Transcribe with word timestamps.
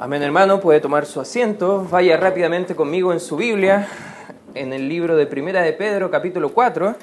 Amén, 0.00 0.22
hermano, 0.22 0.60
puede 0.60 0.80
tomar 0.80 1.06
su 1.06 1.20
asiento. 1.20 1.84
Vaya 1.90 2.16
rápidamente 2.16 2.76
conmigo 2.76 3.12
en 3.12 3.18
su 3.18 3.36
Biblia, 3.36 3.88
en 4.54 4.72
el 4.72 4.88
libro 4.88 5.16
de 5.16 5.26
Primera 5.26 5.62
de 5.62 5.72
Pedro, 5.72 6.08
capítulo 6.08 6.50
4. 6.50 6.94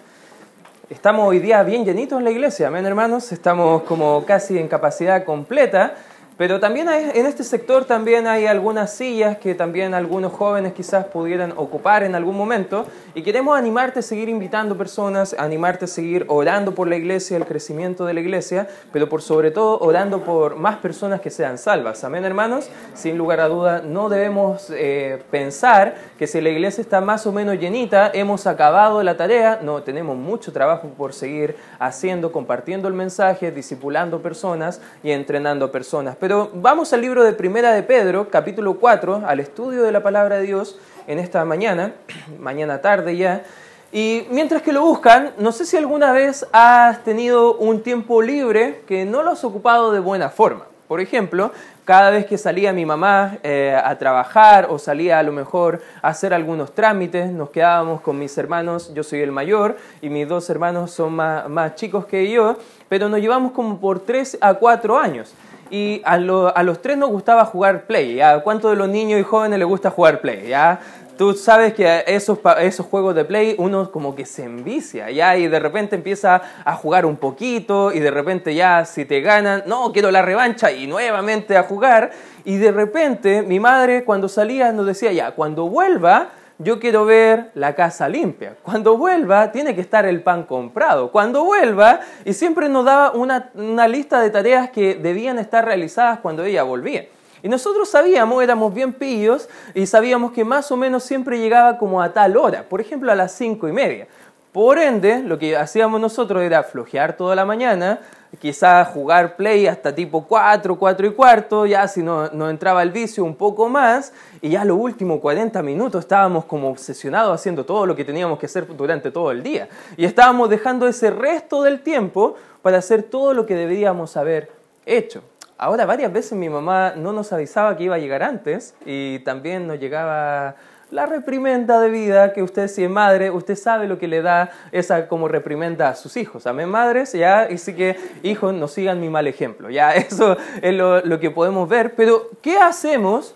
Estamos 0.90 1.27
hoy 1.27 1.39
día 1.39 1.61
bien 1.63 1.83
llenitos 1.83 2.17
en 2.19 2.23
la 2.23 2.31
iglesia, 2.31 2.69
amén, 2.69 2.85
hermanos. 2.85 3.33
Estamos 3.33 3.83
como 3.83 4.23
casi 4.23 4.58
en 4.58 4.69
capacidad 4.69 5.25
completa. 5.25 5.95
Pero 6.37 6.59
también 6.59 6.90
en 6.90 7.25
este 7.25 7.45
sector 7.45 7.85
también 7.85 8.27
hay 8.27 8.45
algunas 8.45 8.93
sillas 8.93 9.38
que 9.38 9.55
también 9.55 9.93
algunos 9.93 10.34
jóvenes 10.34 10.73
quizás 10.73 11.05
pudieran 11.05 11.54
ocupar 11.55 12.04
en 12.04 12.13
algún 12.13 12.35
momento 12.35 12.85
y 13.13 13.23
queremos 13.23 13.57
animarte 13.57 13.99
a 13.99 14.02
seguir 14.02 14.27
invitando 14.27 14.77
personas, 14.77 15.34
animarte 15.39 15.85
a 15.85 15.88
seguir 15.88 16.25
orando 16.27 16.75
por 16.75 16.89
la 16.89 16.98
iglesia, 16.98 17.38
el 17.38 17.45
crecimiento 17.45 18.05
de 18.05 18.13
la 18.13 18.20
iglesia, 18.20 18.67
pero 18.91 19.07
por 19.07 19.21
sobre 19.21 19.49
todo 19.52 19.79
orando 19.79 20.25
por 20.25 20.57
más 20.57 20.75
personas 20.77 21.21
que 21.21 21.29
sean 21.29 21.57
salvas. 21.57 22.03
Amén, 22.03 22.25
hermanos. 22.25 22.70
Sin 22.95 23.17
lugar 23.17 23.39
a 23.39 23.47
duda, 23.47 23.81
no 23.81 24.09
debemos 24.09 24.70
eh, 24.71 25.23
pensar 25.31 25.95
que 26.20 26.27
si 26.27 26.41
la 26.41 26.49
iglesia 26.49 26.81
está 26.81 26.99
más 26.99 27.25
o 27.27 27.31
menos 27.31 27.58
llenita, 27.58 28.11
hemos 28.13 28.45
acabado 28.45 29.02
la 29.03 29.16
tarea. 29.16 29.59
No, 29.61 29.83
tenemos 29.83 30.17
mucho 30.17 30.52
trabajo 30.52 30.89
por 30.97 31.13
seguir 31.13 31.55
haciendo, 31.80 32.33
compartiendo 32.33 32.89
el 32.89 32.94
mensaje, 32.94 33.52
discipulando 33.52 34.22
personas 34.22 34.81
y 35.02 35.11
entrenando 35.11 35.72
personas. 35.72 36.17
Pero 36.25 36.49
vamos 36.55 36.91
al 36.91 37.02
libro 37.02 37.23
de 37.23 37.34
Primera 37.34 37.71
de 37.71 37.84
Pedro, 37.84 38.29
capítulo 38.31 38.79
4, 38.79 39.25
al 39.27 39.39
estudio 39.39 39.83
de 39.83 39.91
la 39.91 40.02
palabra 40.02 40.38
de 40.38 40.47
Dios 40.47 40.79
en 41.05 41.20
esta 41.20 41.45
mañana, 41.45 41.93
mañana 42.39 42.81
tarde 42.81 43.16
ya. 43.16 43.43
Y 43.91 44.25
mientras 44.31 44.63
que 44.63 44.73
lo 44.73 44.81
buscan, 44.81 45.33
no 45.38 45.52
sé 45.52 45.67
si 45.67 45.77
alguna 45.77 46.13
vez 46.13 46.47
has 46.52 47.03
tenido 47.03 47.55
un 47.57 47.83
tiempo 47.83 48.23
libre 48.23 48.81
que 48.88 49.05
no 49.05 49.21
lo 49.21 49.30
has 49.30 49.43
ocupado 49.43 49.91
de 49.91 49.99
buena 49.99 50.30
forma. 50.30 50.66
Por 50.88 50.99
ejemplo, 50.99 51.52
cada 51.83 52.09
vez 52.09 52.25
que 52.25 52.39
salía 52.39 52.73
mi 52.73 52.88
mamá 52.88 53.38
eh, 53.44 53.80
a 53.80 53.95
trabajar 53.99 54.66
o 54.71 54.80
salía 54.80 55.19
a 55.19 55.23
lo 55.23 55.31
mejor 55.31 55.83
a 56.02 56.07
hacer 56.07 56.33
algunos 56.33 56.73
trámites, 56.73 57.30
nos 57.30 57.52
quedábamos 57.52 58.02
con 58.02 58.17
mis 58.17 58.35
hermanos, 58.39 58.91
yo 58.95 59.03
soy 59.03 59.22
el 59.22 59.31
mayor 59.31 59.78
y 60.02 60.09
mis 60.09 60.28
dos 60.28 60.50
hermanos 60.50 60.89
son 60.89 61.13
más, 61.13 61.47
más 61.50 61.75
chicos 61.75 62.07
que 62.07 62.31
yo, 62.31 62.57
pero 62.89 63.09
nos 63.09 63.19
llevamos 63.19 63.52
como 63.52 63.80
por 63.80 64.00
tres 64.00 64.39
a 64.41 64.55
cuatro 64.55 64.97
años 64.97 65.35
y 65.69 66.02
a, 66.05 66.17
los 66.17 66.81
tres 66.81 66.97
nos 66.97 67.09
gustaba 67.09 67.45
jugar 67.45 67.85
Play. 67.85 68.21
¿A 68.21 68.39
cuántos 68.39 68.71
de 68.71 68.77
los 68.77 68.89
niños 68.89 69.19
y 69.19 69.23
jóvenes 69.23 69.59
les 69.59 69.67
gusta 69.67 69.89
jugar 69.89 70.22
Play? 70.22 70.49
¿ya? 70.49 70.80
Tú 71.17 71.33
sabes 71.33 71.73
que 71.73 72.03
esos, 72.07 72.39
esos 72.59 72.85
juegos 72.85 73.16
de 73.16 73.23
Play 73.23 73.55
uno 73.57 73.89
como 73.89 74.16
que 74.16 74.25
se 74.25 74.44
envicia, 74.44 75.09
¿ya? 75.09 75.38
Y 75.38 75.47
de 75.47 75.59
repente 75.59 75.95
empieza 75.95 76.41
a 76.66 76.75
jugar 76.75 77.05
un 77.05 77.16
poquito 77.16 77.94
y 77.94 77.99
de 77.99 78.11
repente 78.11 78.53
ya 78.53 78.83
si 78.83 79.05
te 79.05 79.22
ganan, 79.22 79.63
no, 79.66 79.94
quiero 79.94 80.11
la 80.11 80.22
revancha 80.22 80.73
y 80.73 80.88
nuevamente 80.88 81.55
a 81.55 81.63
jugar. 81.63 82.11
Y 82.44 82.57
de 82.57 82.72
repente 82.72 83.44
mi 83.44 83.61
madre 83.61 84.03
cuando 84.03 84.27
salía 84.27 84.73
nos 84.73 84.85
decía, 84.85 85.13
ya, 85.13 85.31
cuando 85.31 85.69
vuelva 85.69 86.31
yo 86.58 86.80
quiero 86.80 87.06
ver 87.06 87.52
la 87.53 87.75
casa 87.75 88.08
limpia. 88.08 88.56
Cuando 88.64 88.98
vuelva, 88.98 89.52
tiene 89.52 89.75
que 89.75 89.81
estar 89.81 90.06
el 90.06 90.22
pan 90.22 90.44
comprado. 90.44 91.12
Cuando 91.12 91.44
vuelva, 91.44 92.00
y 92.23 92.34
siempre 92.34 92.70
nos 92.70 92.86
daba 92.86 93.12
una, 93.12 93.88
lista 93.88 94.22
de 94.22 94.30
tareas 94.30 94.70
que 94.70 94.95
debían 94.95 95.38
estar 95.38 95.66
realizadas 95.66 96.20
cuando 96.20 96.44
ella 96.44 96.64
volvía. 96.64 97.06
Y 97.44 97.50
nosotros 97.50 97.89
sabíamos, 97.89 98.42
éramos 98.42 98.73
bien 98.73 98.94
pillos, 98.94 99.50
y 99.73 99.86
sabíamos 99.86 100.31
que 100.31 100.45
más 100.45 100.72
o 100.72 100.78
menos 100.78 101.03
siempre 101.03 101.38
llegaba 101.38 101.78
como 101.78 102.02
a 102.02 102.14
tal 102.14 102.38
hora, 102.38 102.64
por 102.64 102.81
ejemplo 102.81 103.12
a 103.12 103.16
las 103.16 103.34
cinco 103.34 103.67
y 103.67 103.72
media. 103.72 104.08
Por 104.52 104.80
ende, 104.80 105.19
lo 105.19 105.38
que 105.38 105.58
hacíamos 105.58 106.00
nosotros 106.00 106.42
era 106.42 106.64
flojear 106.64 107.17
toda 107.17 107.36
la 107.36 107.44
mañana, 107.44 108.00
quizás 108.39 108.88
jugar 108.89 109.36
play 109.36 109.67
hasta 109.67 109.94
tipo 109.94 110.25
4, 110.25 110.78
4 110.78 111.08
y 111.08 111.11
cuarto, 111.11 111.66
ya 111.66 111.88
si 111.88 112.03
no, 112.03 112.30
nos 112.30 112.50
entraba 112.50 112.83
el 112.83 112.91
vicio 112.91 113.23
un 113.23 113.36
poco 113.36 113.69
más, 113.69 114.14
y 114.41 114.50
ya 114.50 114.66
los 114.66 114.78
últimos 114.78 115.19
40 115.19 115.61
minutos 115.61 116.02
estábamos 116.02 116.45
como 116.45 116.69
obsesionados 116.69 117.33
haciendo 117.33 117.66
todo 117.66 117.86
lo 117.86 117.95
que 117.95 118.06
teníamos 118.06 118.39
que 118.39 118.45
hacer 118.45 118.67
durante 118.75 119.11
todo 119.11 119.31
el 119.31 119.44
día. 119.44 119.69
Y 119.97 120.06
estábamos 120.06 120.50
dejando 120.50 120.88
ese 120.88 121.12
resto 121.12 121.63
del 121.63 121.81
tiempo 121.81 122.35
para 122.62 122.78
hacer 122.78 123.03
todo 123.03 123.34
lo 123.34 123.46
que 123.46 123.56
deberíamos 123.56 124.18
haber 124.18 124.52
hecho. 124.85 125.22
Ahora, 125.57 125.85
varias 125.85 126.12
veces 126.12 126.34
mi 126.34 126.50
mamá 126.50 126.94
no 126.97 127.13
nos 127.13 127.31
avisaba 127.31 127.78
que 127.78 127.85
iba 127.85 127.96
a 127.96 128.00
llegar 128.00 128.23
antes 128.23 128.75
y 128.85 129.19
también 129.19 129.67
nos 129.67 129.79
llegaba 129.79 130.56
la 130.95 131.06
reprimenda 131.06 131.81
de 131.81 131.89
vida, 131.89 132.31
que 132.31 132.41
usted 132.41 132.69
si 132.69 132.85
es 132.85 132.89
madre, 132.89 133.29
usted 133.29 133.57
sabe 133.57 133.85
lo 133.85 134.00
que 134.00 134.07
le 134.07 134.22
da 134.22 134.51
esa 134.72 135.09
como 135.09 135.28
reprimenda 135.28 135.89
a 135.89 135.95
sus 135.95 136.16
hijos. 136.16 136.47
Amén, 136.47 136.69
madres, 136.69 137.11
ya, 137.11 137.50
y 137.51 137.57
sí 137.57 137.75
que 137.75 137.97
hijos 138.23 138.53
no 138.53 138.69
sigan 138.69 139.01
mi 139.01 139.09
mal 139.09 139.28
ejemplo, 139.28 139.69
ya, 139.69 139.94
eso 139.95 140.38
es 140.61 140.73
lo, 140.73 141.01
lo 141.01 141.19
que 141.19 141.31
podemos 141.31 141.67
ver, 141.67 141.95
pero 141.95 142.29
¿qué 142.41 142.57
hacemos 142.57 143.35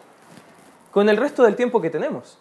con 0.91 1.09
el 1.09 1.17
resto 1.17 1.43
del 1.43 1.57
tiempo 1.57 1.81
que 1.81 1.89
tenemos? 1.89 2.39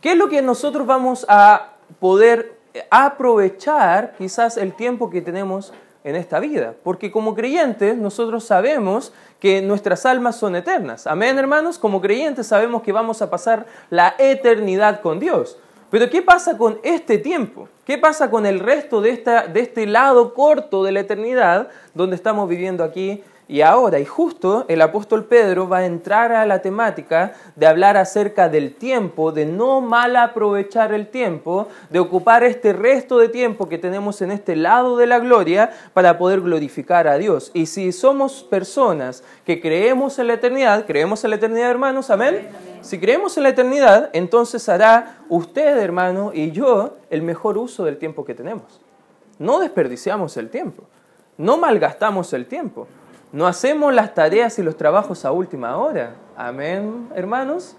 ¿Qué 0.00 0.12
es 0.12 0.16
lo 0.16 0.30
que 0.30 0.40
nosotros 0.40 0.86
vamos 0.86 1.26
a 1.28 1.74
poder 2.00 2.58
aprovechar 2.90 4.14
quizás 4.16 4.56
el 4.56 4.72
tiempo 4.72 5.10
que 5.10 5.20
tenemos 5.20 5.74
en 6.04 6.16
esta 6.16 6.38
vida. 6.38 6.74
Porque 6.84 7.10
como 7.10 7.34
creyentes 7.34 7.96
nosotros 7.96 8.44
sabemos 8.44 9.12
que 9.40 9.62
nuestras 9.62 10.06
almas 10.06 10.36
son 10.36 10.54
eternas. 10.54 11.06
Amén, 11.06 11.38
hermanos. 11.38 11.78
Como 11.78 12.00
creyentes 12.00 12.46
sabemos 12.46 12.82
que 12.82 12.92
vamos 12.92 13.22
a 13.22 13.30
pasar 13.30 13.66
la 13.90 14.14
eternidad 14.18 15.00
con 15.00 15.18
Dios. 15.18 15.58
Pero 15.90 16.10
¿qué 16.10 16.22
pasa 16.22 16.58
con 16.58 16.78
este 16.82 17.18
tiempo? 17.18 17.68
¿Qué 17.84 17.98
pasa 17.98 18.30
con 18.30 18.46
el 18.46 18.60
resto 18.60 19.00
de, 19.00 19.10
esta, 19.10 19.46
de 19.46 19.60
este 19.60 19.86
lado 19.86 20.34
corto 20.34 20.84
de 20.84 20.92
la 20.92 21.00
eternidad 21.00 21.68
donde 21.94 22.16
estamos 22.16 22.48
viviendo 22.48 22.84
aquí 22.84 23.22
y 23.46 23.60
ahora, 23.60 24.00
y 24.00 24.06
justo 24.06 24.64
el 24.68 24.80
apóstol 24.80 25.26
Pedro 25.26 25.68
va 25.68 25.78
a 25.78 25.86
entrar 25.86 26.32
a 26.32 26.46
la 26.46 26.62
temática 26.62 27.34
de 27.56 27.66
hablar 27.66 27.98
acerca 27.98 28.48
del 28.48 28.74
tiempo, 28.74 29.32
de 29.32 29.44
no 29.44 29.82
mal 29.82 30.16
aprovechar 30.16 30.94
el 30.94 31.08
tiempo, 31.08 31.68
de 31.90 31.98
ocupar 31.98 32.42
este 32.42 32.72
resto 32.72 33.18
de 33.18 33.28
tiempo 33.28 33.68
que 33.68 33.76
tenemos 33.76 34.22
en 34.22 34.30
este 34.30 34.56
lado 34.56 34.96
de 34.96 35.06
la 35.06 35.18
gloria 35.18 35.70
para 35.92 36.16
poder 36.16 36.40
glorificar 36.40 37.06
a 37.06 37.18
Dios. 37.18 37.50
Y 37.52 37.66
si 37.66 37.92
somos 37.92 38.42
personas 38.44 39.22
que 39.44 39.60
creemos 39.60 40.18
en 40.18 40.28
la 40.28 40.34
eternidad, 40.34 40.86
creemos 40.86 41.22
en 41.24 41.30
la 41.30 41.36
eternidad, 41.36 41.70
hermanos, 41.70 42.08
amén. 42.08 42.48
Si 42.80 42.98
creemos 42.98 43.36
en 43.36 43.42
la 43.42 43.50
eternidad, 43.50 44.08
entonces 44.14 44.66
hará 44.70 45.18
usted, 45.28 45.76
hermano, 45.76 46.30
y 46.32 46.50
yo 46.50 46.96
el 47.10 47.20
mejor 47.20 47.58
uso 47.58 47.84
del 47.84 47.98
tiempo 47.98 48.24
que 48.24 48.34
tenemos. 48.34 48.80
No 49.38 49.60
desperdiciamos 49.60 50.34
el 50.38 50.48
tiempo, 50.48 50.84
no 51.36 51.58
malgastamos 51.58 52.32
el 52.32 52.46
tiempo. 52.46 52.86
No 53.34 53.48
hacemos 53.48 53.92
las 53.92 54.14
tareas 54.14 54.60
y 54.60 54.62
los 54.62 54.76
trabajos 54.76 55.24
a 55.24 55.32
última 55.32 55.76
hora. 55.76 56.14
Amén, 56.36 57.08
hermanos. 57.16 57.76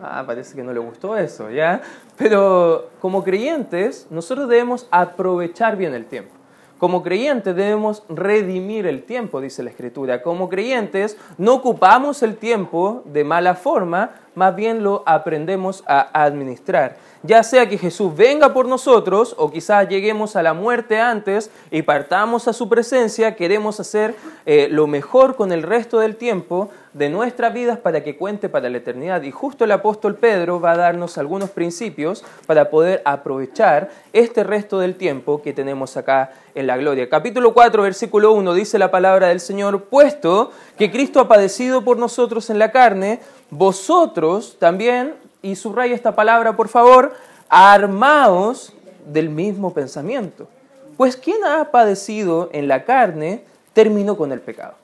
Ah, 0.00 0.22
parece 0.24 0.54
que 0.54 0.62
no 0.62 0.72
le 0.72 0.78
gustó 0.78 1.16
eso, 1.16 1.50
¿ya? 1.50 1.80
Pero 2.16 2.90
como 3.00 3.24
creyentes, 3.24 4.06
nosotros 4.08 4.48
debemos 4.48 4.86
aprovechar 4.92 5.76
bien 5.76 5.94
el 5.94 6.06
tiempo. 6.06 6.32
Como 6.78 7.02
creyentes 7.02 7.56
debemos 7.56 8.04
redimir 8.08 8.86
el 8.86 9.02
tiempo, 9.02 9.40
dice 9.40 9.64
la 9.64 9.70
Escritura. 9.70 10.22
Como 10.22 10.48
creyentes 10.48 11.18
no 11.38 11.54
ocupamos 11.54 12.22
el 12.22 12.36
tiempo 12.36 13.02
de 13.06 13.24
mala 13.24 13.56
forma, 13.56 14.12
más 14.34 14.54
bien 14.56 14.82
lo 14.82 15.02
aprendemos 15.06 15.84
a 15.86 16.08
administrar 16.24 16.96
ya 17.22 17.42
sea 17.42 17.68
que 17.68 17.78
Jesús 17.78 18.14
venga 18.16 18.52
por 18.52 18.66
nosotros 18.66 19.34
o 19.38 19.50
quizás 19.50 19.88
lleguemos 19.88 20.34
a 20.34 20.42
la 20.42 20.54
muerte 20.54 21.00
antes 21.00 21.50
y 21.70 21.82
partamos 21.82 22.48
a 22.48 22.52
su 22.52 22.68
presencia, 22.68 23.36
queremos 23.36 23.78
hacer 23.78 24.14
eh, 24.44 24.68
lo 24.70 24.86
mejor 24.86 25.36
con 25.36 25.52
el 25.52 25.62
resto 25.62 26.00
del 26.00 26.16
tiempo 26.16 26.70
de 26.92 27.08
nuestras 27.08 27.54
vidas 27.54 27.78
para 27.78 28.02
que 28.04 28.16
cuente 28.16 28.48
para 28.48 28.68
la 28.68 28.78
eternidad. 28.78 29.22
Y 29.22 29.30
justo 29.30 29.64
el 29.64 29.72
apóstol 29.72 30.16
Pedro 30.16 30.60
va 30.60 30.72
a 30.72 30.76
darnos 30.76 31.16
algunos 31.16 31.48
principios 31.50 32.24
para 32.46 32.68
poder 32.68 33.00
aprovechar 33.04 33.90
este 34.12 34.44
resto 34.44 34.78
del 34.78 34.96
tiempo 34.96 35.40
que 35.40 35.54
tenemos 35.54 35.96
acá 35.96 36.32
en 36.54 36.66
la 36.66 36.76
gloria. 36.76 37.08
Capítulo 37.08 37.54
4, 37.54 37.82
versículo 37.82 38.32
1 38.32 38.52
dice 38.52 38.78
la 38.78 38.90
palabra 38.90 39.28
del 39.28 39.40
Señor, 39.40 39.84
puesto 39.84 40.50
que 40.76 40.90
Cristo 40.90 41.20
ha 41.20 41.28
padecido 41.28 41.82
por 41.82 41.96
nosotros 41.96 42.50
en 42.50 42.58
la 42.58 42.72
carne, 42.72 43.20
vosotros 43.52 44.56
también 44.58 45.14
y 45.42 45.56
subraya 45.56 45.94
esta 45.94 46.16
palabra 46.16 46.56
por 46.56 46.68
favor, 46.68 47.12
armados 47.50 48.72
del 49.06 49.28
mismo 49.28 49.74
pensamiento. 49.74 50.48
Pues 50.96 51.16
quien 51.16 51.44
ha 51.44 51.70
padecido 51.70 52.48
en 52.52 52.66
la 52.66 52.84
carne 52.84 53.44
terminó 53.74 54.16
con 54.16 54.32
el 54.32 54.40
pecado. 54.40 54.74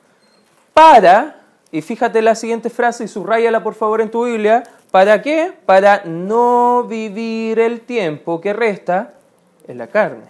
Para, 0.74 1.40
y 1.72 1.80
fíjate 1.80 2.20
la 2.20 2.34
siguiente 2.34 2.68
frase 2.68 3.04
y 3.04 3.08
subrayala 3.08 3.62
por 3.62 3.74
favor 3.74 4.02
en 4.02 4.10
tu 4.10 4.26
Biblia, 4.26 4.64
¿para 4.90 5.22
qué? 5.22 5.54
Para 5.64 6.02
no 6.04 6.84
vivir 6.84 7.58
el 7.58 7.80
tiempo 7.80 8.40
que 8.40 8.52
resta 8.52 9.14
en 9.66 9.78
la 9.78 9.86
carne, 9.86 10.26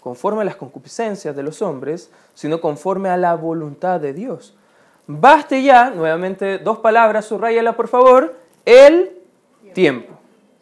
conforme 0.00 0.42
a 0.42 0.44
las 0.44 0.56
concupiscencias 0.56 1.36
de 1.36 1.42
los 1.44 1.62
hombres, 1.62 2.10
sino 2.34 2.60
conforme 2.60 3.10
a 3.10 3.16
la 3.16 3.34
voluntad 3.34 4.00
de 4.00 4.12
Dios. 4.12 4.54
Baste 5.12 5.62
ya, 5.62 5.90
nuevamente 5.90 6.58
dos 6.58 6.78
palabras, 6.78 7.24
subrayala 7.24 7.72
por 7.72 7.88
favor, 7.88 8.36
el 8.64 9.10
tiempo. 9.74 10.14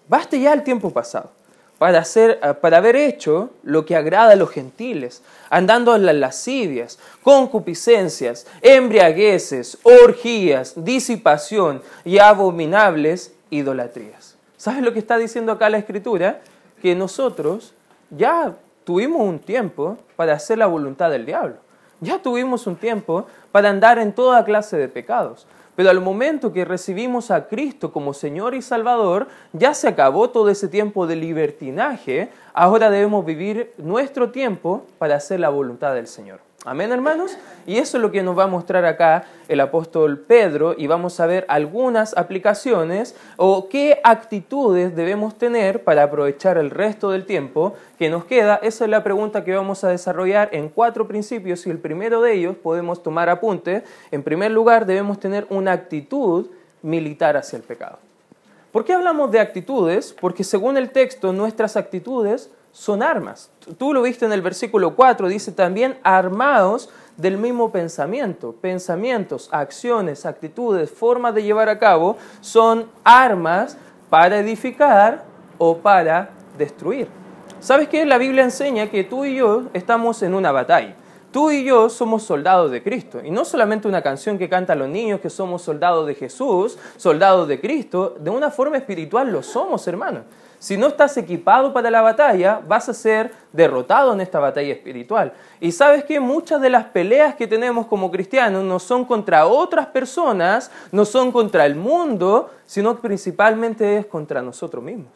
Baste 0.09 0.41
ya 0.41 0.55
el 0.55 0.63
tiempo 0.63 0.91
pasado. 0.91 1.33
para, 1.79 2.01
hacer, 2.01 2.41
para 2.61 2.79
haber 2.79 2.97
hecho 2.97 3.51
lo 3.63 3.85
que 3.85 3.95
agrada 3.95 4.33
a 4.33 4.37
los 4.37 4.51
gentiles, 4.51 5.23
andando 5.49 5.95
en 5.95 6.07
las 6.07 6.17
lascivias, 6.17 6.99
concupiscencias, 7.23 8.47
embriagueces, 8.63 9.79
orgías, 9.83 10.73
disipación 10.77 11.83
y 12.05 12.19
abominables 12.19 13.33
idolatrías. 13.51 14.37
¿Sabes 14.57 14.83
lo 14.83 14.93
que 14.93 14.99
está 14.99 15.19
diciendo 15.19 15.53
acá 15.53 15.71
la 15.71 15.79
Escritura? 15.79 16.41
Que 16.83 16.95
nosotros 16.97 17.75
ya 18.11 18.57
tuvimos 18.85 19.21
un 19.21 19.39
tiempo 19.39 19.99
para 20.17 20.33
hacer 20.33 20.59
la 20.59 20.67
voluntad 20.67 21.11
del 21.11 21.27
diablo. 21.27 21.57
Ya 22.01 22.21
tuvimos 22.21 22.67
un 22.67 22.77
tiempo 22.77 23.27
para 23.53 23.71
andar 23.71 23.99
en 23.99 24.13
toda 24.13 24.45
clase 24.45 24.77
de 24.77 24.89
pecados. 24.89 25.47
Pero 25.75 25.91
al 25.91 26.01
momento 26.01 26.53
que 26.53 26.65
recibimos 26.65 27.31
a 27.31 27.47
Cristo 27.47 27.93
como 27.93 28.13
Señor 28.13 28.55
y 28.55 28.63
Salvador, 28.63 29.29
ya 29.53 29.75
se 29.75 29.87
acabó 29.87 30.31
todo 30.31 30.49
ese 30.51 30.67
tiempo 30.67 31.07
de 31.07 31.15
libertinaje. 31.15 32.31
Ahora 32.53 32.91
debemos 32.91 33.25
vivir 33.25 33.73
nuestro 33.79 34.31
tiempo 34.31 34.87
para 34.99 35.15
hacer 35.15 35.39
la 35.39 35.51
voluntad 35.51 35.95
del 35.95 36.09
Señor. 36.09 36.48
Amén, 36.65 36.91
hermanos. 36.91 37.39
Y 37.69 37.79
eso 37.79 37.99
es 37.99 38.03
lo 38.03 38.11
que 38.11 38.25
nos 38.25 38.37
va 38.37 38.45
a 38.45 38.49
mostrar 38.49 38.85
acá 38.85 39.27
el 39.47 39.61
apóstol 39.61 40.19
Pedro 40.19 40.75
y 40.77 40.89
vamos 40.89 41.21
a 41.21 41.27
ver 41.27 41.45
algunas 41.49 42.17
aplicaciones 42.17 43.15
o 43.37 43.69
qué 43.69 44.01
actitudes 44.03 44.97
debemos 44.97 45.39
tener 45.39 45.85
para 45.85 46.03
aprovechar 46.03 46.59
el 46.59 46.71
resto 46.71 47.11
del 47.11 47.27
tiempo 47.27 47.75
que 47.97 48.11
nos 48.11 48.25
queda. 48.25 48.57
Esa 48.57 48.85
es 48.85 48.91
la 48.91 49.05
pregunta 49.05 49.45
que 49.45 49.55
vamos 49.55 49.85
a 49.85 49.89
desarrollar 49.89 50.49
en 50.51 50.69
cuatro 50.69 51.07
principios 51.07 51.65
y 51.65 51.71
el 51.71 51.79
primero 51.79 52.23
de 52.23 52.35
ellos 52.35 52.57
podemos 52.57 53.05
tomar 53.05 53.29
apunte. 53.29 53.85
En 54.11 54.25
primer 54.25 54.51
lugar, 54.51 54.85
debemos 54.85 55.21
tener 55.21 55.47
una 55.51 55.71
actitud 55.71 56.51
militar 56.83 57.37
hacia 57.37 57.57
el 57.57 57.63
pecado. 57.63 58.01
¿Por 58.73 58.85
qué 58.85 58.95
hablamos 58.95 59.31
de 59.31 59.39
actitudes? 59.39 60.13
Porque 60.21 60.43
según 60.43 60.77
el 60.77 60.91
texto, 60.91 61.33
nuestras 61.33 61.77
actitudes 61.77 62.51
son 62.79 63.03
armas. 63.03 63.51
Tú 63.77 63.93
lo 63.93 64.03
viste 64.03 64.25
en 64.25 64.33
el 64.33 64.41
versículo 64.41 64.95
4, 64.95 65.27
dice 65.27 65.51
también 65.51 65.99
armados 66.05 66.91
del 67.17 67.37
mismo 67.37 67.73
pensamiento. 67.73 68.53
Pensamientos, 68.53 69.49
acciones, 69.51 70.25
actitudes, 70.25 70.89
formas 70.89 71.35
de 71.35 71.43
llevar 71.43 71.69
a 71.69 71.81
cabo 71.81 72.17
son 72.41 72.89
armas 73.03 73.77
para 74.09 74.39
edificar 74.39 75.25
o 75.59 75.79
para 75.79 76.31
destruir. 76.57 77.09
¿Sabes 77.59 77.89
qué? 77.89 78.07
La 78.07 78.17
Biblia 78.17 78.45
enseña 78.45 78.89
que 78.89 79.03
tú 79.03 79.25
y 79.25 79.35
yo 79.35 79.65
estamos 79.73 80.23
en 80.23 80.35
una 80.35 80.53
batalla. 80.53 80.95
Tú 81.39 81.53
y 81.53 81.63
yo 81.63 81.89
somos 81.89 82.25
soldados 82.25 82.73
de 82.73 82.83
Cristo. 82.83 83.21
Y 83.23 83.31
no 83.31 83.45
solamente 83.45 83.87
una 83.87 84.03
canción 84.03 84.39
que 84.39 84.49
cantan 84.49 84.81
los 84.81 84.89
niños 84.89 85.21
que 85.21 85.31
somos 85.31 85.63
soldados 85.63 86.05
de 86.09 86.17
Jesús, 86.17 86.77
soldados 86.97 87.47
de 87.47 87.61
Cristo. 87.61 88.17
De 88.19 88.29
una 88.29 88.51
forma 88.51 88.77
espiritual 88.77 89.31
lo 89.31 89.45
somos, 89.45 89.87
hermanos. 89.87 90.23
Si 90.59 90.77
no 90.77 90.89
estás 90.89 91.17
equipado 91.17 91.73
para 91.73 91.93
la 91.93 92.03
batalla, 92.03 92.61
vas 92.67 92.89
a 92.89 92.93
ser 92.93 93.31
derrotado 93.53 94.15
en 94.15 94.21
esta 94.21 94.41
batalla 94.41 94.73
espiritual. 94.73 95.33
Y 95.61 95.71
sabes 95.71 96.03
que 96.03 96.19
muchas 96.19 96.61
de 96.61 96.71
las 96.71 96.87
peleas 96.87 97.37
que 97.37 97.47
tenemos 97.47 97.87
como 97.87 98.11
cristianos 98.11 98.65
no 98.65 98.81
son 98.81 99.05
contra 99.05 99.47
otras 99.47 99.87
personas, 99.87 100.73
no 100.91 101.05
son 101.05 101.31
contra 101.31 101.67
el 101.67 101.77
mundo, 101.77 102.51
sino 102.67 102.97
principalmente 102.97 103.99
es 103.99 104.07
contra 104.07 104.43
nosotros 104.43 104.83
mismos. 104.83 105.13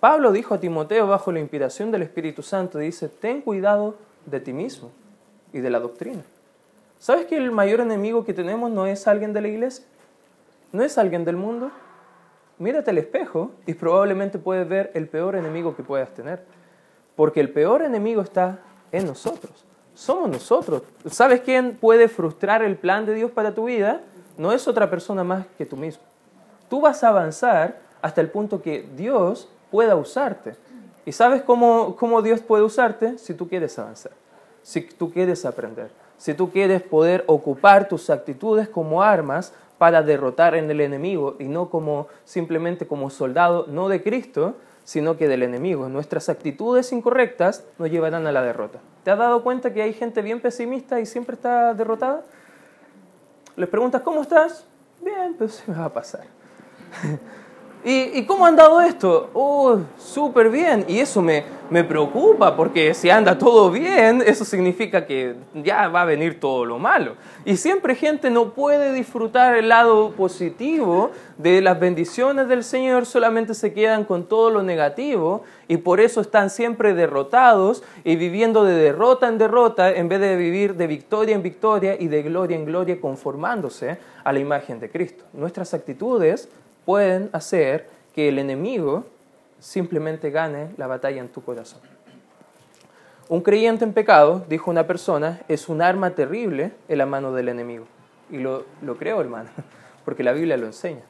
Pablo 0.00 0.32
dijo 0.32 0.52
a 0.52 0.60
Timoteo 0.60 1.06
bajo 1.06 1.32
la 1.32 1.40
inspiración 1.40 1.90
del 1.90 2.02
Espíritu 2.02 2.42
Santo, 2.42 2.76
dice, 2.76 3.08
ten 3.08 3.40
cuidado 3.40 3.94
de 4.30 4.40
ti 4.40 4.52
mismo 4.52 4.90
y 5.52 5.60
de 5.60 5.70
la 5.70 5.80
doctrina. 5.80 6.22
¿Sabes 6.98 7.26
que 7.26 7.36
el 7.36 7.50
mayor 7.50 7.80
enemigo 7.80 8.24
que 8.24 8.34
tenemos 8.34 8.70
no 8.70 8.86
es 8.86 9.06
alguien 9.06 9.32
de 9.32 9.40
la 9.40 9.48
iglesia? 9.48 9.84
¿No 10.72 10.82
es 10.82 10.98
alguien 10.98 11.24
del 11.24 11.36
mundo? 11.36 11.70
mírate 12.58 12.90
al 12.90 12.98
espejo 12.98 13.52
y 13.66 13.74
probablemente 13.74 14.38
puedes 14.38 14.68
ver 14.68 14.90
el 14.94 15.08
peor 15.08 15.36
enemigo 15.36 15.74
que 15.74 15.82
puedas 15.82 16.12
tener. 16.12 16.44
Porque 17.16 17.40
el 17.40 17.50
peor 17.50 17.82
enemigo 17.82 18.22
está 18.22 18.60
en 18.92 19.06
nosotros. 19.06 19.64
Somos 19.94 20.30
nosotros. 20.30 20.82
¿Sabes 21.10 21.40
quién 21.40 21.76
puede 21.76 22.08
frustrar 22.08 22.62
el 22.62 22.76
plan 22.76 23.06
de 23.06 23.14
Dios 23.14 23.30
para 23.30 23.54
tu 23.54 23.64
vida? 23.64 24.02
No 24.36 24.52
es 24.52 24.68
otra 24.68 24.88
persona 24.88 25.24
más 25.24 25.46
que 25.56 25.66
tú 25.66 25.76
mismo. 25.76 26.02
Tú 26.68 26.80
vas 26.80 27.02
a 27.02 27.08
avanzar 27.08 27.80
hasta 28.00 28.20
el 28.20 28.30
punto 28.30 28.62
que 28.62 28.88
Dios 28.96 29.48
pueda 29.70 29.96
usarte. 29.96 30.54
¿Y 31.04 31.12
sabes 31.12 31.42
cómo, 31.42 31.96
cómo 31.96 32.22
Dios 32.22 32.40
puede 32.40 32.62
usarte? 32.62 33.18
Si 33.18 33.34
tú 33.34 33.48
quieres 33.48 33.76
avanzar, 33.78 34.12
si 34.68 34.82
tú 34.82 35.10
quieres 35.10 35.46
aprender, 35.46 35.90
si 36.18 36.34
tú 36.34 36.50
quieres 36.50 36.82
poder 36.82 37.24
ocupar 37.26 37.88
tus 37.88 38.10
actitudes 38.10 38.68
como 38.68 39.02
armas 39.02 39.54
para 39.78 40.02
derrotar 40.02 40.54
en 40.54 40.70
el 40.70 40.82
enemigo 40.82 41.36
y 41.38 41.44
no 41.44 41.70
como 41.70 42.08
simplemente 42.26 42.86
como 42.86 43.08
soldado, 43.08 43.64
no 43.66 43.88
de 43.88 44.02
Cristo, 44.02 44.56
sino 44.84 45.16
que 45.16 45.26
del 45.26 45.42
enemigo. 45.42 45.88
Nuestras 45.88 46.28
actitudes 46.28 46.92
incorrectas 46.92 47.64
nos 47.78 47.90
llevarán 47.90 48.26
a 48.26 48.32
la 48.32 48.42
derrota. 48.42 48.78
¿Te 49.04 49.10
has 49.10 49.16
dado 49.16 49.42
cuenta 49.42 49.72
que 49.72 49.80
hay 49.80 49.94
gente 49.94 50.20
bien 50.20 50.38
pesimista 50.38 51.00
y 51.00 51.06
siempre 51.06 51.36
está 51.36 51.72
derrotada? 51.72 52.24
Les 53.56 53.70
preguntas, 53.70 54.02
¿cómo 54.02 54.20
estás? 54.20 54.66
Bien, 55.00 55.34
pues 55.38 55.54
se 55.54 55.70
me 55.72 55.78
va 55.78 55.86
a 55.86 55.92
pasar. 55.94 56.24
¿Y, 57.84 58.24
cómo 58.24 58.44
han 58.44 58.56
dado 58.56 58.80
esto? 58.80 59.30
Oh, 59.34 59.78
súper 59.96 60.50
bien. 60.50 60.84
Y 60.88 60.98
eso 60.98 61.22
me, 61.22 61.44
me 61.70 61.84
preocupa 61.84 62.56
porque 62.56 62.92
si 62.92 63.08
anda 63.08 63.38
todo 63.38 63.70
bien, 63.70 64.22
eso 64.26 64.44
significa 64.44 65.06
que 65.06 65.36
ya 65.54 65.88
va 65.88 66.02
a 66.02 66.04
venir 66.04 66.40
todo 66.40 66.64
lo 66.64 66.78
malo. 66.78 67.14
Y 67.44 67.56
siempre 67.56 67.94
gente 67.94 68.30
no 68.30 68.50
puede 68.52 68.92
disfrutar 68.92 69.56
el 69.56 69.68
lado 69.68 70.10
positivo 70.10 71.12
de 71.36 71.60
las 71.60 71.78
bendiciones 71.78 72.48
del 72.48 72.64
Señor, 72.64 73.06
solamente 73.06 73.54
se 73.54 73.72
quedan 73.72 74.04
con 74.04 74.24
todo 74.24 74.50
lo 74.50 74.62
negativo 74.62 75.44
y 75.68 75.76
por 75.76 76.00
eso 76.00 76.20
están 76.20 76.50
siempre 76.50 76.94
derrotados 76.94 77.84
y 78.02 78.16
viviendo 78.16 78.64
de 78.64 78.74
derrota 78.74 79.28
en 79.28 79.38
derrota 79.38 79.90
en 79.90 80.08
vez 80.08 80.20
de 80.20 80.36
vivir 80.36 80.74
de 80.74 80.88
victoria 80.88 81.36
en 81.36 81.42
victoria 81.42 81.96
y 81.98 82.08
de 82.08 82.22
gloria 82.22 82.56
en 82.56 82.64
gloria 82.64 83.00
conformándose 83.00 83.98
a 84.24 84.32
la 84.32 84.40
imagen 84.40 84.80
de 84.80 84.90
Cristo. 84.90 85.24
Nuestras 85.32 85.72
actitudes 85.74 86.48
pueden 86.88 87.28
hacer 87.34 87.86
que 88.14 88.30
el 88.30 88.38
enemigo 88.38 89.04
simplemente 89.58 90.30
gane 90.30 90.70
la 90.78 90.86
batalla 90.86 91.20
en 91.20 91.28
tu 91.28 91.44
corazón. 91.44 91.82
Un 93.28 93.42
creyente 93.42 93.84
en 93.84 93.92
pecado, 93.92 94.42
dijo 94.48 94.70
una 94.70 94.86
persona, 94.86 95.42
es 95.48 95.68
un 95.68 95.82
arma 95.82 96.14
terrible 96.14 96.72
en 96.88 96.96
la 96.96 97.04
mano 97.04 97.34
del 97.34 97.50
enemigo. 97.50 97.84
Y 98.30 98.38
lo, 98.38 98.64
lo 98.80 98.96
creo, 98.96 99.20
hermano, 99.20 99.50
porque 100.06 100.22
la 100.22 100.32
Biblia 100.32 100.56
lo 100.56 100.64
enseña. 100.64 101.02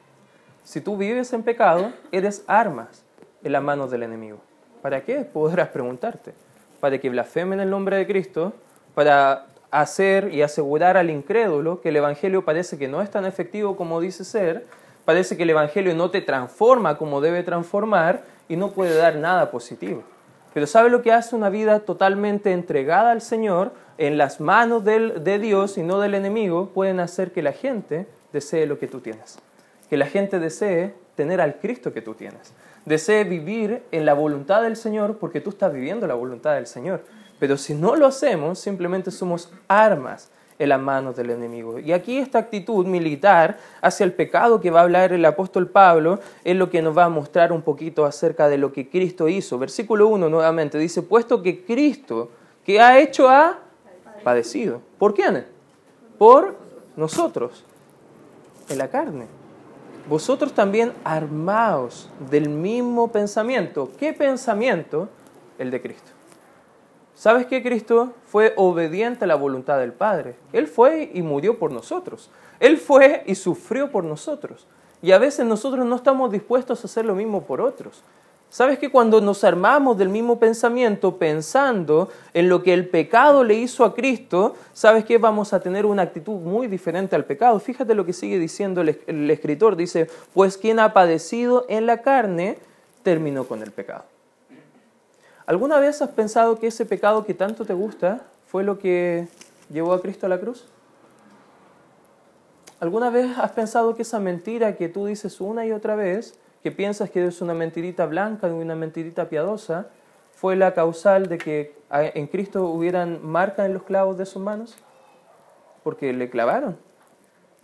Si 0.64 0.80
tú 0.80 0.96
vives 0.96 1.32
en 1.32 1.44
pecado, 1.44 1.92
eres 2.10 2.42
armas 2.48 3.04
en 3.44 3.52
la 3.52 3.60
mano 3.60 3.86
del 3.86 4.02
enemigo. 4.02 4.40
¿Para 4.82 5.04
qué? 5.04 5.18
Podrás 5.18 5.68
preguntarte. 5.68 6.34
Para 6.80 6.98
que 6.98 7.08
blasfemen 7.08 7.60
el 7.60 7.70
nombre 7.70 7.98
de 7.98 8.06
Cristo, 8.08 8.52
para 8.96 9.46
hacer 9.70 10.34
y 10.34 10.42
asegurar 10.42 10.96
al 10.96 11.08
incrédulo 11.08 11.80
que 11.80 11.90
el 11.90 11.96
Evangelio 11.98 12.44
parece 12.44 12.78
que 12.78 12.88
no 12.88 13.00
es 13.00 13.12
tan 13.12 13.24
efectivo 13.24 13.76
como 13.76 14.00
dice 14.00 14.24
ser, 14.24 14.66
parece 15.08 15.38
que 15.38 15.44
el 15.44 15.48
Evangelio 15.48 15.94
no 15.94 16.10
te 16.10 16.20
transforma 16.20 16.98
como 16.98 17.22
debe 17.22 17.42
transformar 17.42 18.24
y 18.46 18.56
no 18.56 18.72
puede 18.72 18.94
dar 18.94 19.16
nada 19.16 19.50
positivo. 19.50 20.02
Pero 20.52 20.66
¿sabe 20.66 20.90
lo 20.90 21.00
que 21.00 21.12
hace 21.12 21.34
una 21.34 21.48
vida 21.48 21.80
totalmente 21.80 22.52
entregada 22.52 23.12
al 23.12 23.22
Señor, 23.22 23.72
en 23.96 24.18
las 24.18 24.38
manos 24.38 24.84
de 24.84 25.38
Dios 25.38 25.78
y 25.78 25.82
no 25.82 25.98
del 25.98 26.14
enemigo? 26.14 26.74
Pueden 26.74 27.00
hacer 27.00 27.32
que 27.32 27.40
la 27.40 27.52
gente 27.52 28.06
desee 28.34 28.66
lo 28.66 28.78
que 28.78 28.86
tú 28.86 29.00
tienes. 29.00 29.38
Que 29.88 29.96
la 29.96 30.04
gente 30.04 30.38
desee 30.38 30.94
tener 31.14 31.40
al 31.40 31.58
Cristo 31.58 31.94
que 31.94 32.02
tú 32.02 32.12
tienes. 32.12 32.52
Desee 32.84 33.24
vivir 33.24 33.84
en 33.90 34.04
la 34.04 34.12
voluntad 34.12 34.60
del 34.60 34.76
Señor 34.76 35.16
porque 35.16 35.40
tú 35.40 35.48
estás 35.48 35.72
viviendo 35.72 36.06
la 36.06 36.16
voluntad 36.16 36.54
del 36.56 36.66
Señor. 36.66 37.02
Pero 37.40 37.56
si 37.56 37.72
no 37.72 37.96
lo 37.96 38.04
hacemos, 38.04 38.58
simplemente 38.58 39.10
somos 39.10 39.50
armas 39.68 40.30
en 40.58 40.68
las 40.68 40.80
manos 40.80 41.16
del 41.16 41.30
enemigo. 41.30 41.78
Y 41.78 41.92
aquí 41.92 42.18
esta 42.18 42.38
actitud 42.38 42.86
militar 42.86 43.58
hacia 43.80 44.04
el 44.04 44.12
pecado 44.12 44.60
que 44.60 44.70
va 44.70 44.80
a 44.80 44.82
hablar 44.82 45.12
el 45.12 45.24
apóstol 45.24 45.68
Pablo 45.68 46.18
es 46.44 46.56
lo 46.56 46.68
que 46.70 46.82
nos 46.82 46.96
va 46.96 47.04
a 47.04 47.08
mostrar 47.08 47.52
un 47.52 47.62
poquito 47.62 48.04
acerca 48.04 48.48
de 48.48 48.58
lo 48.58 48.72
que 48.72 48.88
Cristo 48.88 49.28
hizo. 49.28 49.58
Versículo 49.58 50.08
1 50.08 50.28
nuevamente 50.28 50.78
dice, 50.78 51.02
puesto 51.02 51.42
que 51.42 51.64
Cristo, 51.64 52.30
que 52.64 52.80
ha 52.80 52.98
hecho, 52.98 53.28
ha 53.28 53.58
padecido. 54.24 54.80
¿Por 54.98 55.14
quién? 55.14 55.46
Por 56.18 56.56
nosotros, 56.96 57.64
en 58.68 58.78
la 58.78 58.88
carne. 58.88 59.26
Vosotros 60.08 60.52
también 60.52 60.92
armaos 61.04 62.08
del 62.30 62.48
mismo 62.48 63.08
pensamiento. 63.08 63.90
¿Qué 63.98 64.12
pensamiento? 64.12 65.08
El 65.58 65.70
de 65.70 65.82
Cristo. 65.82 66.17
¿Sabes 67.18 67.46
qué? 67.46 67.64
Cristo 67.64 68.14
fue 68.26 68.52
obediente 68.54 69.24
a 69.24 69.26
la 69.26 69.34
voluntad 69.34 69.80
del 69.80 69.92
Padre. 69.92 70.36
Él 70.52 70.68
fue 70.68 71.10
y 71.12 71.20
murió 71.20 71.58
por 71.58 71.72
nosotros. 71.72 72.30
Él 72.60 72.78
fue 72.78 73.24
y 73.26 73.34
sufrió 73.34 73.90
por 73.90 74.04
nosotros. 74.04 74.68
Y 75.02 75.10
a 75.10 75.18
veces 75.18 75.44
nosotros 75.44 75.84
no 75.84 75.96
estamos 75.96 76.30
dispuestos 76.30 76.80
a 76.80 76.86
hacer 76.86 77.04
lo 77.04 77.16
mismo 77.16 77.42
por 77.42 77.60
otros. 77.60 78.04
¿Sabes 78.50 78.78
que 78.78 78.92
cuando 78.92 79.20
nos 79.20 79.42
armamos 79.42 79.98
del 79.98 80.10
mismo 80.10 80.38
pensamiento 80.38 81.16
pensando 81.16 82.08
en 82.34 82.48
lo 82.48 82.62
que 82.62 82.72
el 82.72 82.88
pecado 82.88 83.42
le 83.42 83.54
hizo 83.54 83.84
a 83.84 83.96
Cristo, 83.96 84.54
sabes 84.72 85.04
que 85.04 85.18
vamos 85.18 85.52
a 85.52 85.58
tener 85.58 85.86
una 85.86 86.02
actitud 86.02 86.36
muy 86.36 86.68
diferente 86.68 87.16
al 87.16 87.24
pecado? 87.24 87.58
Fíjate 87.58 87.96
lo 87.96 88.06
que 88.06 88.12
sigue 88.12 88.38
diciendo 88.38 88.80
el 88.80 89.28
escritor. 89.28 89.74
Dice, 89.74 90.08
pues 90.34 90.56
quien 90.56 90.78
ha 90.78 90.92
padecido 90.92 91.66
en 91.68 91.84
la 91.84 92.00
carne 92.00 92.58
terminó 93.02 93.42
con 93.42 93.60
el 93.64 93.72
pecado. 93.72 94.04
¿Alguna 95.48 95.80
vez 95.80 96.02
has 96.02 96.10
pensado 96.10 96.58
que 96.58 96.66
ese 96.66 96.84
pecado 96.84 97.24
que 97.24 97.32
tanto 97.32 97.64
te 97.64 97.72
gusta 97.72 98.20
fue 98.48 98.64
lo 98.64 98.78
que 98.78 99.28
llevó 99.70 99.94
a 99.94 100.02
Cristo 100.02 100.26
a 100.26 100.28
la 100.28 100.38
cruz? 100.38 100.68
¿Alguna 102.80 103.08
vez 103.08 103.38
has 103.38 103.52
pensado 103.52 103.96
que 103.96 104.02
esa 104.02 104.20
mentira 104.20 104.76
que 104.76 104.90
tú 104.90 105.06
dices 105.06 105.40
una 105.40 105.64
y 105.64 105.72
otra 105.72 105.96
vez, 105.96 106.38
que 106.62 106.70
piensas 106.70 107.08
que 107.08 107.24
es 107.24 107.40
una 107.40 107.54
mentirita 107.54 108.04
blanca 108.04 108.48
una 108.48 108.74
mentirita 108.74 109.30
piadosa, 109.30 109.86
fue 110.34 110.54
la 110.54 110.74
causal 110.74 111.28
de 111.28 111.38
que 111.38 111.74
en 111.90 112.26
Cristo 112.26 112.66
hubieran 112.66 113.24
marcas 113.24 113.64
en 113.64 113.72
los 113.72 113.84
clavos 113.84 114.18
de 114.18 114.26
sus 114.26 114.42
manos? 114.42 114.76
Porque 115.82 116.12
le 116.12 116.28
clavaron. 116.28 116.76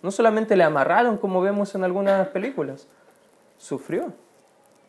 No 0.00 0.10
solamente 0.10 0.56
le 0.56 0.64
amarraron 0.64 1.18
como 1.18 1.42
vemos 1.42 1.74
en 1.74 1.84
algunas 1.84 2.28
películas, 2.28 2.88
sufrió. 3.58 4.23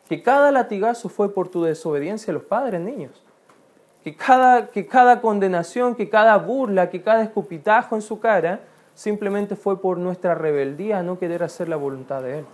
Que 0.08 0.22
cada 0.22 0.52
latigazo 0.52 1.08
fue 1.08 1.32
por 1.32 1.48
tu 1.48 1.64
desobediencia 1.64 2.30
a 2.30 2.34
los 2.34 2.44
padres, 2.44 2.80
niños. 2.80 3.22
Que 4.04 4.14
cada, 4.14 4.68
que 4.68 4.86
cada 4.86 5.20
condenación, 5.20 5.94
que 5.94 6.08
cada 6.08 6.36
burla, 6.38 6.90
que 6.90 7.02
cada 7.02 7.22
escupitajo 7.22 7.96
en 7.96 8.02
su 8.02 8.20
cara 8.20 8.60
simplemente 8.94 9.56
fue 9.56 9.80
por 9.80 9.98
nuestra 9.98 10.34
rebeldía 10.34 10.98
a 10.98 11.02
no 11.02 11.18
querer 11.18 11.42
hacer 11.42 11.68
la 11.68 11.76
voluntad 11.76 12.22
de 12.22 12.38
Él. 12.40 12.44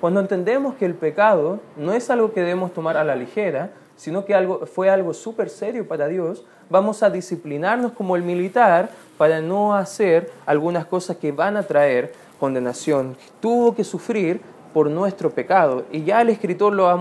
Cuando 0.00 0.20
entendemos 0.20 0.74
que 0.74 0.84
el 0.84 0.94
pecado 0.94 1.60
no 1.76 1.92
es 1.92 2.10
algo 2.10 2.32
que 2.32 2.40
debemos 2.40 2.72
tomar 2.72 2.96
a 2.96 3.04
la 3.04 3.16
ligera, 3.16 3.70
sino 3.96 4.24
que 4.24 4.34
algo, 4.34 4.66
fue 4.66 4.90
algo 4.90 5.14
súper 5.14 5.48
serio 5.48 5.88
para 5.88 6.06
Dios, 6.06 6.44
vamos 6.68 7.02
a 7.02 7.10
disciplinarnos 7.10 7.92
como 7.92 8.14
el 8.14 8.22
militar 8.22 8.90
para 9.16 9.40
no 9.40 9.74
hacer 9.74 10.30
algunas 10.44 10.86
cosas 10.86 11.16
que 11.16 11.32
van 11.32 11.56
a 11.56 11.62
traer 11.62 12.12
condenación. 12.38 13.16
Tuvo 13.40 13.74
que 13.74 13.84
sufrir 13.84 14.40
por 14.76 14.90
nuestro 14.90 15.30
pecado. 15.30 15.86
Y 15.90 16.04
ya 16.04 16.20
el 16.20 16.28
escritor 16.28 16.70
lo 16.70 16.90
ha, 16.90 16.96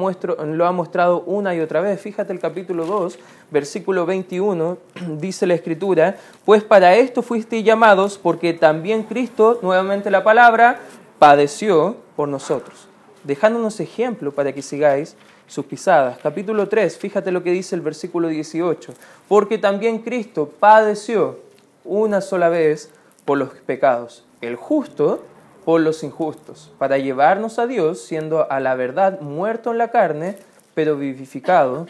lo 0.45 0.65
ha 0.65 0.71
mostrado 0.71 1.23
una 1.25 1.53
y 1.53 1.59
otra 1.59 1.81
vez. 1.81 1.99
Fíjate 1.99 2.31
el 2.31 2.39
capítulo 2.39 2.85
2, 2.85 3.19
versículo 3.51 4.05
21, 4.05 4.77
dice 5.19 5.45
la 5.45 5.55
escritura, 5.55 6.15
pues 6.45 6.63
para 6.63 6.95
esto 6.95 7.21
fuisteis 7.21 7.65
llamados, 7.65 8.17
porque 8.17 8.53
también 8.53 9.03
Cristo, 9.03 9.59
nuevamente 9.61 10.09
la 10.09 10.23
palabra, 10.23 10.79
padeció 11.19 11.97
por 12.15 12.29
nosotros, 12.29 12.87
dejándonos 13.25 13.81
ejemplo 13.81 14.31
para 14.31 14.53
que 14.53 14.61
sigáis 14.61 15.17
sus 15.45 15.65
pisadas. 15.65 16.17
Capítulo 16.19 16.69
3, 16.69 16.97
fíjate 16.97 17.29
lo 17.29 17.43
que 17.43 17.51
dice 17.51 17.75
el 17.75 17.81
versículo 17.81 18.29
18, 18.29 18.93
porque 19.27 19.57
también 19.57 19.99
Cristo 19.99 20.49
padeció 20.61 21.39
una 21.83 22.21
sola 22.21 22.47
vez 22.47 22.89
por 23.25 23.37
los 23.37 23.49
pecados, 23.49 24.23
el 24.39 24.55
justo 24.55 25.23
por 25.65 25.81
los 25.81 26.03
injustos, 26.03 26.71
para 26.77 26.99
llevarnos 26.99 27.57
a 27.57 27.65
Dios, 27.65 27.99
siendo 27.99 28.49
a 28.51 28.59
la 28.59 28.75
verdad 28.75 29.19
muerto 29.19 29.71
en 29.71 29.79
la 29.79 29.89
carne, 29.89 30.37
pero 30.75 30.95
vivificado 30.95 31.87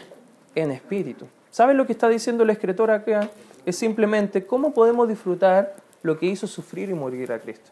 en 0.54 0.70
espíritu. 0.70 1.26
¿Sabes 1.50 1.76
lo 1.76 1.86
que 1.86 1.92
está 1.92 2.08
diciendo 2.08 2.42
el 2.42 2.50
escritor 2.50 2.90
acá? 2.90 3.28
Es 3.66 3.76
simplemente 3.76 4.46
cómo 4.46 4.72
podemos 4.72 5.06
disfrutar 5.08 5.76
lo 6.02 6.18
que 6.18 6.24
hizo 6.24 6.46
sufrir 6.46 6.88
y 6.88 6.94
morir 6.94 7.30
a 7.32 7.38
Cristo. 7.38 7.70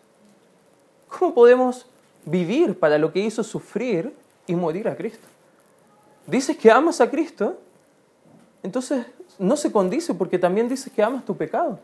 ¿Cómo 1.09 1.33
podemos 1.33 1.87
vivir 2.27 2.79
para 2.79 2.99
lo 2.99 3.11
que 3.11 3.21
hizo 3.21 3.43
sufrir 3.43 4.15
y 4.47 4.55
morir 4.55 4.89
a 4.89 4.97
Cristo? 4.97 5.27
Dices 6.27 6.57
que 6.57 6.71
amas 6.71 7.01
a 7.01 7.11
Cristo, 7.11 7.59
entonces 8.63 9.07
no 9.39 9.57
se 9.57 9.73
condice 9.73 10.13
porque 10.13 10.39
también 10.39 10.69
dices 10.69 10.93
que 10.93 11.03
amas 11.03 11.25
tu 11.25 11.35
pecado 11.35 11.79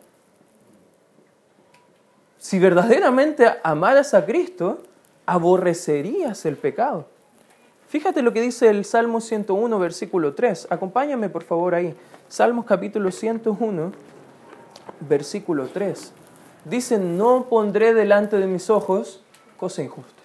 si 2.41 2.59
verdaderamente 2.59 3.47
amaras 3.63 4.15
a 4.15 4.25
Cristo, 4.25 4.79
aborrecerías 5.27 6.47
el 6.47 6.57
pecado. 6.57 7.07
Fíjate 7.87 8.23
lo 8.23 8.33
que 8.33 8.41
dice 8.41 8.69
el 8.69 8.87
Salmo 8.87 9.21
101, 9.21 9.79
versículo 9.79 10.33
3. 10.33 10.69
Acompáñame 10.71 11.29
por 11.29 11.45
favor 11.45 11.75
ahí. 11.75 11.95
Salmos 12.29 12.65
capítulo 12.65 13.11
101, 13.11 13.93
versículo 15.01 15.69
3. 15.69 16.13
Dice, 16.65 16.99
no 16.99 17.45
pondré 17.45 17.93
delante 17.93 18.39
de 18.39 18.47
mis 18.47 18.71
ojos 18.71 19.23
cosa 19.59 19.83
injusta. 19.83 20.23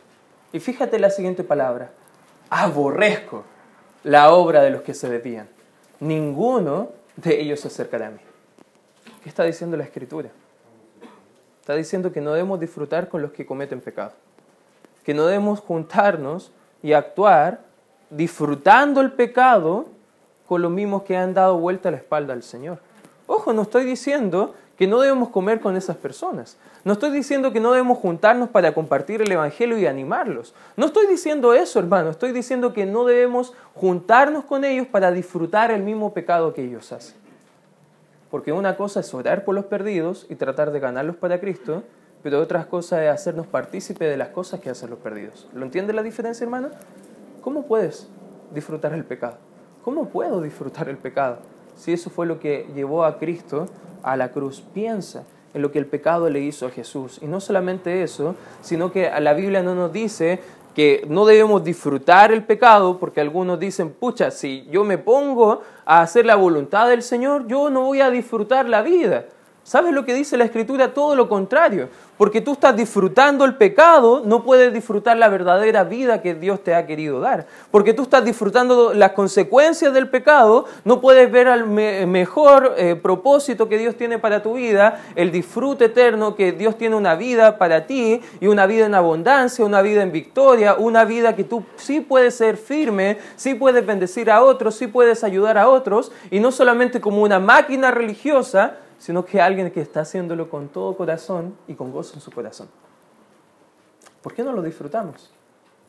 Y 0.54 0.62
fíjate 0.62 1.00
la 1.00 1.10
siguiente 1.10 1.44
palabra. 1.44 1.92
Aborrezco 2.50 3.44
la 4.04 4.32
obra 4.32 4.62
de 4.62 4.70
los 4.70 4.84
que 4.84 4.94
se 4.94 5.10
desvían. 5.10 5.50
Ninguno 6.00 6.92
de 7.18 7.42
ellos 7.42 7.60
se 7.60 7.68
acercará 7.68 8.08
a 8.08 8.12
mí. 8.12 8.22
¿Qué 9.22 9.28
está 9.28 9.44
diciendo 9.44 9.76
la 9.76 9.84
escritura? 9.84 10.30
Está 11.66 11.74
diciendo 11.74 12.12
que 12.12 12.22
no 12.22 12.34
debemos 12.34 12.60
disfrutar 12.60 13.10
con 13.10 13.24
los 13.24 13.32
que 13.32 13.44
cometen 13.44 13.82
pecado. 13.82 14.12
Que 15.04 15.16
no 15.16 15.26
debemos 15.26 15.62
juntarnos 15.62 16.52
y 16.84 16.94
actuar 16.94 17.62
disfrutando 18.12 19.02
el 19.02 19.14
pecado 19.14 19.88
con 20.46 20.62
los 20.62 20.70
mismos 20.70 21.02
que 21.02 21.18
han 21.18 21.34
dado 21.34 21.58
vuelta 21.58 21.90
la 21.90 21.98
espalda 21.98 22.34
al 22.34 22.44
Señor. 22.44 22.78
Ojo, 23.26 23.52
no 23.52 23.64
estoy 23.64 23.84
diciendo 23.84 24.54
que 24.78 24.86
no 24.86 25.00
debemos 25.00 25.30
comer 25.30 25.60
con 25.60 25.76
esas 25.76 25.98
personas. 25.98 26.56
No 26.84 26.94
estoy 26.94 27.10
diciendo 27.10 27.52
que 27.52 27.60
no 27.60 27.72
debemos 27.72 27.98
juntarnos 27.98 28.50
para 28.50 28.76
compartir 28.76 29.24
el 29.24 29.32
Evangelio 29.32 29.80
y 29.80 29.88
animarlos. 29.88 30.54
No 30.78 30.86
estoy 30.86 31.08
diciendo 31.08 31.56
eso, 31.56 31.80
hermano. 31.80 32.12
Estoy 32.12 32.32
diciendo 32.32 32.74
que 32.74 32.86
no 32.86 33.06
debemos 33.06 33.54
juntarnos 33.74 34.44
con 34.44 34.66
ellos 34.66 34.86
para 34.86 35.12
disfrutar 35.12 35.72
el 35.72 35.82
mismo 35.82 36.14
pecado 36.14 36.54
que 36.54 36.62
ellos 36.62 36.92
hacen. 36.92 37.25
Porque 38.36 38.52
una 38.52 38.76
cosa 38.76 39.00
es 39.00 39.14
orar 39.14 39.46
por 39.46 39.56
los 39.56 39.64
perdidos 39.64 40.26
y 40.28 40.36
tratar 40.36 40.72
de 40.72 40.82
ganarlos 40.82 41.16
para 41.16 41.40
Cristo, 41.40 41.84
pero 42.22 42.42
otra 42.42 42.66
cosa 42.68 43.02
es 43.02 43.10
hacernos 43.10 43.48
partícipe 43.48 44.04
de 44.04 44.18
las 44.18 44.28
cosas 44.28 44.60
que 44.60 44.70
hacen 44.70 44.90
los 44.90 45.00
perdidos. 45.00 45.48
¿Lo 45.54 45.64
entiende 45.64 45.94
la 45.94 46.04
diferencia, 46.04 46.44
hermano? 46.44 46.68
¿Cómo 47.40 47.66
puedes 47.66 48.10
disfrutar 48.54 48.92
el 48.92 49.06
pecado? 49.06 49.38
¿Cómo 49.86 50.10
puedo 50.10 50.42
disfrutar 50.42 50.90
el 50.90 50.98
pecado? 50.98 51.38
Si 51.78 51.94
eso 51.94 52.10
fue 52.10 52.26
lo 52.26 52.42
que 52.42 52.68
llevó 52.76 53.06
a 53.06 53.20
Cristo 53.20 53.68
a 54.04 54.18
la 54.18 54.34
cruz, 54.34 54.62
piensa 54.74 55.24
en 55.54 55.62
lo 55.62 55.72
que 55.72 55.80
el 55.80 55.86
pecado 55.86 56.30
le 56.30 56.42
hizo 56.42 56.66
a 56.66 56.72
Jesús. 56.72 57.20
Y 57.22 57.28
no 57.28 57.40
solamente 57.40 58.04
eso, 58.04 58.36
sino 58.60 58.92
que 58.92 59.10
la 59.18 59.32
Biblia 59.32 59.64
no 59.64 59.76
nos 59.76 59.94
dice 59.94 60.42
que 60.76 61.06
no 61.08 61.26
debemos 61.26 61.64
disfrutar 61.64 62.32
el 62.34 62.44
pecado, 62.44 63.00
porque 63.00 63.22
algunos 63.22 63.58
dicen, 63.58 63.92
pucha, 63.92 64.30
si 64.30 64.68
yo 64.70 64.84
me 64.84 64.98
pongo 64.98 65.62
a 65.86 66.02
hacer 66.02 66.26
la 66.26 66.36
voluntad 66.36 66.90
del 66.90 67.02
Señor, 67.02 67.48
yo 67.48 67.70
no 67.70 67.82
voy 67.82 68.02
a 68.02 68.12
disfrutar 68.12 68.68
la 68.68 68.82
vida. 68.82 69.26
¿Sabes 69.66 69.94
lo 69.94 70.06
que 70.06 70.14
dice 70.14 70.38
la 70.38 70.46
Escritura? 70.46 70.94
Todo 70.94 71.16
lo 71.16 71.28
contrario. 71.28 71.90
Porque 72.20 72.40
tú 72.40 72.54
estás 72.54 72.76
disfrutando 72.76 73.46
el 73.46 73.56
pecado, 73.56 74.22
no 74.24 74.44
puedes 74.44 74.72
disfrutar 74.72 75.18
la 75.18 75.28
verdadera 75.28 75.84
vida 75.84 76.22
que 76.22 76.36
Dios 76.36 76.64
te 76.64 76.76
ha 76.76 76.86
querido 76.86 77.20
dar. 77.20 77.48
Porque 77.72 77.92
tú 77.92 78.04
estás 78.04 78.24
disfrutando 78.24 78.94
las 78.94 79.14
consecuencias 79.14 79.92
del 79.92 80.08
pecado, 80.08 80.66
no 80.84 81.02
puedes 81.02 81.32
ver 81.32 81.48
el 81.48 81.66
mejor 81.66 82.76
eh, 82.78 82.96
propósito 82.96 83.68
que 83.68 83.80
Dios 83.80 83.96
tiene 83.96 84.20
para 84.20 84.44
tu 84.44 84.54
vida, 84.54 85.02
el 85.16 85.32
disfrute 85.32 85.86
eterno 85.86 86.36
que 86.36 86.52
Dios 86.52 86.78
tiene 86.78 86.96
una 86.96 87.16
vida 87.16 87.58
para 87.58 87.88
ti 87.88 88.22
y 88.40 88.46
una 88.46 88.68
vida 88.68 88.86
en 88.86 88.94
abundancia, 88.94 89.66
una 89.66 89.82
vida 89.82 90.04
en 90.04 90.12
victoria, 90.12 90.76
una 90.76 91.06
vida 91.06 91.36
que 91.36 91.44
tú 91.44 91.64
sí 91.76 92.02
puedes 92.02 92.36
ser 92.36 92.58
firme, 92.58 93.18
sí 93.36 93.56
puedes 93.56 93.84
bendecir 93.84 94.30
a 94.30 94.44
otros, 94.44 94.76
sí 94.76 94.86
puedes 94.86 95.24
ayudar 95.24 95.58
a 95.58 95.68
otros 95.68 96.12
y 96.30 96.40
no 96.40 96.52
solamente 96.52 97.02
como 97.02 97.24
una 97.24 97.40
máquina 97.40 97.90
religiosa, 97.90 98.78
sino 98.98 99.26
que 99.26 99.42
alguien 99.42 99.72
que 99.72 99.82
está 99.82 100.02
haciéndolo 100.02 100.50
con 100.50 100.70
todo 100.70 100.96
corazón 100.96 101.56
y 101.68 101.76
con 101.76 101.92
gozo 101.92 102.16
en 102.16 102.22
su 102.22 102.32
corazón. 102.32 102.68
¿Por 104.22 104.34
qué 104.34 104.44
no 104.44 104.54
lo 104.54 104.62
disfrutamos? 104.62 105.32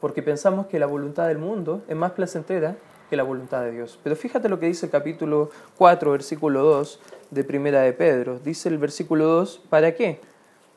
Porque 0.01 0.23
pensamos 0.23 0.67
que 0.67 0.79
la 0.79 0.87
voluntad 0.87 1.29
del 1.29 1.39
mundo 1.39 1.83
es 1.89 1.97
más 1.97 2.13
placentera 2.13 2.77
que 3.09 3.17
la 3.17 3.23
voluntad 3.23 3.63
de 3.63 3.71
Dios. 3.73 3.99
Pero 4.03 4.17
fíjate 4.17 4.49
lo 4.49 4.59
que 4.59 4.67
dice 4.67 4.87
el 4.87 4.93
capítulo 4.93 5.51
4, 5.79 6.11
versículo 6.11 6.63
2 6.63 7.01
de 7.31 7.45
Primera 7.45 7.81
de 7.81 7.93
Pedro. 7.93 8.39
Dice 8.39 8.69
el 8.69 8.79
versículo 8.79 9.27
2, 9.27 9.63
¿para 9.71 9.95
qué? 9.95 10.21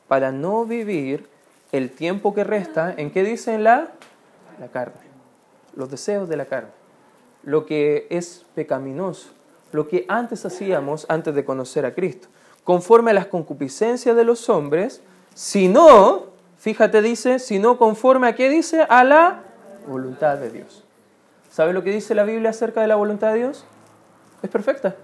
Para 0.08 0.32
no 0.32 0.64
vivir 0.64 1.28
el 1.72 1.90
tiempo 1.90 2.34
que 2.34 2.44
resta, 2.44 2.94
¿en 2.96 3.10
qué 3.10 3.22
dice 3.22 3.54
en 3.54 3.64
la? 3.64 3.92
La 4.58 4.68
carne. 4.68 5.00
Los 5.74 5.90
deseos 5.90 6.28
de 6.28 6.36
la 6.36 6.46
carne. 6.46 6.70
Lo 7.42 7.66
que 7.66 8.06
es 8.10 8.44
pecaminoso 8.54 9.30
lo 9.72 9.88
que 9.88 10.04
antes 10.08 10.44
hacíamos 10.44 11.06
antes 11.08 11.34
de 11.34 11.44
conocer 11.44 11.86
a 11.86 11.94
Cristo, 11.94 12.28
conforme 12.64 13.12
a 13.12 13.14
las 13.14 13.26
concupiscencias 13.26 14.16
de 14.16 14.24
los 14.24 14.48
hombres, 14.48 15.00
sino, 15.34 16.26
fíjate, 16.58 17.02
dice, 17.02 17.38
sino 17.38 17.78
conforme 17.78 18.28
a 18.28 18.34
qué 18.34 18.48
dice, 18.48 18.82
a 18.82 19.04
la 19.04 19.42
voluntad 19.86 20.36
de 20.38 20.50
Dios. 20.50 20.84
¿Sabe 21.50 21.72
lo 21.72 21.82
que 21.82 21.90
dice 21.90 22.14
la 22.14 22.24
Biblia 22.24 22.50
acerca 22.50 22.80
de 22.80 22.86
la 22.86 22.96
voluntad 22.96 23.32
de 23.32 23.38
Dios? 23.38 23.64
Es 24.42 24.50
perfecta. 24.50 24.94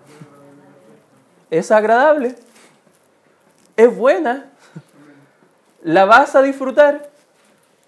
Es 1.50 1.70
agradable. 1.70 2.36
Es 3.76 3.94
buena. 3.94 4.50
La 5.82 6.04
vas 6.04 6.34
a 6.34 6.42
disfrutar. 6.42 7.10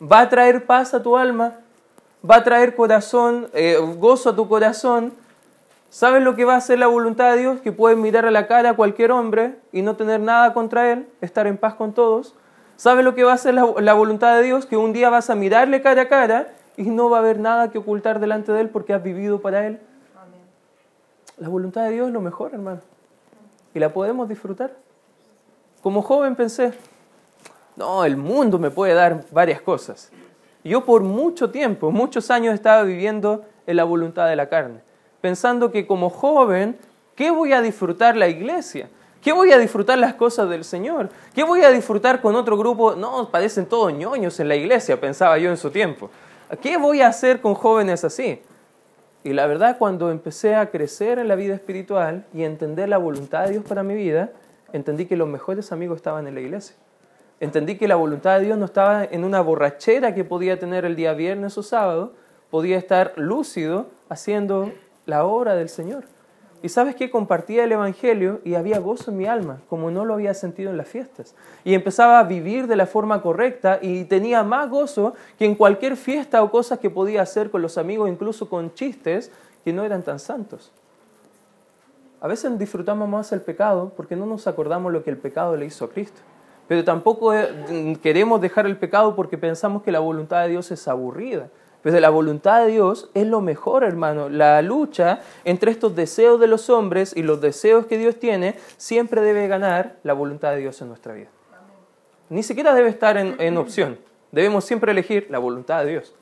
Va 0.01 0.21
a 0.21 0.29
traer 0.29 0.67
paz 0.67 0.95
a 0.95 1.03
tu 1.03 1.17
alma. 1.17 1.61
Va 2.29 2.37
a 2.37 2.45
traer 2.45 2.75
corazón, 2.75 3.49
eh, 3.53 3.79
gozo 3.97 4.31
a 4.31 4.37
tu 4.37 4.49
corazón 4.49 5.13
¿Sabes 5.91 6.23
lo 6.23 6.35
que 6.37 6.45
va 6.45 6.55
a 6.55 6.59
hacer 6.59 6.79
la 6.79 6.87
voluntad 6.87 7.33
de 7.33 7.39
Dios? 7.39 7.61
Que 7.61 7.73
puedes 7.73 7.97
mirar 7.97 8.27
a 8.27 8.31
la 8.31 8.47
cara 8.47 8.71
a 8.71 8.77
cualquier 8.77 9.11
hombre 9.11 9.57
y 9.73 9.83
no 9.83 9.97
tener 9.97 10.21
nada 10.21 10.53
contra 10.53 10.93
él, 10.93 11.09
estar 11.21 11.47
en 11.47 11.57
paz 11.57 11.75
con 11.75 11.95
todos. 11.95 12.35
¿Sabes 12.77 13.05
lo 13.05 13.15
que 13.15 13.25
va 13.25 13.33
a 13.33 13.35
hacer 13.35 13.55
la, 13.55 13.95
voluntad 13.95 14.37
de 14.37 14.43
Dios? 14.43 14.67
Que 14.67 14.77
un 14.77 14.93
día 14.93 15.11
vas 15.11 15.31
a 15.31 15.35
mirarle 15.35 15.81
cara 15.81 16.03
a 16.03 16.09
cara 16.09 16.49
y 16.77 16.85
no 16.85 17.09
va 17.09 17.17
a 17.17 17.21
haber 17.21 17.41
nada 17.41 17.71
que 17.71 17.79
ocultar 17.79 18.21
delante 18.21 18.53
de 18.53 18.61
él 18.61 18.69
porque 18.69 18.93
has 18.95 19.03
vivido 19.03 19.41
para 19.41 19.67
él. 19.67 19.81
La 21.39 21.49
voluntad 21.49 21.85
de 21.85 21.91
Dios 21.93 22.09
es 22.09 22.13
lo 22.13 22.21
mejor, 22.21 22.53
hermano. 22.53 22.81
Y 23.75 23.79
la 23.79 23.93
podemos 23.93 24.29
disfrutar. 24.29 24.73
Como 25.83 26.03
joven 26.03 26.37
pensé, 26.37 26.73
no, 27.77 28.05
el 28.05 28.17
mundo 28.17 28.59
me 28.59 28.71
puede 28.71 28.95
dar 28.95 29.25
varias 29.31 29.61
cosas. 29.61 30.11
Yo 30.65 30.85
por 30.85 31.03
mucho 31.03 31.51
tiempo, 31.51 31.91
muchos 31.91 32.31
años 32.31 32.55
estaba 32.55 32.83
viviendo 32.83 33.45
en 33.67 33.77
la 33.77 33.85
voluntad 33.85 34.29
de 34.29 34.37
la 34.37 34.49
carne, 34.49 34.81
pensando 35.21 35.71
que 35.71 35.87
como 35.87 36.11
joven, 36.11 36.79
¿qué 37.15 37.31
voy 37.31 37.53
a 37.53 37.61
disfrutar 37.61 38.17
la 38.17 38.29
iglesia? 38.29 38.89
¿Qué 39.23 39.33
voy 39.33 39.51
a 39.53 39.59
disfrutar 39.59 39.99
las 39.99 40.15
cosas 40.15 40.49
del 40.49 40.65
Señor? 40.65 41.11
¿Qué 41.35 41.43
voy 41.43 41.63
a 41.63 41.71
disfrutar 41.71 42.21
con 42.21 42.37
otro 42.37 42.57
grupo? 42.57 42.95
No, 42.95 43.31
parecen 43.31 43.67
todos 43.67 43.93
ñoños 43.93 44.39
en 44.39 44.49
la 44.49 44.57
iglesia, 44.57 45.01
pensaba 45.01 45.39
yo 45.39 45.51
en 45.51 45.57
su 45.57 45.71
tiempo. 45.71 46.11
¿Qué 46.63 46.77
voy 46.77 47.03
a 47.03 47.09
hacer 47.09 47.41
con 47.41 47.55
jóvenes 47.55 48.05
así? 48.05 48.41
Y 49.25 49.33
la 49.33 49.47
verdad, 49.47 49.77
cuando 49.79 50.11
empecé 50.11 50.55
a 50.55 50.71
crecer 50.71 51.19
en 51.19 51.29
la 51.29 51.35
vida 51.35 51.55
espiritual 51.55 52.25
y 52.33 52.45
entender 52.45 52.89
la 52.89 52.99
voluntad 52.99 53.45
de 53.45 53.53
Dios 53.53 53.65
para 53.65 53.83
mi 53.83 53.95
vida, 53.95 54.31
entendí 54.73 55.07
que 55.07 55.17
los 55.17 55.29
mejores 55.29 55.73
amigos 55.73 55.97
estaban 55.97 56.29
en 56.29 56.35
la 56.35 56.41
iglesia. 56.41 56.77
Entendí 57.41 57.77
que 57.77 57.89
la 57.89 57.97
voluntad 57.97 58.39
de 58.39 58.47
Dios 58.47 58.59
no 58.59 58.65
estaba 58.65 59.05
en 59.05 59.25
una 59.25 59.41
borrachera 59.41 60.15
que 60.15 60.25
podía 60.25 60.59
tener 60.59 60.85
el 60.85 60.97
día 60.97 61.13
viernes 61.13 61.59
o 61.59 61.63
sábado, 61.63 62.13
podía 62.51 62.79
estar 62.79 63.13
lúcido 63.17 63.87
haciendo 64.09 64.73
la 65.09 65.25
obra 65.25 65.55
del 65.55 65.69
Señor. 65.69 66.05
Y 66.63 66.69
sabes 66.69 66.97
que 66.97 67.11
compartía 67.11 67.65
el 67.65 67.73
Evangelio 67.73 68.41
y 68.45 68.55
había 68.55 68.79
gozo 68.79 69.11
en 69.11 69.17
mi 69.17 69.27
alma, 69.27 69.61
como 69.69 69.91
no 69.91 70.05
lo 70.05 70.15
había 70.15 70.35
sentido 70.35 70.71
en 70.71 70.77
las 70.77 70.89
fiestas. 70.89 71.35
Y 71.65 71.75
empezaba 71.75 72.19
a 72.19 72.25
vivir 72.25 72.67
de 72.67 72.77
la 72.77 72.87
forma 72.87 73.23
correcta 73.23 73.79
y 73.81 74.05
tenía 74.05 74.43
más 74.43 74.69
gozo 74.69 75.15
que 75.39 75.47
en 75.47 75.55
cualquier 75.55 75.97
fiesta 75.97 76.43
o 76.43 76.51
cosas 76.51 76.81
que 76.81 76.91
podía 76.91 77.23
hacer 77.23 77.51
con 77.51 77.63
los 77.63 77.79
amigos, 77.79 78.09
incluso 78.09 78.49
con 78.49 78.75
chistes 78.75 79.31
que 79.65 79.73
no 79.73 79.85
eran 79.85 80.03
tan 80.03 80.19
santos. 80.19 80.73
A 82.21 82.27
veces 82.27 82.59
disfrutamos 82.59 83.09
más 83.09 83.31
el 83.33 83.41
pecado 83.41 83.93
porque 83.97 84.17
no 84.17 84.27
nos 84.27 84.49
acordamos 84.49 84.93
lo 84.93 85.05
que 85.05 85.11
el 85.11 85.17
pecado 85.17 85.57
le 85.57 85.67
hizo 85.67 85.85
a 85.85 85.91
Cristo. 85.91 86.21
Pero 86.67 86.85
tampoco 86.85 87.33
eh, 87.33 87.97
queremos 88.03 88.41
dejar 88.41 88.67
el 88.67 88.77
pecado 88.77 89.15
porque 89.15 89.39
pensamos 89.39 89.85
que 89.85 89.93
la 89.93 90.01
voluntad 90.01 90.43
de 90.43 90.49
Dios 90.49 90.71
es 90.73 90.89
aburrida. 90.89 91.49
Pues 91.89 92.03
la 92.03 92.11
voluntad 92.11 92.67
de 92.67 92.73
Dios 92.73 93.09
es 93.15 93.27
lo 93.27 93.41
mejor, 93.41 93.83
hermano. 93.83 94.29
La 94.29 94.61
lucha 94.61 95.21
entre 95.47 95.71
estos 95.71 95.97
deseos 95.97 96.39
de 96.39 96.47
los 96.47 96.69
hombres 96.69 97.17
y 97.17 97.23
los 97.23 97.41
deseos 97.41 97.87
que 97.87 97.97
Dios 97.97 98.17
tiene 98.21 98.57
siempre 98.77 99.23
debe 99.23 99.49
ganar 99.49 99.97
la 100.03 100.13
voluntad 100.13 100.51
de 100.51 100.59
Dios 100.59 100.83
en 100.83 100.89
nuestra 100.89 101.15
vida. 101.15 101.29
Ni 102.29 102.43
siquiera 102.43 102.75
debe 102.75 102.91
estar 102.91 103.17
en, 103.17 103.57
opción. 103.57 103.99
Debemos 104.33 104.67
siempre 104.67 104.93
elegir 104.93 105.29
la 105.31 105.39
voluntad 105.39 105.83
de 105.83 105.93
Dios. 105.93 106.15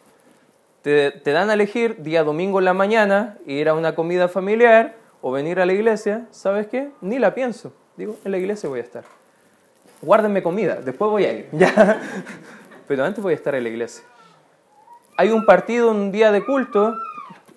Te, 0.83 1.11
te, 1.11 1.33
dan 1.33 1.51
a 1.51 1.55
elegir 1.55 2.01
día 2.01 2.23
domingo 2.23 2.61
en 2.61 2.65
la 2.65 2.73
mañana, 2.73 3.37
ir 3.45 3.69
a 3.69 3.75
una 3.75 3.97
comida 3.97 4.29
familiar 4.29 4.95
o 5.21 5.33
venir 5.33 5.59
a 5.59 5.67
la 5.67 5.73
iglesia. 5.73 6.29
¿Sabes 6.31 6.69
qué? 6.69 6.91
Ni 7.01 7.19
la 7.19 7.35
pienso. 7.35 7.73
Digo, 7.97 8.17
en 8.25 8.31
la 8.31 8.39
iglesia 8.39 8.69
voy 8.69 8.79
a 8.79 8.85
estar. 8.85 9.03
Guárdenme 10.01 10.45
comida, 10.45 10.77
después 10.77 11.11
voy 11.11 11.25
a 11.25 11.33
ir. 11.33 11.49
¿ya? 11.53 12.01
Pero 12.87 13.05
antes 13.05 13.21
voy 13.21 13.33
a 13.33 13.37
estar 13.37 13.57
en 13.57 13.65
la 13.65 13.69
iglesia 13.69 14.05
hay 15.17 15.31
un 15.31 15.45
partido 15.45 15.91
un 15.91 16.13
día 16.13 16.31
de 16.31 16.45
culto, 16.45 16.95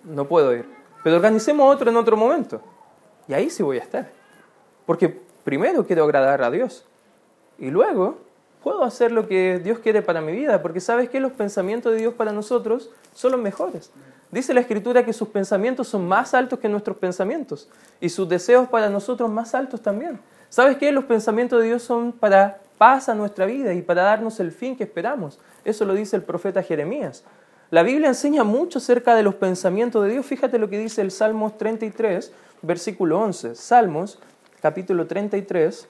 no 0.04 0.28
puedo 0.28 0.54
ir. 0.54 0.66
Pero 1.04 1.18
organicemos 1.18 1.74
otro 1.74 1.90
en 1.90 1.98
otro 1.98 2.18
momento. 2.18 2.62
Y 3.28 3.34
ahí 3.34 3.50
sí 3.50 3.64
voy 3.64 3.78
a 3.78 3.82
estar. 3.82 4.12
Porque 4.86 5.22
primero 5.44 5.86
quiero 5.86 6.04
agradar 6.04 6.42
a 6.42 6.52
Dios. 6.52 6.86
Y 7.58 7.70
luego 7.70 8.18
puedo 8.64 8.84
hacer 8.84 9.12
lo 9.12 9.28
que 9.28 9.60
Dios 9.64 9.80
quiere 9.80 10.02
para 10.02 10.22
mi 10.22 10.32
vida. 10.32 10.62
Porque 10.62 10.80
sabes 10.80 11.10
que 11.10 11.20
los 11.20 11.32
pensamientos 11.32 11.94
de 11.94 12.00
Dios 12.00 12.14
para 12.14 12.32
nosotros 12.32 12.92
son 13.14 13.34
los 13.34 13.42
mejores. 13.42 13.92
Dice 14.32 14.54
la 14.54 14.62
Escritura 14.62 15.04
que 15.04 15.14
sus 15.14 15.30
pensamientos 15.30 15.88
son 15.88 16.08
más 16.08 16.34
altos 16.34 16.60
que 16.60 16.70
nuestros 16.70 16.98
pensamientos. 16.98 17.70
Y 18.00 18.10
sus 18.10 18.28
deseos 18.28 18.68
para 18.70 18.90
nosotros 18.90 19.30
más 19.30 19.56
altos 19.56 19.82
también. 19.82 20.20
¿Sabes 20.50 20.78
qué? 20.78 20.92
Los 20.92 21.06
pensamientos 21.06 21.62
de 21.62 21.68
Dios 21.68 21.84
son 21.84 22.12
para 22.12 22.60
paz 22.78 23.10
a 23.10 23.16
nuestra 23.16 23.46
vida 23.46 23.74
y 23.74 23.82
para 23.82 24.04
darnos 24.04 24.40
el 24.40 24.52
fin 24.52 24.76
que 24.76 24.86
esperamos. 24.86 25.40
Eso 25.66 25.86
lo 25.86 25.94
dice 25.94 26.16
el 26.16 26.24
profeta 26.24 26.64
Jeremías. 26.64 27.24
La 27.72 27.84
Biblia 27.84 28.08
enseña 28.08 28.44
mucho 28.44 28.80
acerca 28.80 29.14
de 29.14 29.22
los 29.22 29.36
pensamientos 29.36 30.04
de 30.04 30.12
Dios. 30.12 30.26
Fíjate 30.26 30.58
lo 30.58 30.70
que 30.70 30.80
dice 30.80 31.02
el 31.02 31.12
Salmos 31.12 31.58
33, 31.58 32.32
versículo 32.64 33.20
11. 33.20 33.54
Salmos, 33.56 34.18
capítulo 34.60 35.06
33, 35.06 35.88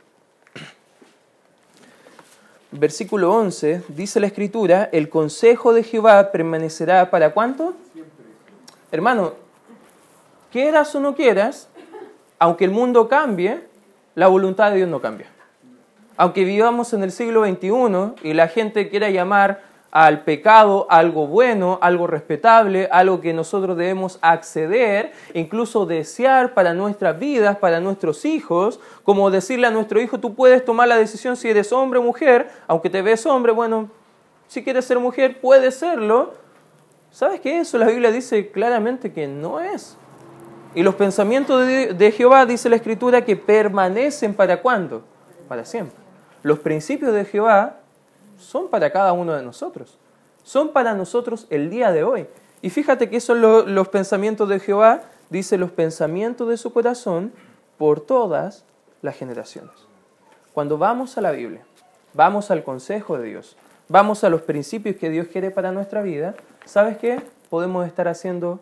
versículo 2.71 3.33
11, 3.33 3.83
dice 3.87 4.19
la 4.19 4.27
Escritura, 4.27 4.89
el 4.91 5.07
consejo 5.09 5.73
de 5.73 5.83
Jehová 5.83 6.31
permanecerá 6.31 7.09
para 7.09 7.31
cuánto? 7.33 7.73
Siempre. 7.93 8.25
Hermano, 8.91 9.33
quieras 10.51 10.93
o 10.95 10.99
no 10.99 11.15
quieras, 11.15 11.69
aunque 12.39 12.65
el 12.65 12.71
mundo 12.71 13.07
cambie, 13.07 13.61
la 14.15 14.27
voluntad 14.27 14.71
de 14.71 14.77
Dios 14.77 14.89
no 14.89 14.99
cambia. 14.99 15.27
Aunque 16.17 16.43
vivamos 16.43 16.91
en 16.91 17.03
el 17.03 17.13
siglo 17.13 17.45
XXI 17.45 18.27
y 18.27 18.33
la 18.33 18.49
gente 18.49 18.89
quiera 18.89 19.09
llamar 19.09 19.68
al 19.91 20.23
pecado 20.23 20.85
algo 20.89 21.27
bueno, 21.27 21.79
algo 21.81 22.07
respetable, 22.07 22.87
algo 22.91 23.21
que 23.21 23.33
nosotros 23.33 23.75
debemos 23.77 24.19
acceder, 24.21 25.13
incluso 25.33 25.85
desear 25.85 26.53
para 26.53 26.73
nuestras 26.73 27.17
vidas, 27.17 27.57
para 27.57 27.79
nuestros 27.79 28.25
hijos, 28.25 28.79
como 29.03 29.31
decirle 29.31 29.67
a 29.67 29.71
nuestro 29.71 29.99
hijo, 29.99 30.19
tú 30.19 30.35
puedes 30.35 30.63
tomar 30.63 30.87
la 30.87 30.97
decisión 30.97 31.35
si 31.35 31.49
eres 31.49 31.73
hombre 31.73 31.99
o 31.99 32.03
mujer, 32.03 32.49
aunque 32.67 32.89
te 32.89 33.01
ves 33.01 33.25
hombre, 33.25 33.51
bueno, 33.51 33.89
si 34.47 34.63
quieres 34.63 34.85
ser 34.85 34.99
mujer, 34.99 35.39
puedes 35.39 35.75
serlo. 35.75 36.33
¿Sabes 37.11 37.39
qué? 37.39 37.59
Eso 37.59 37.77
la 37.77 37.87
Biblia 37.87 38.11
dice 38.11 38.49
claramente 38.49 39.11
que 39.11 39.27
no 39.27 39.59
es. 39.59 39.97
Y 40.75 40.83
los 40.83 40.95
pensamientos 40.95 41.65
de, 41.65 42.13
Jehová, 42.15 42.45
dice 42.45 42.69
la 42.69 42.75
Escritura, 42.75 43.25
que 43.25 43.35
permanecen 43.35 44.33
para 44.33 44.61
cuándo? 44.61 45.03
Para 45.47 45.65
siempre. 45.65 45.97
Los 46.43 46.59
principios 46.59 47.13
de 47.13 47.25
Jehová 47.25 47.78
son 48.39 48.69
para 48.69 48.91
cada 48.91 49.13
uno 49.13 49.33
de 49.33 49.43
nosotros. 49.43 49.97
Son 50.43 50.69
para 50.73 50.93
nosotros 50.93 51.45
el 51.49 51.69
día 51.69 51.91
de 51.91 52.03
hoy. 52.03 52.27
Y 52.61 52.69
fíjate 52.69 53.09
que 53.09 53.19
son 53.19 53.41
los 53.41 53.87
pensamientos 53.89 54.49
de 54.49 54.59
Jehová, 54.59 55.03
dice 55.29 55.57
los 55.57 55.71
pensamientos 55.71 56.49
de 56.49 56.57
su 56.57 56.73
corazón 56.73 57.31
por 57.77 58.01
todas 58.01 58.65
las 59.01 59.15
generaciones. 59.15 59.71
Cuando 60.53 60.77
vamos 60.77 61.17
a 61.17 61.21
la 61.21 61.31
Biblia, 61.31 61.63
vamos 62.13 62.51
al 62.51 62.63
consejo 62.63 63.17
de 63.17 63.29
Dios, 63.29 63.55
vamos 63.87 64.23
a 64.23 64.29
los 64.29 64.41
principios 64.41 64.97
que 64.97 65.09
Dios 65.09 65.27
quiere 65.27 65.51
para 65.51 65.71
nuestra 65.71 66.01
vida, 66.01 66.35
¿sabes 66.65 66.97
qué? 66.97 67.21
Podemos 67.49 67.87
estar 67.87 68.07
haciendo 68.07 68.59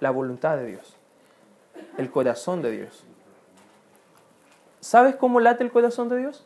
la 0.00 0.10
voluntad 0.10 0.56
de 0.56 0.66
Dios, 0.66 0.96
el 1.98 2.10
corazón 2.10 2.62
de 2.62 2.70
Dios. 2.72 3.04
¿Sabes 4.80 5.14
cómo 5.16 5.40
late 5.40 5.62
el 5.62 5.70
corazón 5.70 6.08
de 6.08 6.18
Dios? 6.18 6.44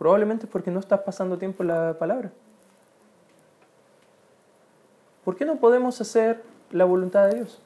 Probablemente 0.00 0.46
es 0.46 0.50
porque 0.50 0.70
no 0.70 0.80
estás 0.80 1.00
pasando 1.00 1.36
tiempo 1.36 1.62
en 1.62 1.68
la 1.68 1.98
palabra. 1.98 2.32
¿Por 5.26 5.36
qué 5.36 5.44
no 5.44 5.56
podemos 5.56 6.00
hacer 6.00 6.42
la 6.70 6.86
voluntad 6.86 7.28
de 7.28 7.34
Dios? 7.34 7.60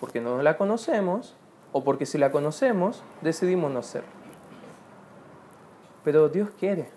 Porque 0.00 0.20
no 0.20 0.42
la 0.42 0.56
conocemos 0.56 1.36
o 1.70 1.84
porque 1.84 2.04
si 2.04 2.18
la 2.18 2.32
conocemos 2.32 3.04
decidimos 3.22 3.70
no 3.70 3.78
hacerlo. 3.78 4.08
Pero 6.02 6.28
Dios 6.28 6.50
quiere, 6.58 6.88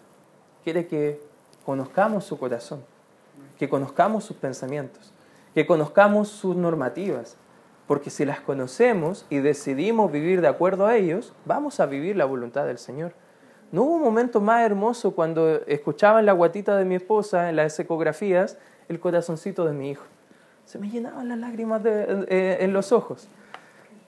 quiere 0.64 0.88
que 0.88 1.22
conozcamos 1.64 2.26
su 2.26 2.40
corazón, 2.40 2.84
que 3.60 3.70
conozcamos 3.70 4.24
sus 4.24 4.38
pensamientos, 4.38 5.14
que 5.54 5.68
conozcamos 5.68 6.28
sus 6.28 6.56
normativas, 6.56 7.38
porque 7.86 8.10
si 8.10 8.26
las 8.26 8.40
conocemos 8.40 9.28
y 9.30 9.38
decidimos 9.42 10.12
vivir 10.12 10.42
de 10.42 10.48
acuerdo 10.48 10.88
a 10.88 10.96
ellos, 10.96 11.34
vamos 11.46 11.80
a 11.80 11.86
vivir 11.86 12.16
la 12.16 12.26
voluntad 12.26 12.66
del 12.66 12.80
Señor. 12.80 13.14
No 13.72 13.84
hubo 13.84 13.96
un 13.96 14.02
momento 14.02 14.42
más 14.42 14.66
hermoso 14.66 15.12
cuando 15.12 15.62
escuchaba 15.68 16.20
en 16.20 16.26
la 16.26 16.34
guatita 16.34 16.76
de 16.76 16.86
mi 16.86 16.96
esposa, 16.96 17.50
en 17.50 17.56
las 17.56 17.80
ecografías, 17.80 18.58
el 18.88 19.00
corazoncito 19.00 19.66
de 19.66 19.74
mi 19.74 19.92
hijo. 19.92 20.06
Se 20.66 20.80
me 20.80 20.90
llenaban 20.90 21.30
las 21.30 21.38
lágrimas 21.38 21.82
eh, 21.86 22.58
en 22.62 22.74
los 22.74 22.92
ojos. 22.92 23.30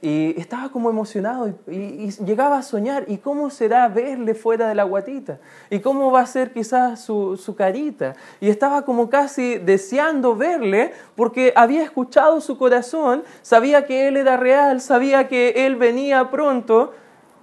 Y 0.02 0.34
estaba 0.40 0.70
como 0.70 0.90
emocionado 0.90 1.48
y, 1.68 2.10
llegaba 2.26 2.58
a 2.58 2.64
soñar, 2.64 3.06
¿y 3.08 3.18
cómo 3.18 3.52
será 3.52 3.88
verle 3.88 4.34
fuera 4.34 4.68
de 4.68 4.74
la 4.74 4.84
guatita? 4.84 5.38
¿Y 5.70 5.80
cómo 5.80 6.12
va 6.12 6.22
a 6.22 6.26
ser 6.26 6.54
quizás 6.54 7.02
su, 7.02 7.38
su 7.38 7.56
carita? 7.56 8.16
Y 8.40 8.50
estaba 8.50 8.84
como 8.84 9.12
casi 9.12 9.60
deseando 9.60 10.36
verle 10.36 10.92
porque 11.16 11.54
había 11.56 11.84
escuchado 11.84 12.42
su 12.42 12.58
corazón, 12.58 13.24
sabía 13.44 13.86
que 13.86 14.08
él 14.08 14.18
era 14.18 14.38
real, 14.38 14.82
sabía 14.82 15.28
que 15.28 15.68
él 15.68 15.76
venía 15.76 16.32
pronto 16.32 16.94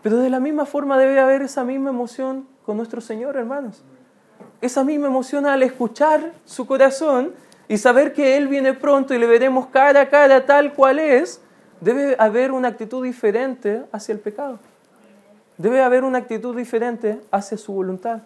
pero 0.03 0.19
de 0.19 0.31
la 0.31 0.41
misma 0.41 0.67
forma 0.67 0.99
debe 0.99 1.19
haber 1.19 1.43
esa 1.43 1.65
misma 1.65 1.91
emoción 1.91 2.47
con 2.65 2.77
nuestro 2.77 3.01
Señor, 3.01 3.37
hermanos. 3.37 3.83
Esa 4.61 4.85
misma 4.85 5.07
emoción 5.07 5.47
al 5.47 5.63
escuchar 5.63 6.33
su 6.45 6.67
corazón 6.67 7.33
y 7.69 7.79
saber 7.79 8.13
que 8.13 8.37
Él 8.37 8.49
viene 8.49 8.75
pronto 8.75 9.15
y 9.15 9.19
le 9.19 9.27
veremos 9.27 9.67
cara 9.67 10.03
a 10.03 10.09
cara 10.09 10.47
tal 10.47 10.73
cual 10.75 10.99
es, 10.99 11.41
debe 11.81 12.17
haber 12.19 12.53
una 12.53 12.69
actitud 12.69 13.05
diferente 13.05 13.85
hacia 13.93 14.13
el 14.13 14.21
pecado. 14.21 14.59
Debe 15.57 15.83
haber 15.83 16.05
una 16.05 16.19
actitud 16.19 16.57
diferente 16.57 17.21
hacia 17.31 17.59
su 17.59 17.73
voluntad. 17.73 18.23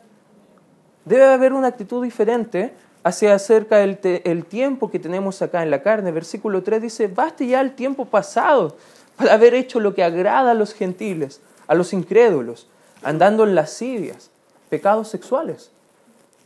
Debe 1.05 1.25
haber 1.25 1.53
una 1.53 1.69
actitud 1.69 2.03
diferente 2.03 2.73
hacia 3.03 3.35
acerca 3.35 3.79
del 3.79 3.99
el 4.03 4.45
tiempo 4.45 4.91
que 4.91 4.99
tenemos 4.99 5.43
acá 5.43 5.63
en 5.63 5.71
la 5.71 5.83
carne. 5.83 6.13
Versículo 6.13 6.63
3 6.63 6.83
dice, 6.83 7.09
baste 7.09 7.47
ya 7.47 7.61
el 7.61 7.75
tiempo 7.75 8.05
pasado 8.05 8.77
para 9.17 9.35
haber 9.35 9.55
hecho 9.55 9.81
lo 9.81 9.95
que 9.95 10.05
agrada 10.05 10.53
a 10.53 10.55
los 10.55 10.75
gentiles, 10.75 11.41
a 11.67 11.75
los 11.75 11.93
incrédulos, 11.93 12.69
andando 13.03 13.45
en 13.45 13.55
lascivias, 13.55 14.31
pecados 14.69 15.09
sexuales, 15.09 15.71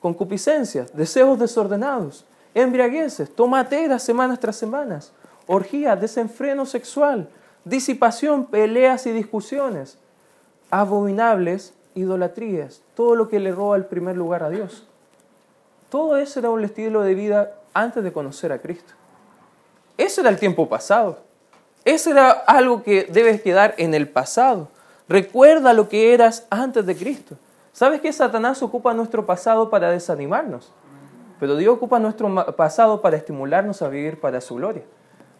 concupiscencias, 0.00 0.96
deseos 0.96 1.38
desordenados, 1.38 2.24
embriagueces, 2.54 3.34
tomateras 3.34 4.02
semanas 4.02 4.40
tras 4.40 4.56
semanas, 4.56 5.12
orgías, 5.46 6.00
desenfreno 6.00 6.66
sexual, 6.66 7.28
disipación, 7.64 8.46
peleas 8.46 9.06
y 9.06 9.12
discusiones, 9.12 9.98
abominables 10.70 11.74
idolatrías, 11.94 12.82
todo 12.94 13.14
lo 13.14 13.28
que 13.28 13.40
le 13.40 13.52
roba 13.52 13.76
el 13.76 13.86
primer 13.86 14.16
lugar 14.16 14.42
a 14.42 14.50
Dios. 14.50 14.86
Todo 15.90 16.16
eso 16.16 16.40
era 16.40 16.50
un 16.50 16.64
estilo 16.64 17.02
de 17.02 17.14
vida 17.14 17.54
antes 17.74 18.02
de 18.02 18.12
conocer 18.12 18.52
a 18.52 18.58
Cristo. 18.58 18.92
Ese 19.96 20.20
era 20.20 20.30
el 20.30 20.38
tiempo 20.38 20.68
pasado. 20.68 21.20
Eso 21.84 22.10
era 22.10 22.30
algo 22.30 22.82
que 22.82 23.04
debes 23.04 23.40
quedar 23.40 23.74
en 23.78 23.94
el 23.94 24.08
pasado. 24.08 24.68
Recuerda 25.08 25.72
lo 25.72 25.88
que 25.88 26.12
eras 26.14 26.46
antes 26.50 26.84
de 26.84 26.96
Cristo. 26.96 27.36
¿Sabes 27.72 28.00
que 28.00 28.12
Satanás 28.12 28.62
ocupa 28.62 28.94
nuestro 28.94 29.24
pasado 29.24 29.70
para 29.70 29.90
desanimarnos? 29.90 30.72
Pero 31.38 31.56
Dios 31.56 31.74
ocupa 31.74 31.98
nuestro 31.98 32.56
pasado 32.56 33.00
para 33.02 33.16
estimularnos 33.16 33.82
a 33.82 33.88
vivir 33.88 34.18
para 34.18 34.40
su 34.40 34.56
gloria. 34.56 34.82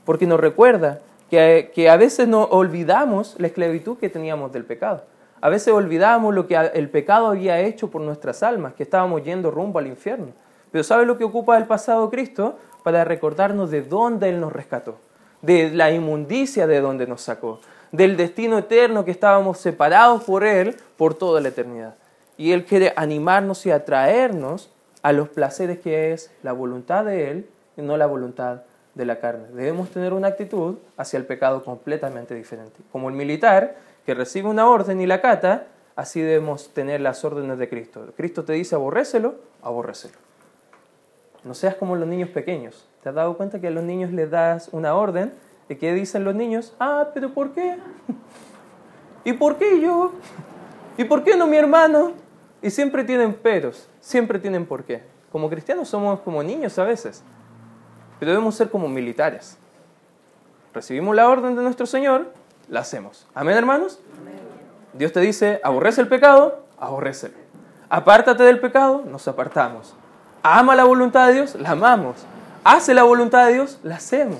Porque 0.05 0.27
nos 0.27 0.39
recuerda 0.39 1.01
que, 1.31 1.73
que 1.75 1.91
a 1.91 1.97
veces 1.97 2.29
nos 2.29 2.47
olvidamos 2.51 3.35
la 3.39 3.49
esclavitud 3.49 3.97
que 3.97 4.09
teníamos 4.09 4.53
del 4.53 4.65
pecado. 4.65 5.05
A 5.41 5.49
veces 5.49 5.73
olvidamos 5.73 6.35
lo 6.35 6.47
que 6.47 6.55
el 6.55 6.89
pecado 6.91 7.29
había 7.29 7.61
hecho 7.61 7.91
por 7.91 8.03
nuestras 8.03 8.43
almas, 8.43 8.75
que 8.75 8.83
estábamos 8.83 9.25
yendo 9.25 9.51
rumbo 9.51 9.79
al 9.79 9.87
infierno. 9.87 10.29
Pero 10.71 10.85
¿sabe 10.85 11.07
lo 11.07 11.19
que 11.19 11.25
ocupa 11.25 11.57
el 11.57 11.65
pasado 11.65 12.11
Cristo? 12.11 12.59
Para 12.83 13.05
recordarnos 13.05 13.71
de 13.71 13.83
dónde 13.83 14.29
Él 14.29 14.41
nos 14.41 14.53
rescató, 14.53 14.97
de 15.43 15.71
la 15.71 15.91
inmundicia 15.91 16.67
de 16.67 16.81
donde 16.81 17.07
nos 17.07 17.23
sacó, 17.23 17.61
del 17.93 18.17
destino 18.17 18.59
eterno 18.59 19.05
que 19.05 19.11
estábamos 19.11 19.59
separados 19.59 20.25
por 20.25 20.45
Él 20.45 20.77
por 20.97 21.15
toda 21.15 21.41
la 21.41 21.49
eternidad. 21.49 21.95
Y 22.37 22.53
Él 22.53 22.65
quiere 22.65 22.93
animarnos 22.97 23.65
y 23.67 23.71
atraernos 23.71 24.71
a 25.03 25.13
los 25.13 25.29
placeres 25.29 25.79
que 25.79 26.13
es 26.13 26.33
la 26.43 26.53
voluntad 26.53 27.05
de 27.05 27.31
Él 27.31 27.49
y 27.77 27.83
no 27.83 27.97
la 27.97 28.07
voluntad 28.07 28.63
de 28.95 29.05
la 29.05 29.21
carne. 29.21 29.49
Debemos 29.53 29.91
tener 29.91 30.13
una 30.13 30.29
actitud 30.29 30.77
hacia 30.97 31.19
el 31.19 31.27
pecado 31.27 31.63
completamente 31.63 32.35
diferente. 32.35 32.77
Como 32.91 33.09
el 33.09 33.15
militar 33.15 33.77
que 34.05 34.15
recibe 34.15 34.49
una 34.49 34.69
orden 34.69 35.01
y 35.01 35.07
la 35.07 35.21
cata, 35.21 35.67
así 35.97 36.21
debemos 36.21 36.71
tener 36.73 37.01
las 37.01 37.25
órdenes 37.25 37.59
de 37.59 37.69
Cristo. 37.69 38.07
Cristo 38.17 38.45
te 38.45 38.55
dice 38.55 38.75
aborrécelo, 38.75 39.37
aborrécelo. 39.63 40.15
No 41.45 41.55
seas 41.55 41.75
como 41.75 41.95
los 41.95 42.09
niños 42.09 42.31
pequeños. 42.31 42.89
¿Te 43.03 43.11
has 43.11 43.15
dado 43.15 43.37
cuenta 43.37 43.61
que 43.61 43.69
a 43.69 43.71
los 43.71 43.85
niños 43.85 44.11
les 44.11 44.31
das 44.31 44.69
una 44.73 44.95
orden 44.95 45.33
y 45.69 45.77
que 45.77 45.93
dicen 45.93 46.25
los 46.25 46.35
niños, 46.35 46.75
ah, 46.79 47.09
pero 47.13 47.33
¿por 47.33 47.53
qué? 47.53 47.77
¿Y 49.25 49.33
por 49.33 49.57
qué 49.57 49.81
yo? 49.81 50.13
¿Y 50.97 51.05
por 51.05 51.25
qué 51.25 51.37
no 51.37 51.47
mi 51.47 51.57
hermano? 51.57 52.13
Y 52.63 52.71
siempre 52.71 53.05
tienen 53.05 53.35
peros, 53.35 53.89
siempre 54.01 54.39
tienen 54.39 54.67
por 54.67 54.85
qué. 54.85 55.03
Como 55.31 55.51
cristianos 55.51 55.89
somos 55.89 56.21
como 56.21 56.43
niños 56.43 56.79
a 56.79 56.85
veces, 56.85 57.23
pero 58.19 58.31
debemos 58.33 58.55
ser 58.55 58.71
como 58.71 58.89
militares. 58.89 59.59
Recibimos 60.73 61.15
la 61.17 61.29
orden 61.29 61.57
de 61.57 61.63
nuestro 61.63 61.87
Señor, 61.87 62.33
la 62.69 62.81
hacemos. 62.81 63.27
Amén, 63.35 63.57
hermanos. 63.57 64.01
Dios 64.95 65.13
te 65.13 65.21
dice, 65.21 65.61
aborrece 65.63 66.01
el 66.01 66.09
pecado, 66.09 66.65
aborrécelo. 66.79 67.35
Apártate 67.89 68.43
del 68.43 68.61
pecado, 68.61 69.03
nos 69.07 69.29
apartamos. 69.29 69.95
Ama 70.43 70.75
la 70.75 70.85
voluntad 70.85 71.29
de 71.29 71.35
Dios, 71.35 71.55
la 71.57 71.73
amamos. 71.73 72.25
Hace 72.65 72.95
la 72.95 73.03
voluntad 73.03 73.47
de 73.47 73.55
Dios, 73.55 73.79
la 73.83 73.97
hacemos. 73.97 74.39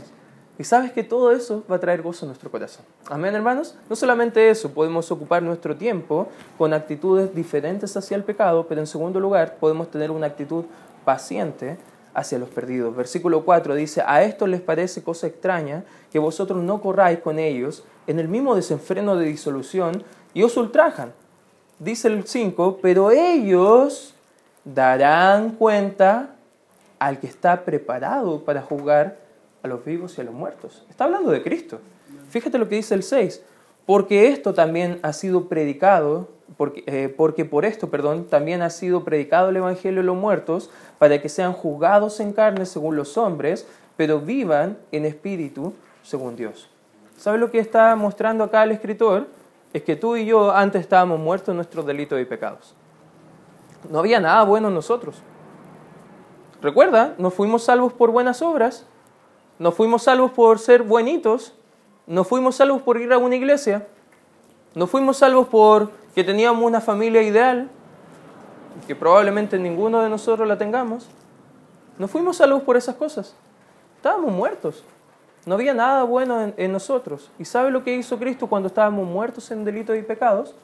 Y 0.59 0.65
sabes 0.65 0.93
que 0.93 1.05
todo 1.05 1.33
eso 1.33 1.65
va 1.71 1.77
a 1.77 1.81
traer 1.81 2.01
gozo 2.01 2.25
a 2.25 2.29
nuestro 2.29 2.51
corazón. 2.51 2.85
Amén, 3.09 3.35
hermanos. 3.35 3.75
No 3.91 3.97
solamente 3.97 4.49
eso, 4.49 4.71
podemos 4.71 5.11
ocupar 5.11 5.43
nuestro 5.43 5.77
tiempo 5.77 6.29
con 6.57 6.73
actitudes 6.73 7.35
diferentes 7.35 7.95
hacia 7.97 8.17
el 8.17 8.25
pecado, 8.25 8.67
pero 8.67 8.81
en 8.81 8.87
segundo 8.87 9.21
lugar, 9.21 9.57
podemos 9.57 9.91
tener 9.91 10.11
una 10.11 10.29
actitud 10.29 10.65
paciente 11.05 11.77
hacia 12.15 12.39
los 12.39 12.49
perdidos. 12.49 12.97
Versículo 12.97 13.45
4 13.45 13.75
dice, 13.75 14.03
a 14.07 14.23
esto 14.23 14.47
les 14.47 14.63
parece 14.63 15.03
cosa 15.03 15.27
extraña 15.27 15.85
que 16.11 16.19
vosotros 16.19 16.63
no 16.63 16.81
corráis 16.81 17.19
con 17.19 17.39
ellos 17.39 17.85
en 18.07 18.19
el 18.19 18.29
mismo 18.29 18.55
desenfreno 18.55 19.17
de 19.17 19.27
disolución 19.27 20.03
y 20.33 20.43
os 20.43 20.57
ultrajan. 20.57 21.13
Dice 21.79 22.09
el 22.09 22.27
5, 22.27 22.79
pero 22.81 23.11
ellos 23.11 24.15
darán 24.65 25.51
cuenta 25.51 26.31
al 26.99 27.21
que 27.21 27.27
está 27.27 27.67
preparado 27.67 28.43
para 28.45 28.63
juzgar 28.63 29.26
a 29.67 29.69
los 29.69 29.85
vivos 29.85 30.17
y 30.17 30.21
a 30.23 30.25
los 30.25 30.35
muertos. 30.35 30.85
Está 30.89 31.05
hablando 31.05 31.31
de 31.31 31.43
Cristo. 31.43 31.81
Fíjate 32.31 32.59
lo 32.59 32.69
que 32.69 32.77
dice 32.77 32.95
el 32.95 33.03
6, 33.03 33.43
porque 33.85 34.29
esto 34.29 34.55
también 34.55 34.99
ha 35.03 35.13
sido 35.13 35.49
predicado, 35.49 36.29
porque, 36.57 36.85
eh, 36.87 37.13
porque 37.15 37.45
por 37.45 37.65
esto, 37.65 37.91
perdón, 37.91 38.27
también 38.27 38.63
ha 38.63 38.71
sido 38.71 39.05
predicado 39.05 39.51
el 39.51 39.57
Evangelio 39.57 40.01
de 40.01 40.07
los 40.07 40.17
muertos, 40.17 40.71
para 40.99 41.21
que 41.21 41.29
sean 41.29 41.53
juzgados 41.53 42.21
en 42.21 42.33
carne 42.33 42.67
según 42.67 42.97
los 42.97 43.17
hombres, 43.19 43.67
pero 43.97 44.21
vivan 44.21 44.79
en 44.93 45.05
espíritu 45.05 45.73
según 46.03 46.37
Dios. 46.37 46.71
¿Sabe 47.17 47.39
lo 47.39 47.51
que 47.51 47.59
está 47.59 47.95
mostrando 47.97 48.45
acá 48.45 48.65
el 48.65 48.73
escritor? 48.73 49.27
Es 49.73 49.83
que 49.83 49.97
tú 49.97 50.17
y 50.17 50.27
yo 50.27 50.53
antes 50.53 50.81
estábamos 50.81 51.19
muertos 51.19 51.51
en 51.51 51.57
nuestros 51.57 51.87
delitos 51.87 52.21
y 52.21 52.25
pecados. 52.25 52.75
No 53.91 53.99
había 53.99 54.21
nada 54.21 54.43
bueno 54.45 54.69
en 54.69 54.75
nosotros. 54.75 55.23
Recuerda, 56.63 57.15
no 57.19 57.31
fuimos 57.31 57.65
salvos 57.65 57.93
por 57.93 58.11
buenas 58.11 58.43
obras, 58.43 58.87
no 59.59 59.73
fuimos 59.73 60.03
salvos 60.03 60.33
por 60.33 60.59
ser 60.59 60.83
buenitos, 60.83 61.55
no 62.07 62.25
fuimos 62.25 62.57
salvos 62.57 62.83
por 62.83 63.01
ir 63.01 63.13
a 63.13 63.19
una 63.19 63.37
iglesia, 63.37 63.87
no 64.75 64.87
fuimos 64.87 65.19
salvos 65.19 65.49
por 65.49 65.91
que 66.15 66.25
teníamos 66.25 66.63
una 66.63 66.81
familia 66.81 67.23
ideal, 67.23 67.69
que 68.87 68.95
probablemente 68.95 69.59
ninguno 69.59 70.01
de 70.01 70.09
nosotros 70.09 70.47
la 70.47 70.59
tengamos. 70.59 71.09
No 71.99 72.09
fuimos 72.09 72.37
salvos 72.37 72.63
por 72.63 72.77
esas 72.77 72.95
cosas. 72.97 73.35
Estábamos 73.97 74.33
muertos. 74.33 74.85
No 75.47 75.55
había 75.55 75.75
nada 75.75 76.03
bueno 76.03 76.53
en, 76.57 76.73
nosotros. 76.73 77.31
¿Y 77.39 77.45
sabe 77.45 77.71
lo 77.71 77.85
que 77.85 77.95
hizo 77.95 78.19
Cristo 78.19 78.49
cuando 78.49 78.69
estábamos 78.69 79.07
muertos 79.07 79.51
en 79.51 79.65
delitos 79.65 79.97
y 79.97 80.03
pecados? 80.03 80.55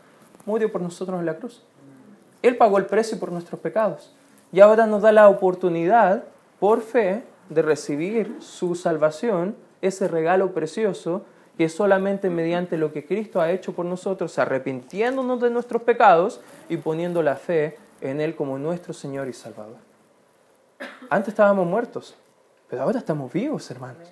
Murió 0.44 0.70
por 0.70 0.80
nosotros 0.80 1.20
en 1.20 1.26
la 1.26 1.36
cruz. 1.36 1.62
Él 2.42 2.56
pagó 2.56 2.78
el 2.78 2.86
precio 2.86 3.18
por 3.18 3.30
nuestros 3.30 3.60
pecados. 3.60 4.12
Y 4.52 4.60
ahora 4.60 4.86
nos 4.86 5.02
da 5.02 5.12
la 5.12 5.28
oportunidad, 5.28 6.24
por 6.58 6.82
fe, 6.82 7.24
de 7.54 7.62
recibir 7.62 8.36
su 8.40 8.74
salvación, 8.74 9.56
ese 9.80 10.08
regalo 10.08 10.52
precioso 10.52 11.24
que 11.56 11.68
solamente 11.68 12.30
mediante 12.30 12.78
lo 12.78 12.92
que 12.92 13.04
Cristo 13.04 13.40
ha 13.40 13.50
hecho 13.50 13.74
por 13.74 13.84
nosotros, 13.84 14.38
arrepintiéndonos 14.38 15.40
de 15.40 15.50
nuestros 15.50 15.82
pecados 15.82 16.40
y 16.68 16.76
poniendo 16.78 17.22
la 17.22 17.36
fe 17.36 17.76
en 18.00 18.20
Él 18.20 18.34
como 18.34 18.58
nuestro 18.58 18.92
Señor 18.92 19.28
y 19.28 19.32
Salvador. 19.32 19.76
Antes 21.10 21.28
estábamos 21.28 21.66
muertos, 21.66 22.16
pero 22.68 22.82
ahora 22.82 22.98
estamos 22.98 23.32
vivos, 23.32 23.70
hermanos. 23.70 24.10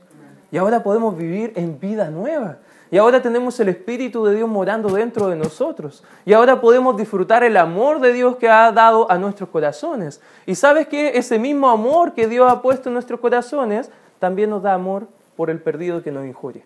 Y 0.53 0.59
ahora 0.59 0.83
podemos 0.83 1.17
vivir 1.17 1.53
en 1.57 1.79
vida 1.79 2.11
nueva. 2.11 2.59
Y 2.91 2.99
ahora 2.99 3.23
tenemos 3.23 3.59
el 3.61 3.69
Espíritu 3.69 4.25
de 4.25 4.35
Dios 4.35 4.49
morando 4.49 4.89
dentro 4.89 5.29
de 5.29 5.37
nosotros. 5.37 6.03
Y 6.25 6.33
ahora 6.33 6.61
podemos 6.61 6.97
disfrutar 6.97 7.45
el 7.45 7.57
amor 7.57 8.01
de 8.01 8.13
Dios 8.13 8.37
que 8.37 8.49
ha 8.49 8.73
dado 8.73 9.11
a 9.11 9.17
nuestros 9.17 9.49
corazones. 9.49 10.21
Y 10.45 10.57
sabes 10.57 10.89
que 10.89 11.17
ese 11.17 11.39
mismo 11.39 11.71
amor 11.71 12.15
que 12.15 12.27
Dios 12.27 12.51
ha 12.51 12.61
puesto 12.63 12.89
en 12.89 12.95
nuestros 12.95 13.21
corazones 13.21 13.91
también 14.19 14.51
nos 14.51 14.63
da 14.63 14.75
amor 14.75 15.07
por 15.37 15.51
el 15.51 15.61
perdido 15.61 16.03
que 16.03 16.11
nos 16.11 16.27
injuria, 16.27 16.63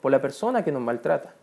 por 0.00 0.10
la 0.10 0.20
persona 0.20 0.64
que 0.64 0.72
nos 0.72 0.82
maltrata, 0.82 1.34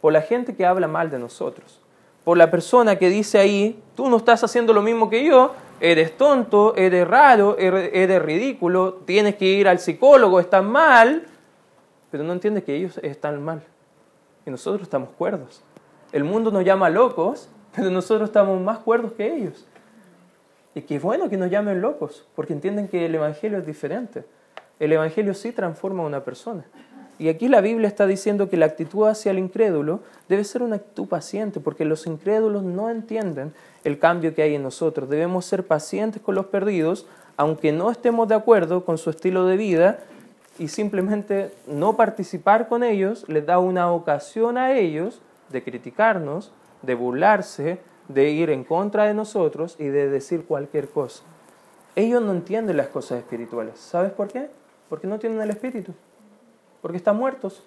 por 0.00 0.12
la 0.12 0.20
gente 0.20 0.54
que 0.54 0.66
habla 0.66 0.88
mal 0.88 1.10
de 1.10 1.18
nosotros, 1.18 1.80
por 2.24 2.36
la 2.36 2.50
persona 2.50 2.96
que 2.96 3.08
dice 3.08 3.38
ahí, 3.38 3.82
tú 3.94 4.10
no 4.10 4.16
estás 4.16 4.42
haciendo 4.44 4.72
lo 4.72 4.82
mismo 4.82 5.08
que 5.08 5.24
yo, 5.24 5.54
eres 5.80 6.16
tonto, 6.16 6.74
eres 6.76 7.06
raro, 7.06 7.56
eres, 7.56 8.22
ridículo, 8.22 8.94
tienes 9.06 9.36
que 9.36 9.46
ir 9.46 9.68
al 9.68 9.78
psicólogo, 9.78 10.40
estás 10.40 10.64
mal, 10.64 11.26
pero 12.10 12.24
no 12.24 12.32
entiendes 12.32 12.64
que 12.64 12.74
ellos 12.74 12.98
están 13.02 13.42
mal 13.42 13.62
y 14.46 14.50
nosotros 14.50 14.82
estamos 14.82 15.10
cuerdos. 15.10 15.62
El 16.12 16.24
mundo 16.24 16.50
nos 16.50 16.64
llama 16.64 16.88
locos, 16.88 17.48
pero 17.74 17.90
nosotros 17.90 18.30
estamos 18.30 18.60
más 18.60 18.78
cuerdos 18.78 19.12
que 19.12 19.34
ellos. 19.34 19.66
Y 20.74 20.82
qué 20.82 20.98
bueno 20.98 21.28
que 21.28 21.36
nos 21.36 21.50
llamen 21.50 21.80
locos, 21.80 22.26
porque 22.34 22.52
entienden 22.52 22.88
que 22.88 23.06
el 23.06 23.14
Evangelio 23.14 23.58
es 23.58 23.66
diferente. 23.66 24.24
El 24.78 24.92
Evangelio 24.92 25.32
sí 25.34 25.52
transforma 25.52 26.02
a 26.02 26.06
una 26.06 26.22
persona. 26.22 26.64
Y 27.18 27.28
aquí 27.28 27.48
la 27.48 27.62
Biblia 27.62 27.88
está 27.88 28.06
diciendo 28.06 28.50
que 28.50 28.58
la 28.58 28.66
actitud 28.66 29.08
hacia 29.08 29.30
el 29.30 29.38
incrédulo 29.38 30.00
debe 30.28 30.44
ser 30.44 30.62
una 30.62 30.76
actitud 30.76 31.08
paciente, 31.08 31.60
porque 31.60 31.86
los 31.86 32.06
incrédulos 32.06 32.62
no 32.62 32.90
entienden 32.90 33.54
el 33.84 33.98
cambio 33.98 34.34
que 34.34 34.42
hay 34.42 34.54
en 34.54 34.62
nosotros. 34.62 35.08
Debemos 35.08 35.46
ser 35.46 35.66
pacientes 35.66 36.20
con 36.20 36.34
los 36.34 36.46
perdidos, 36.46 37.06
aunque 37.38 37.72
no 37.72 37.90
estemos 37.90 38.28
de 38.28 38.34
acuerdo 38.34 38.84
con 38.84 38.98
su 38.98 39.08
estilo 39.08 39.46
de 39.46 39.56
vida, 39.56 40.00
y 40.58 40.68
simplemente 40.68 41.52
no 41.66 41.96
participar 41.96 42.68
con 42.68 42.82
ellos 42.82 43.28
les 43.28 43.46
da 43.46 43.58
una 43.58 43.92
ocasión 43.92 44.58
a 44.58 44.72
ellos 44.72 45.20
de 45.50 45.62
criticarnos, 45.62 46.52
de 46.82 46.94
burlarse, 46.94 47.80
de 48.08 48.30
ir 48.30 48.50
en 48.50 48.64
contra 48.64 49.04
de 49.04 49.14
nosotros 49.14 49.76
y 49.78 49.84
de 49.84 50.08
decir 50.08 50.46
cualquier 50.46 50.88
cosa. 50.88 51.24
ellos 51.94 52.22
no 52.22 52.32
entienden 52.32 52.76
las 52.76 52.88
cosas 52.88 53.18
espirituales. 53.18 53.78
¿Sabes 53.78 54.12
por 54.12 54.28
qué? 54.28 54.50
Porque 54.88 55.06
no 55.06 55.18
tienen 55.18 55.40
el 55.40 55.50
espíritu. 55.50 55.92
Porque 56.82 56.98
están 56.98 57.16
muertos. 57.16 57.64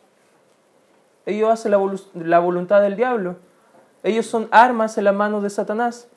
Ellos 1.26 1.50
hacen 1.50 1.72
la, 1.72 2.40
voluntad 2.40 2.82
del 2.82 2.96
diablo. 2.96 3.38
Ellos 4.04 4.28
son 4.28 4.48
armas 4.52 4.98
en 4.98 5.06
las 5.06 5.16
manos 5.16 5.42
de 5.42 5.50
Satanás. 5.50 6.08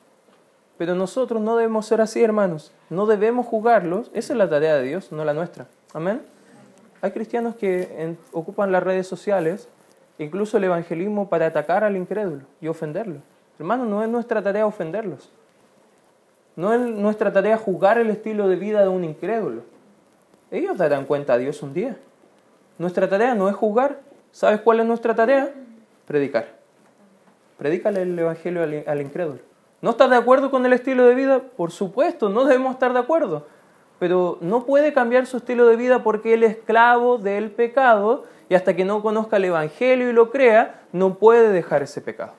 Pero 0.77 0.95
nosotros 0.95 1.41
no 1.41 1.55
debemos 1.57 1.87
ser 1.87 2.01
así, 2.01 2.23
hermanos. 2.23 2.71
No 2.89 3.07
debemos 3.07 3.47
jugarlos. 3.47 4.11
Esa 4.13 4.33
es 4.33 4.37
la 4.37 4.49
tarea 4.49 4.75
de 4.75 4.83
Dios, 4.83 5.11
no 5.11 5.25
la 5.25 5.33
nuestra. 5.33 5.67
Amén. 5.93 6.21
Hay 7.03 7.11
cristianos 7.11 7.55
que 7.57 8.15
ocupan 8.31 8.71
las 8.71 8.81
redes 8.81 9.07
sociales, 9.07 9.67
incluso 10.17 10.55
el 10.55 10.63
evangelismo, 10.63 11.27
para 11.27 11.47
atacar 11.47 11.83
al 11.83 11.97
incrédulo 11.97 12.43
y 12.61 12.69
ofenderlo. 12.69 13.17
Hermanos, 13.59 13.87
no 13.87 14.01
es 14.01 14.07
nuestra 14.07 14.41
tarea 14.41 14.65
ofenderlos. 14.65 15.29
No 16.55 16.73
es 16.73 16.79
nuestra 16.79 17.33
tarea 17.33 17.57
juzgar 17.57 17.97
el 17.97 18.09
estilo 18.09 18.47
de 18.47 18.55
vida 18.55 18.83
de 18.83 18.87
un 18.87 19.03
incrédulo. 19.03 19.63
Ellos 20.49 20.77
darán 20.77 21.03
cuenta 21.03 21.33
a 21.33 21.37
Dios 21.37 21.61
un 21.61 21.73
día. 21.73 21.97
Nuestra 22.77 23.09
tarea 23.09 23.35
no 23.35 23.49
es 23.49 23.55
juzgar. 23.57 23.99
¿Sabes 24.31 24.61
cuál 24.61 24.79
es 24.79 24.85
nuestra 24.85 25.13
tarea? 25.13 25.53
Predicar. 26.07 26.55
Predícale 27.57 28.03
el 28.03 28.17
Evangelio 28.17 28.63
al, 28.87 29.01
incrédulo. 29.01 29.39
¿No 29.81 29.89
estás 29.89 30.09
de 30.09 30.15
acuerdo 30.15 30.49
con 30.49 30.65
el 30.65 30.71
estilo 30.71 31.05
de 31.05 31.15
vida? 31.15 31.41
Por 31.57 31.71
supuesto, 31.71 32.29
no 32.29 32.45
debemos 32.45 32.75
estar 32.75 32.93
de 32.93 32.99
acuerdo. 32.99 33.45
Pero 34.03 34.37
no 34.41 34.65
puede 34.65 34.91
cambiar 34.91 35.27
su 35.27 35.37
estilo 35.37 35.65
de 35.65 35.77
vida 35.77 36.03
porque 36.03 36.33
él 36.33 36.43
es 36.43 36.57
esclavo 36.57 37.17
del 37.17 37.51
pecado 37.51 38.25
y 38.49 38.55
hasta 38.55 38.75
que 38.75 38.83
no 38.83 39.01
conozca 39.01 39.37
el 39.37 39.45
Evangelio 39.45 40.09
y 40.09 40.11
lo 40.11 40.29
crea, 40.29 40.81
no 40.91 41.13
puede 41.13 41.53
dejar 41.53 41.83
ese 41.83 42.01
pecado. 42.01 42.33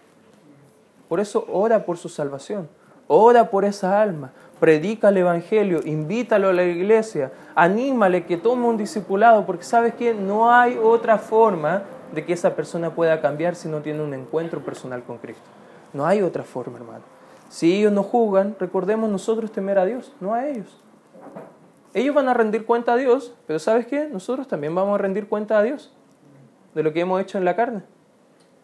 Por 1.08 1.20
eso 1.20 1.46
ora 1.50 1.86
por 1.86 1.96
su 1.96 2.10
salvación. 2.10 2.68
Ora 3.06 3.48
por 3.48 3.64
esa 3.64 4.02
alma, 4.02 4.32
predica 4.60 5.08
el 5.08 5.16
Evangelio, 5.16 5.80
invítalo 5.86 6.50
a 6.50 6.52
la 6.52 6.64
iglesia, 6.64 7.32
anímale 7.54 8.26
que 8.26 8.36
tome 8.36 8.66
un 8.66 8.76
discipulado, 8.76 9.46
porque 9.46 9.64
sabes 9.64 9.94
que 9.94 10.12
no 10.12 10.52
hay 10.52 10.76
otra 10.76 11.16
forma 11.16 11.84
de 12.12 12.26
que 12.26 12.34
esa 12.34 12.54
persona 12.54 12.90
pueda 12.90 13.22
cambiar 13.22 13.54
si 13.54 13.70
no 13.70 13.80
tiene 13.80 14.02
un 14.02 14.12
encuentro 14.12 14.60
personal 14.60 15.02
con 15.02 15.16
Cristo. 15.16 15.48
No 15.94 16.04
hay 16.04 16.20
otra 16.20 16.42
forma, 16.42 16.76
hermano. 16.76 17.04
Si 17.48 17.74
ellos 17.74 17.90
no 17.90 18.02
juzgan, 18.02 18.54
recordemos 18.60 19.08
nosotros 19.08 19.50
temer 19.50 19.78
a 19.78 19.86
Dios, 19.86 20.12
no 20.20 20.34
a 20.34 20.46
ellos. 20.46 20.84
Ellos 21.94 22.14
van 22.14 22.28
a 22.28 22.34
rendir 22.34 22.66
cuenta 22.66 22.92
a 22.92 22.96
Dios, 22.96 23.34
pero 23.46 23.58
¿sabes 23.58 23.86
qué? 23.86 24.08
Nosotros 24.08 24.46
también 24.48 24.74
vamos 24.74 24.96
a 24.96 24.98
rendir 24.98 25.28
cuenta 25.28 25.58
a 25.58 25.62
Dios 25.62 25.92
de 26.74 26.82
lo 26.82 26.92
que 26.92 27.00
hemos 27.00 27.20
hecho 27.22 27.38
en 27.38 27.44
la 27.44 27.56
carne, 27.56 27.82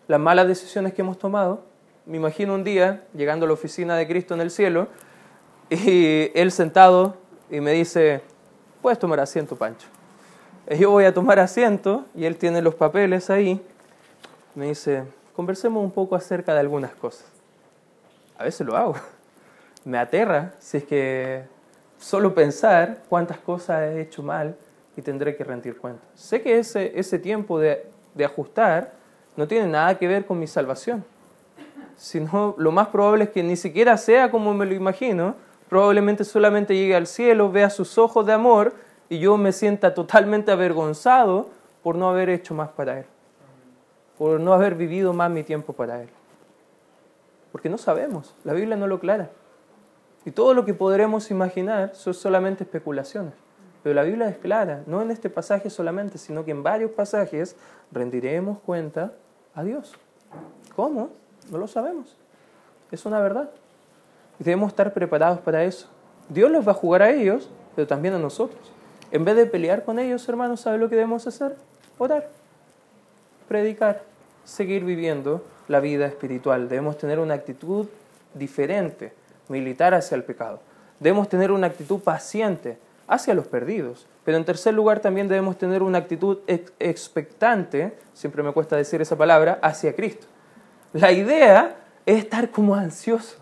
las 0.09 0.21
malas 0.21 0.49
decisiones 0.49 0.93
que 0.93 1.03
hemos 1.03 1.19
tomado, 1.19 1.63
me 2.07 2.17
imagino 2.17 2.55
un 2.55 2.65
día 2.65 3.05
llegando 3.15 3.45
a 3.45 3.49
la 3.49 3.55
oficina 3.55 3.97
de 3.97 4.09
Cristo 4.09 4.35
en 4.35 4.41
el 4.41 4.51
cielo 4.51 4.89
y 5.69 6.31
él 6.35 6.51
sentado 6.51 7.15
y 7.49 7.61
me 7.61 7.73
dice, 7.73 8.23
puedes 8.83 8.99
tomar 8.99 9.21
asiento, 9.21 9.55
Pancho. 9.55 9.87
Yo 10.79 10.91
voy 10.91 11.05
a 11.05 11.15
tomar 11.15 11.39
asiento 11.39 12.07
y 12.15 12.25
él 12.25 12.37
tiene 12.37 12.63
los 12.63 12.75
papeles 12.75 13.31
ahí. 13.31 13.61
Me 14.57 14.67
dice, 14.67 15.05
conversemos 15.37 15.85
un 15.85 15.91
poco 15.91 16.17
acerca 16.17 16.53
de 16.55 16.61
algunas 16.61 16.93
cosas. 16.95 17.27
A 18.39 18.45
veces 18.45 18.67
lo 18.67 18.77
hago. 18.77 18.97
Me 19.85 19.99
aterra 19.99 20.55
si 20.59 20.79
es 20.79 20.85
que 20.85 21.45
solo 22.01 22.35
pensar 22.35 23.03
cuántas 23.09 23.39
cosas 23.39 23.83
he 23.83 24.01
hecho 24.01 24.25
mal 24.25 24.57
y 24.97 25.03
tendré 25.03 25.37
que 25.37 25.45
rendir 25.45 25.77
cuenta. 25.79 26.03
Sé 26.15 26.43
que 26.43 26.59
ese, 26.59 26.99
ese 26.99 27.21
tiempo 27.21 27.61
de, 27.61 27.87
de 28.15 28.25
ajustar 28.25 28.93
no 29.37 29.47
tiene 29.47 29.69
nada 29.69 29.97
que 29.97 30.09
ver 30.09 30.27
con 30.27 30.41
mi 30.41 30.49
salvación 30.49 31.05
sino 32.01 32.55
lo 32.57 32.73
más 32.73 32.89
probable 32.89 33.25
es 33.25 33.31
que 33.31 33.43
ni 33.43 33.57
siquiera 33.57 33.99
sea 33.99 34.31
como 34.31 34.55
me 34.55 34.65
lo 34.65 34.73
imagino, 34.73 35.35
probablemente 35.69 36.25
solamente 36.25 36.75
llegue 36.75 36.97
al 36.97 37.07
cielo, 37.07 37.53
vea 37.53 37.69
sus 37.69 37.99
ojos 37.99 38.25
de 38.25 38.33
amor 38.33 38.73
y 39.11 39.19
yo 39.19 39.37
me 39.37 39.53
sienta 39.53 39.93
totalmente 39.93 40.51
avergonzado 40.51 41.51
por 41.83 41.97
no 41.97 42.09
haber 42.09 42.31
hecho 42.31 42.55
más 42.55 42.71
para 42.71 43.01
Él, 43.01 43.05
por 44.17 44.41
no 44.41 44.55
haber 44.55 44.77
vivido 44.77 45.13
más 45.13 45.31
mi 45.31 45.43
tiempo 45.43 45.75
para 45.75 46.01
Él. 46.01 46.09
Porque 47.53 47.69
no 47.69 47.77
sabemos, 47.77 48.35
la 48.45 48.55
Biblia 48.55 48.77
no 48.77 48.87
lo 48.87 48.95
aclara. 48.95 49.29
Y 50.25 50.33
todo 50.33 50.55
lo 50.55 50.65
que 50.65 50.75
podremos 50.75 51.31
imaginar 51.31 51.95
son 51.95 52.15
solamente 52.15 52.65
especulaciones. 52.65 53.33
Pero 53.83 53.95
la 53.95 54.03
Biblia 54.03 54.29
es 54.29 54.37
clara, 54.37 54.83
no 54.87 55.01
en 55.01 55.11
este 55.11 55.31
pasaje 55.31 55.71
solamente, 55.71 56.19
sino 56.19 56.45
que 56.45 56.51
en 56.51 56.63
varios 56.63 56.91
pasajes 56.91 57.57
rendiremos 57.91 58.59
cuenta 58.59 59.13
a 59.55 59.65
Dios. 59.65 59.95
¿Cómo? 60.77 61.11
No 61.51 61.59
lo 61.59 61.67
sabemos. 61.67 62.17
Es 62.91 63.07
una 63.07 63.21
verdad. 63.21 63.51
Y 64.39 64.45
debemos 64.45 64.69
estar 64.69 64.93
preparados 64.93 65.41
para 65.41 65.65
eso. 65.65 65.89
Dios 66.29 66.51
los 66.51 66.67
va 66.67 66.73
a 66.73 66.75
jugar 66.75 67.03
a 67.03 67.11
ellos, 67.11 67.49
pero 67.75 67.87
también 67.87 68.15
a 68.15 68.19
nosotros. 68.19 68.61
En 69.11 69.25
vez 69.25 69.37
de 69.37 69.47
pelear 69.47 69.85
con 69.85 69.99
ellos, 69.99 70.29
hermanos, 70.29 70.61
¿sabe 70.61 70.79
lo 70.79 70.89
que 70.89 70.97
debemos 70.97 71.27
hacer? 71.27 71.57
Orar, 71.99 72.29
predicar, 73.49 74.03
seguir 74.45 74.85
viviendo 74.85 75.43
la 75.69 75.81
vida 75.81 76.07
espiritual. 76.07 76.69
Debemos 76.69 76.99
tener 76.99 77.19
una 77.19 77.35
actitud 77.35 77.87
diferente, 78.35 79.13
militar 79.51 79.93
hacia 79.93 80.15
el 80.15 80.25
pecado. 80.25 80.61
Debemos 80.99 81.29
tener 81.29 81.53
una 81.53 81.67
actitud 81.67 82.01
paciente 82.01 82.79
hacia 83.11 83.35
los 83.35 83.47
perdidos. 83.47 84.07
Pero 84.25 84.39
en 84.39 84.45
tercer 84.45 84.73
lugar 84.73 85.01
también 85.01 85.29
debemos 85.29 85.59
tener 85.59 85.83
una 85.83 85.99
actitud 85.99 86.39
expectante, 86.47 87.99
siempre 88.15 88.43
me 88.43 88.53
cuesta 88.53 88.77
decir 88.77 89.03
esa 89.03 89.17
palabra, 89.17 89.59
hacia 89.63 89.95
Cristo. 89.95 90.27
La 90.93 91.11
idea 91.11 91.77
es 92.07 92.19
estar 92.19 92.51
como 92.51 92.75
ansioso, 92.75 93.37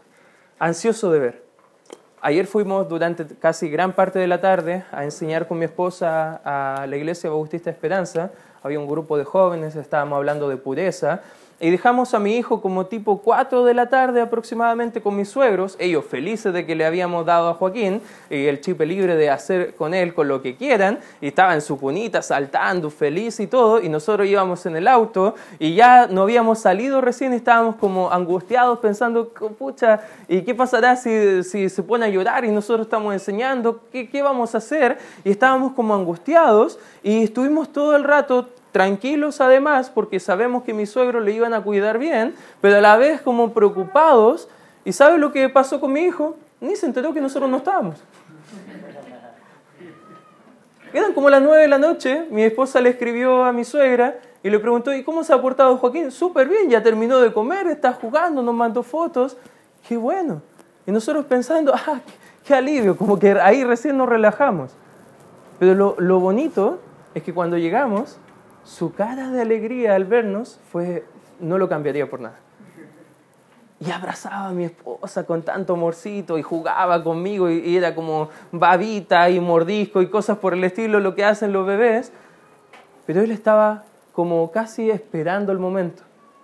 ansioso 0.58 1.12
de 1.12 1.18
ver. 1.18 1.48
Ayer 2.20 2.46
fuimos 2.46 2.88
durante 2.88 3.26
casi 3.36 3.68
gran 3.68 3.92
parte 3.92 4.18
de 4.18 4.26
la 4.26 4.40
tarde 4.40 4.84
a 4.90 5.04
enseñar 5.04 5.46
con 5.46 5.58
mi 5.58 5.66
esposa 5.66 6.40
a 6.44 6.86
la 6.86 6.96
iglesia 6.96 7.30
Bautista 7.30 7.70
Esperanza. 7.70 8.32
Había 8.62 8.80
un 8.80 8.88
grupo 8.88 9.16
de 9.18 9.24
jóvenes, 9.24 9.76
estábamos 9.76 10.16
hablando 10.16 10.48
de 10.48 10.56
pureza 10.56 11.22
y 11.60 11.70
dejamos 11.70 12.14
a 12.14 12.18
mi 12.18 12.36
hijo 12.36 12.60
como 12.60 12.86
tipo 12.86 13.18
4 13.18 13.64
de 13.64 13.74
la 13.74 13.88
tarde 13.88 14.20
aproximadamente 14.20 15.00
con 15.00 15.16
mis 15.16 15.28
suegros, 15.28 15.76
ellos 15.80 16.04
felices 16.04 16.52
de 16.52 16.64
que 16.64 16.74
le 16.74 16.84
habíamos 16.84 17.26
dado 17.26 17.48
a 17.48 17.54
Joaquín 17.54 18.00
y 18.30 18.46
el 18.46 18.60
chip 18.60 18.80
libre 18.80 19.16
de 19.16 19.30
hacer 19.30 19.74
con 19.74 19.92
él 19.92 20.14
con 20.14 20.28
lo 20.28 20.40
que 20.40 20.56
quieran, 20.56 20.98
y 21.20 21.28
estaba 21.28 21.54
en 21.54 21.60
su 21.60 21.78
cunita 21.78 22.22
saltando 22.22 22.90
feliz 22.90 23.40
y 23.40 23.46
todo, 23.46 23.82
y 23.82 23.88
nosotros 23.88 24.28
íbamos 24.28 24.66
en 24.66 24.76
el 24.76 24.86
auto 24.86 25.34
y 25.58 25.74
ya 25.74 26.06
no 26.06 26.22
habíamos 26.22 26.60
salido 26.60 27.00
recién, 27.00 27.32
estábamos 27.32 27.76
como 27.76 28.10
angustiados 28.10 28.78
pensando, 28.78 29.28
pucha, 29.28 30.00
¿y 30.28 30.42
qué 30.42 30.54
pasará 30.54 30.94
si, 30.96 31.42
si 31.42 31.68
se 31.68 31.82
pone 31.82 32.06
a 32.06 32.08
llorar 32.08 32.44
y 32.44 32.50
nosotros 32.50 32.86
estamos 32.86 33.12
enseñando? 33.12 33.80
¿Qué, 33.90 34.08
¿Qué 34.08 34.22
vamos 34.22 34.54
a 34.54 34.58
hacer? 34.58 34.98
Y 35.24 35.30
estábamos 35.30 35.72
como 35.72 35.94
angustiados 35.94 36.78
y 37.02 37.24
estuvimos 37.24 37.72
todo 37.72 37.96
el 37.96 38.04
rato 38.04 38.48
tranquilos 38.72 39.40
además 39.40 39.90
porque 39.90 40.20
sabemos 40.20 40.62
que 40.64 40.74
mis 40.74 40.90
suegros 40.90 41.24
le 41.24 41.32
iban 41.32 41.54
a 41.54 41.62
cuidar 41.62 41.98
bien, 41.98 42.34
pero 42.60 42.76
a 42.76 42.80
la 42.80 42.96
vez 42.96 43.20
como 43.20 43.52
preocupados. 43.52 44.48
¿Y 44.84 44.92
sabe 44.92 45.18
lo 45.18 45.32
que 45.32 45.48
pasó 45.48 45.80
con 45.80 45.92
mi 45.92 46.00
hijo? 46.00 46.36
Ni 46.60 46.76
se 46.76 46.86
enteró 46.86 47.12
que 47.12 47.20
nosotros 47.20 47.50
no 47.50 47.58
estábamos. 47.58 48.02
Eran 50.92 51.12
como 51.12 51.28
las 51.28 51.42
nueve 51.42 51.62
de 51.62 51.68
la 51.68 51.78
noche, 51.78 52.26
mi 52.30 52.42
esposa 52.42 52.80
le 52.80 52.90
escribió 52.90 53.44
a 53.44 53.52
mi 53.52 53.64
suegra 53.64 54.18
y 54.42 54.48
le 54.48 54.58
preguntó, 54.58 54.94
¿y 54.94 55.04
cómo 55.04 55.22
se 55.22 55.32
ha 55.32 55.42
portado 55.42 55.76
Joaquín? 55.76 56.10
Súper 56.10 56.48
bien, 56.48 56.70
ya 56.70 56.82
terminó 56.82 57.18
de 57.18 57.32
comer, 57.32 57.66
está 57.66 57.92
jugando, 57.92 58.42
nos 58.42 58.54
mandó 58.54 58.82
fotos. 58.82 59.36
Qué 59.86 59.96
bueno. 59.96 60.40
Y 60.86 60.92
nosotros 60.92 61.26
pensando, 61.26 61.74
ah, 61.74 62.00
qué, 62.44 62.54
alivio, 62.54 62.96
como 62.96 63.18
que 63.18 63.32
ahí 63.32 63.64
recién 63.64 63.98
nos 63.98 64.08
relajamos. 64.08 64.70
Pero 65.58 65.74
lo, 65.74 65.96
lo 65.98 66.20
bonito 66.20 66.78
es 67.14 67.22
que 67.22 67.34
cuando 67.34 67.58
llegamos, 67.58 68.18
su 68.68 68.92
cara 68.92 69.30
de 69.30 69.40
alegría 69.40 69.94
al 69.94 70.04
vernos 70.04 70.60
fue, 70.70 71.02
no 71.40 71.56
lo 71.56 71.70
cambiaría 71.70 72.06
por 72.06 72.20
nada. 72.20 72.38
Y 73.80 73.90
abrazaba 73.90 74.48
a 74.48 74.52
mi 74.52 74.64
esposa 74.64 75.24
con 75.24 75.42
tanto 75.42 75.72
amorcito 75.72 76.36
y 76.36 76.42
jugaba 76.42 77.02
conmigo 77.02 77.48
y, 77.48 77.78
era 77.78 77.94
como 77.94 78.28
babita 78.52 79.30
y 79.30 79.40
mordisco 79.40 80.02
y 80.02 80.10
cosas 80.10 80.36
por 80.36 80.52
el 80.52 80.62
estilo, 80.64 81.00
lo 81.00 81.14
que 81.14 81.24
hacen 81.24 81.54
los 81.54 81.66
bebés. 81.66 82.12
Pero 83.06 83.22
él 83.22 83.30
estaba 83.30 83.84
como 84.12 84.50
casi 84.50 84.90
esperando 84.90 85.50
el 85.50 85.58
momento, 85.58 86.02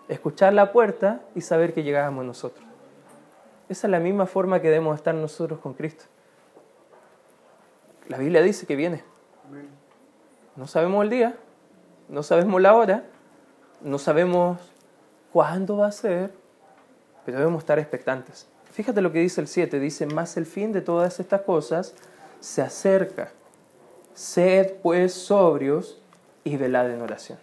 escuchar 0.08 0.54
la 0.54 0.72
puerta 0.72 1.20
y 1.34 1.42
saber 1.42 1.74
que 1.74 1.82
llegábamos 1.82 2.24
nosotros. 2.24 2.64
Esa 3.68 3.86
es 3.86 3.90
la 3.90 4.00
misma 4.00 4.24
forma 4.24 4.62
que 4.62 4.68
debemos 4.68 4.96
estar 4.96 5.14
nosotros 5.14 5.58
con 5.58 5.74
Cristo. 5.74 6.04
La 8.08 8.16
Biblia 8.16 8.40
dice 8.40 8.64
que 8.64 8.76
viene. 8.76 9.04
No 10.56 10.66
sabemos 10.66 11.04
el 11.04 11.10
día, 11.10 11.36
no 12.08 12.22
sabemos 12.22 12.60
la 12.60 12.74
hora, 12.74 13.04
no 13.80 13.98
sabemos 13.98 14.58
cuándo 15.32 15.78
va 15.78 15.88
a 15.88 15.92
ser, 15.92 16.32
pero 17.24 17.38
debemos 17.38 17.62
estar 17.62 17.78
expectantes. 17.78 18.46
Fíjate 18.72 19.00
lo 19.02 19.12
que 19.12 19.20
dice 19.20 19.40
el 19.40 19.48
7, 19.48 19.78
dice, 19.78 20.06
más 20.06 20.36
el 20.36 20.46
fin 20.46 20.72
de 20.72 20.80
todas 20.80 21.20
estas 21.20 21.42
cosas 21.42 21.94
se 22.40 22.60
acerca. 22.62 23.30
Sed 24.14 24.74
pues 24.82 25.12
sobrios 25.12 26.00
y 26.44 26.56
velad 26.56 26.90
en 26.90 27.00
oración. 27.00 27.38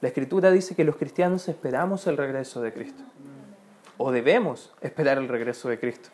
La 0.00 0.08
escritura 0.08 0.50
dice 0.50 0.74
que 0.74 0.84
los 0.84 0.96
cristianos 0.96 1.48
esperamos 1.48 2.06
el 2.06 2.16
regreso 2.16 2.60
de 2.62 2.72
Cristo. 2.72 3.02
O 3.96 4.12
debemos 4.12 4.72
esperar 4.80 5.18
el 5.18 5.28
regreso 5.28 5.68
de 5.68 5.78
Cristo. 5.78 6.10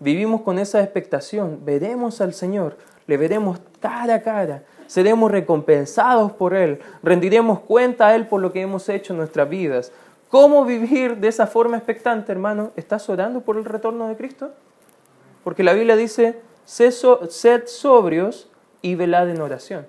vivimos 0.00 0.42
con 0.42 0.58
esa 0.58 0.82
expectación, 0.82 1.60
veremos 1.64 2.20
al 2.20 2.34
Señor, 2.34 2.76
le 3.06 3.16
veremos 3.16 3.60
cara 3.80 4.16
a 4.16 4.22
cara, 4.22 4.64
seremos 4.86 5.30
recompensados 5.30 6.32
por 6.32 6.54
Él, 6.54 6.80
rendiremos 7.02 7.60
cuenta 7.60 8.08
a 8.08 8.14
Él 8.14 8.26
por 8.26 8.40
lo 8.40 8.52
que 8.52 8.62
hemos 8.62 8.88
hecho 8.88 9.12
en 9.12 9.18
nuestras 9.18 9.48
vidas. 9.48 9.92
¿Cómo 10.28 10.64
vivir 10.64 11.18
de 11.18 11.28
esa 11.28 11.46
forma 11.46 11.76
expectante, 11.76 12.32
hermano? 12.32 12.72
¿Estás 12.76 13.08
orando 13.08 13.40
por 13.40 13.56
el 13.56 13.64
retorno 13.64 14.08
de 14.08 14.16
Cristo? 14.16 14.50
Porque 15.44 15.62
la 15.62 15.72
Biblia 15.72 15.96
dice, 15.96 16.40
sed 16.64 17.62
sobrios 17.66 18.48
y 18.82 18.96
velad 18.96 19.30
en 19.30 19.40
oración. 19.40 19.86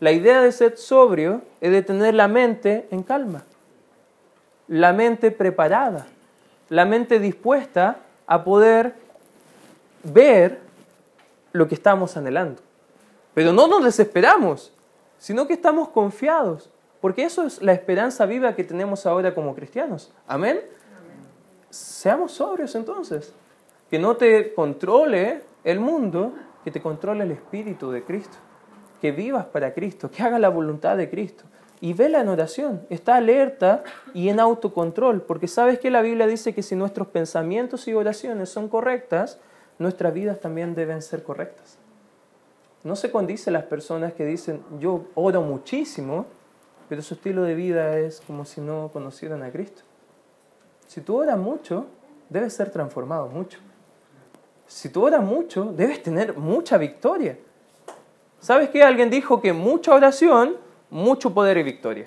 La 0.00 0.12
idea 0.12 0.42
de 0.42 0.52
ser 0.52 0.76
sobrio 0.76 1.42
es 1.60 1.70
de 1.70 1.82
tener 1.82 2.14
la 2.14 2.28
mente 2.28 2.86
en 2.90 3.02
calma, 3.02 3.44
la 4.68 4.92
mente 4.92 5.30
preparada, 5.30 6.06
la 6.68 6.84
mente 6.84 7.18
dispuesta 7.18 7.98
a 8.26 8.44
poder 8.44 8.94
ver 10.02 10.60
lo 11.52 11.68
que 11.68 11.74
estamos 11.74 12.16
anhelando. 12.16 12.60
Pero 13.36 13.52
no 13.52 13.68
nos 13.68 13.84
desesperamos, 13.84 14.72
sino 15.18 15.46
que 15.46 15.52
estamos 15.52 15.90
confiados, 15.90 16.70
porque 17.02 17.22
eso 17.22 17.42
es 17.42 17.60
la 17.60 17.74
esperanza 17.74 18.24
viva 18.24 18.54
que 18.54 18.64
tenemos 18.64 19.04
ahora 19.04 19.34
como 19.34 19.54
cristianos. 19.54 20.10
Amén. 20.26 20.62
Seamos 21.68 22.32
sobrios 22.32 22.74
entonces, 22.74 23.34
que 23.90 23.98
no 23.98 24.16
te 24.16 24.54
controle 24.54 25.42
el 25.64 25.80
mundo, 25.80 26.32
que 26.64 26.70
te 26.70 26.80
controle 26.80 27.24
el 27.24 27.32
Espíritu 27.32 27.90
de 27.90 28.04
Cristo, 28.04 28.38
que 29.02 29.12
vivas 29.12 29.44
para 29.44 29.74
Cristo, 29.74 30.10
que 30.10 30.22
haga 30.22 30.38
la 30.38 30.48
voluntad 30.48 30.96
de 30.96 31.10
Cristo. 31.10 31.44
Y 31.82 31.92
vela 31.92 32.22
en 32.22 32.30
oración, 32.30 32.86
está 32.88 33.16
alerta 33.16 33.84
y 34.14 34.30
en 34.30 34.40
autocontrol, 34.40 35.20
porque 35.20 35.46
sabes 35.46 35.78
que 35.78 35.90
la 35.90 36.00
Biblia 36.00 36.26
dice 36.26 36.54
que 36.54 36.62
si 36.62 36.74
nuestros 36.74 37.08
pensamientos 37.08 37.86
y 37.86 37.92
oraciones 37.92 38.48
son 38.48 38.70
correctas, 38.70 39.38
nuestras 39.78 40.14
vidas 40.14 40.40
también 40.40 40.74
deben 40.74 41.02
ser 41.02 41.22
correctas. 41.22 41.76
No 42.86 42.94
se 42.94 43.10
condice 43.10 43.50
las 43.50 43.64
personas 43.64 44.12
que 44.12 44.24
dicen, 44.24 44.62
yo 44.78 45.06
oro 45.16 45.42
muchísimo, 45.42 46.24
pero 46.88 47.02
su 47.02 47.14
estilo 47.14 47.42
de 47.42 47.56
vida 47.56 47.98
es 47.98 48.20
como 48.20 48.44
si 48.44 48.60
no 48.60 48.90
conocieran 48.92 49.42
a 49.42 49.50
Cristo. 49.50 49.82
Si 50.86 51.00
tú 51.00 51.16
oras 51.16 51.36
mucho, 51.36 51.86
debes 52.28 52.52
ser 52.52 52.70
transformado 52.70 53.26
mucho. 53.26 53.58
Si 54.68 54.88
tú 54.88 55.04
oras 55.04 55.20
mucho, 55.20 55.64
debes 55.64 56.00
tener 56.00 56.36
mucha 56.36 56.78
victoria. 56.78 57.36
¿Sabes 58.38 58.70
qué? 58.70 58.84
Alguien 58.84 59.10
dijo 59.10 59.40
que 59.40 59.52
mucha 59.52 59.92
oración, 59.92 60.54
mucho 60.88 61.34
poder 61.34 61.56
y 61.56 61.64
victoria. 61.64 62.06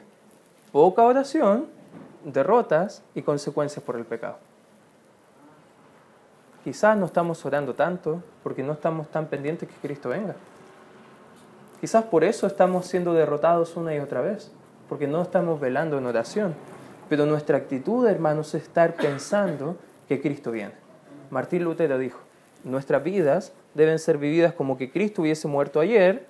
Poca 0.72 1.04
oración, 1.04 1.66
derrotas 2.24 3.04
y 3.14 3.22
consecuencias 3.22 3.84
por 3.84 3.98
el 3.98 4.06
pecado. 4.06 4.38
Quizás 6.64 6.96
no 6.96 7.06
estamos 7.06 7.46
orando 7.46 7.74
tanto 7.74 8.24
porque 8.44 8.64
no 8.64 8.72
estamos 8.72 9.10
tan 9.10 9.28
pendientes 9.28 9.68
que 9.68 9.76
Cristo 9.86 10.08
venga. 10.08 10.38
Quizás 11.80 12.04
por 12.06 12.24
eso 12.24 12.46
estamos 12.46 12.88
siendo 12.88 13.14
derrotados 13.14 13.78
una 13.78 13.96
y 13.96 14.00
otra 14.00 14.22
vez, 14.22 14.52
porque 14.90 15.08
no 15.08 15.22
estamos 15.22 15.60
velando 15.60 15.98
en 15.98 16.06
oración. 16.06 16.54
Pero 17.08 17.26
nuestra 17.26 17.58
actitud, 17.58 18.06
hermanos, 18.06 18.54
es 18.54 18.64
estar 18.64 18.96
pensando 18.96 19.78
que 20.08 20.22
Cristo 20.22 20.52
viene. 20.52 20.74
Martín 21.30 21.64
Lutero 21.64 21.98
dijo, 21.98 22.20
nuestras 22.64 23.04
vidas 23.04 23.54
deben 23.74 24.00
ser 24.00 24.18
vividas 24.18 24.54
como 24.54 24.78
que 24.78 24.92
Cristo 24.92 25.22
hubiese 25.22 25.48
muerto 25.48 25.80
ayer, 25.80 26.28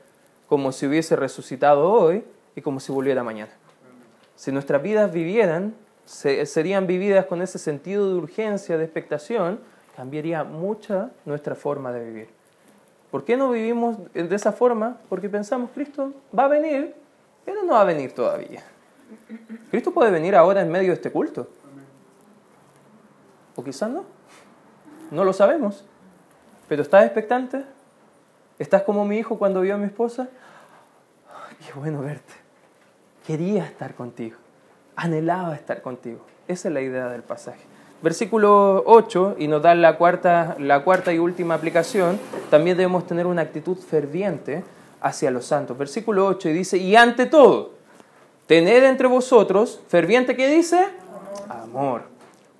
como 0.48 0.72
si 0.72 0.86
hubiese 0.86 1.16
resucitado 1.16 1.92
hoy 1.92 2.24
y 2.56 2.62
como 2.62 2.80
si 2.80 2.92
volviera 2.92 3.24
mañana. 3.24 3.52
Si 4.36 4.52
nuestras 4.52 4.82
vidas 4.82 5.12
vivieran, 5.12 5.74
serían 6.06 6.88
vividas 6.88 7.26
con 7.26 7.42
ese 7.42 7.60
sentido 7.60 8.08
de 8.08 8.16
urgencia, 8.16 8.78
de 8.78 8.84
expectación, 8.84 9.60
cambiaría 9.96 10.44
mucha 10.44 11.12
nuestra 11.26 11.56
forma 11.56 11.92
de 11.92 12.06
vivir. 12.06 12.39
¿Por 13.12 13.26
qué 13.26 13.36
no 13.36 13.52
vivimos 13.52 13.98
de 14.14 14.36
esa 14.36 14.52
forma? 14.52 14.98
Porque 15.10 15.30
pensamos, 15.30 15.72
Cristo 15.74 16.14
va 16.38 16.46
a 16.46 16.48
venir, 16.48 16.96
pero 17.44 17.64
no 17.64 17.74
va 17.74 17.82
a 17.82 17.86
venir 17.86 18.14
todavía. 18.14 18.64
Cristo 19.72 19.92
puede 19.92 20.12
venir 20.12 20.36
ahora 20.36 20.62
en 20.62 20.72
medio 20.72 20.90
de 20.90 20.96
este 20.96 21.12
culto. 21.12 21.48
O 23.56 23.64
quizás 23.64 23.90
no. 23.90 24.06
No 25.12 25.24
lo 25.24 25.34
sabemos. 25.34 25.86
Pero 26.68 26.84
¿estás 26.84 27.04
expectante? 27.06 27.66
¿Estás 28.60 28.84
como 28.84 29.06
mi 29.06 29.18
hijo 29.18 29.40
cuando 29.40 29.62
vio 29.62 29.76
a 29.76 29.78
mi 29.78 29.86
esposa? 29.86 30.30
qué 31.66 31.74
bueno 31.74 32.02
verte. 32.02 32.34
Quería 33.26 33.66
estar 33.66 33.96
contigo. 33.96 34.38
Anhelaba 34.96 35.56
estar 35.56 35.82
contigo. 35.82 36.26
Esa 36.48 36.68
es 36.68 36.74
la 36.74 36.82
idea 36.82 37.10
del 37.10 37.24
pasaje. 37.24 37.69
Versículo 38.02 38.84
8, 38.86 39.36
y 39.40 39.50
nos 39.50 39.62
da 39.62 39.76
la 39.76 39.98
cuarta, 39.98 40.56
la 40.58 40.84
cuarta 40.86 41.12
y 41.12 41.20
última 41.20 41.56
aplicación, 41.56 42.18
también 42.50 42.78
debemos 42.78 43.06
tener 43.06 43.28
una 43.28 43.42
actitud 43.42 43.78
ferviente 43.78 44.64
hacia 45.02 45.32
los 45.32 45.46
santos. 45.46 45.78
Versículo 45.78 46.26
8 46.28 46.50
y 46.50 46.54
dice, 46.54 46.78
y 46.78 46.96
ante 46.96 47.26
todo, 47.26 47.72
tened 48.48 48.86
entre 48.86 49.08
vosotros, 49.08 49.82
ferviente 49.90 50.38
que 50.38 50.48
dice, 50.48 50.86
amor, 51.50 52.04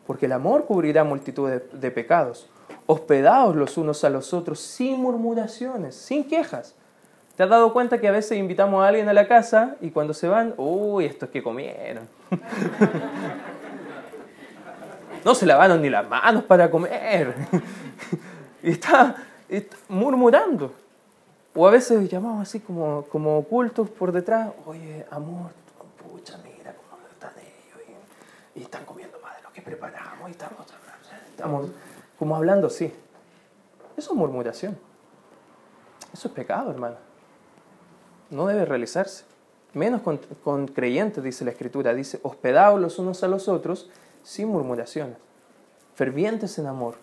porque 0.06 0.26
el 0.26 0.34
amor 0.34 0.66
cubrirá 0.66 1.06
multitud 1.06 1.50
de, 1.50 1.92
pecados. 1.92 2.50
Hospedaos 2.86 3.56
los 3.56 3.78
unos 3.78 4.04
a 4.04 4.10
los 4.10 4.34
otros 4.34 4.60
sin 4.60 5.00
murmuraciones, 5.02 5.96
sin 5.96 6.28
quejas. 6.28 6.76
¿Te 7.38 7.44
has 7.44 7.50
dado 7.50 7.72
cuenta 7.72 8.02
que 8.02 8.10
a 8.10 8.12
veces 8.12 8.38
invitamos 8.38 8.84
a 8.84 8.90
alguien 8.90 9.08
a 9.08 9.14
la 9.14 9.26
casa 9.26 9.78
y 9.80 9.92
cuando 9.92 10.14
se 10.14 10.28
van, 10.28 10.54
uy, 10.58 11.06
estos 11.06 11.30
que 11.30 11.42
comieron? 11.42 12.10
no 15.24 15.36
se 15.36 15.46
lavaron 15.46 15.82
ni 15.82 15.90
las 15.90 16.08
manos 16.08 16.44
para 16.44 16.70
comer. 16.70 17.36
y 18.64 18.72
está, 18.72 19.16
murmurando. 19.88 20.74
O 21.56 21.68
a 21.68 21.72
veces 21.72 22.10
llamamos 22.10 22.44
así 22.44 22.60
como, 22.60 23.06
como 23.10 23.38
ocultos 23.38 23.90
por 23.90 24.12
detrás, 24.12 24.52
oye, 24.66 25.06
amor, 25.10 25.52
pucha, 25.98 26.38
mira 26.44 26.74
cómo 26.90 27.02
están 27.12 27.32
ellos. 27.38 28.00
Y, 28.56 28.62
están 28.62 28.86
comiendo 28.86 29.20
más 29.20 29.36
de 29.38 29.44
lo 29.44 29.52
que 29.52 29.62
preparamos. 29.62 30.30
Y 30.30 30.32
estamos, 30.32 30.66
estamos 31.30 31.70
como 32.18 32.36
hablando 32.36 32.68
así. 32.68 32.94
Eso 33.98 34.12
es 34.12 34.18
murmuración. 34.18 34.78
Eso 36.14 36.28
es 36.28 36.34
pecado, 36.34 36.72
hermano. 36.72 36.96
No 38.30 38.46
debe 38.46 38.66
realizarse. 38.66 39.26
Menos 39.74 40.02
con, 40.02 40.18
con 40.44 40.68
creyentes, 40.68 41.24
dice 41.24 41.46
la 41.46 41.52
Escritura. 41.52 41.94
Dice, 41.94 42.20
hospedaos 42.24 42.80
los 42.80 43.00
unos 43.00 43.24
a 43.24 43.28
los 43.28 43.48
otros 43.48 43.90
sin 44.24 44.48
murmuraciones, 44.48 45.18
fervientes 45.96 46.58
en 46.60 46.68
amor. 46.68 46.96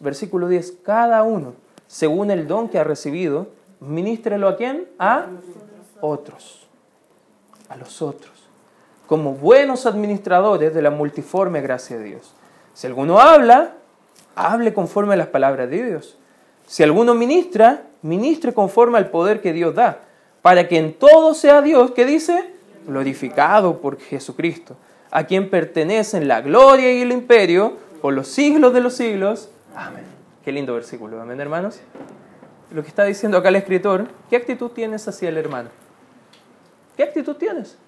Versículo 0.00 0.48
10, 0.48 0.78
cada 0.82 1.22
uno, 1.22 1.54
según 1.86 2.30
el 2.30 2.46
don 2.46 2.68
que 2.68 2.78
ha 2.78 2.84
recibido, 2.84 3.48
ministrelo 3.80 4.48
a 4.48 4.56
quién? 4.56 4.88
A 4.98 5.26
otros, 6.00 6.68
a 7.68 7.76
los 7.76 8.00
otros, 8.02 8.48
como 9.06 9.34
buenos 9.34 9.86
administradores 9.86 10.72
de 10.72 10.82
la 10.82 10.90
multiforme 10.90 11.60
gracia 11.60 11.98
de 11.98 12.04
Dios. 12.04 12.34
Si 12.74 12.86
alguno 12.86 13.18
habla, 13.18 13.74
hable 14.36 14.72
conforme 14.72 15.14
a 15.14 15.16
las 15.16 15.28
palabras 15.28 15.68
de 15.68 15.84
Dios. 15.84 16.16
Si 16.66 16.82
alguno 16.82 17.14
ministra, 17.14 17.82
ministre 18.02 18.54
conforme 18.54 18.98
al 18.98 19.10
poder 19.10 19.40
que 19.40 19.52
Dios 19.52 19.74
da, 19.74 20.02
para 20.42 20.68
que 20.68 20.78
en 20.78 20.94
todo 20.94 21.34
sea 21.34 21.60
Dios, 21.60 21.90
que 21.90 22.04
dice, 22.04 22.54
glorificado 22.86 23.78
por 23.78 23.98
Jesucristo 23.98 24.76
a 25.10 25.24
quien 25.24 25.50
pertenecen 25.50 26.28
la 26.28 26.40
gloria 26.40 26.92
y 26.92 27.02
el 27.02 27.12
imperio 27.12 27.76
por 28.00 28.14
los 28.14 28.28
siglos 28.28 28.72
de 28.72 28.80
los 28.80 28.94
siglos. 28.94 29.50
Amén. 29.74 30.04
Qué 30.44 30.52
lindo 30.52 30.74
versículo, 30.74 31.20
amén, 31.20 31.40
hermanos. 31.40 31.80
Lo 32.70 32.82
que 32.82 32.88
está 32.88 33.04
diciendo 33.04 33.38
acá 33.38 33.48
el 33.48 33.56
escritor, 33.56 34.08
¿qué 34.28 34.36
actitud 34.36 34.70
tienes 34.70 35.06
hacia 35.08 35.28
el 35.28 35.38
hermano? 35.38 35.70
¿Qué 36.96 37.02
actitud 37.02 37.36
tienes? 37.36 37.78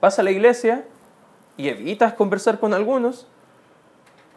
Vas 0.00 0.18
a 0.18 0.22
la 0.22 0.30
iglesia 0.30 0.84
y 1.56 1.68
evitas 1.68 2.14
conversar 2.14 2.58
con 2.58 2.74
algunos. 2.74 3.26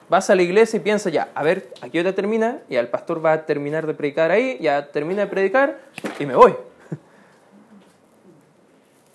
Vas 0.09 0.29
a 0.29 0.35
la 0.35 0.41
iglesia 0.41 0.77
y 0.77 0.81
piensas 0.81 1.13
ya, 1.13 1.29
a 1.33 1.41
ver, 1.41 1.73
¿a 1.81 1.89
qué 1.89 1.99
hora 1.99 2.13
termina? 2.13 2.59
Y 2.69 2.75
el 2.75 2.89
pastor 2.89 3.25
va 3.25 3.31
a 3.31 3.45
terminar 3.45 3.87
de 3.87 3.93
predicar 3.93 4.29
ahí, 4.29 4.57
ya 4.59 4.91
termina 4.91 5.21
de 5.21 5.27
predicar 5.27 5.79
y 6.19 6.25
me 6.25 6.35
voy. 6.35 6.53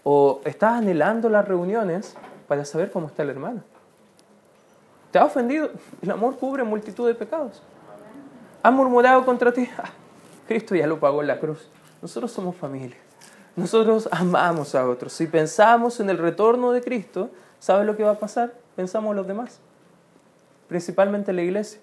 o 0.04 0.40
estás 0.44 0.74
anhelando 0.74 1.28
las 1.28 1.46
reuniones 1.46 2.16
para 2.48 2.64
saber 2.64 2.90
cómo 2.90 3.06
está 3.08 3.22
el 3.22 3.30
hermano. 3.30 3.62
¿Te 5.10 5.18
ha 5.18 5.24
ofendido? 5.24 5.70
El 6.02 6.10
amor 6.10 6.36
cubre 6.36 6.64
multitud 6.64 7.06
de 7.06 7.14
pecados. 7.14 7.62
¿Ha 8.62 8.70
murmurado 8.70 9.24
contra 9.24 9.52
ti? 9.52 9.68
Ah, 9.78 9.90
Cristo 10.46 10.74
ya 10.74 10.86
lo 10.86 11.00
pagó 11.00 11.22
en 11.22 11.28
la 11.28 11.38
cruz. 11.38 11.68
Nosotros 12.02 12.32
somos 12.32 12.56
familia. 12.56 12.96
Nosotros 13.56 14.08
amamos 14.12 14.74
a 14.74 14.86
otros. 14.86 15.12
Si 15.12 15.26
pensamos 15.26 16.00
en 16.00 16.10
el 16.10 16.18
retorno 16.18 16.72
de 16.72 16.82
Cristo, 16.82 17.30
¿sabes 17.58 17.86
lo 17.86 17.96
que 17.96 18.04
va 18.04 18.12
a 18.12 18.18
pasar? 18.18 18.52
Pensamos 18.76 19.10
en 19.10 19.16
los 19.16 19.26
demás, 19.26 19.60
principalmente 20.68 21.30
en 21.30 21.36
la 21.36 21.42
iglesia. 21.42 21.80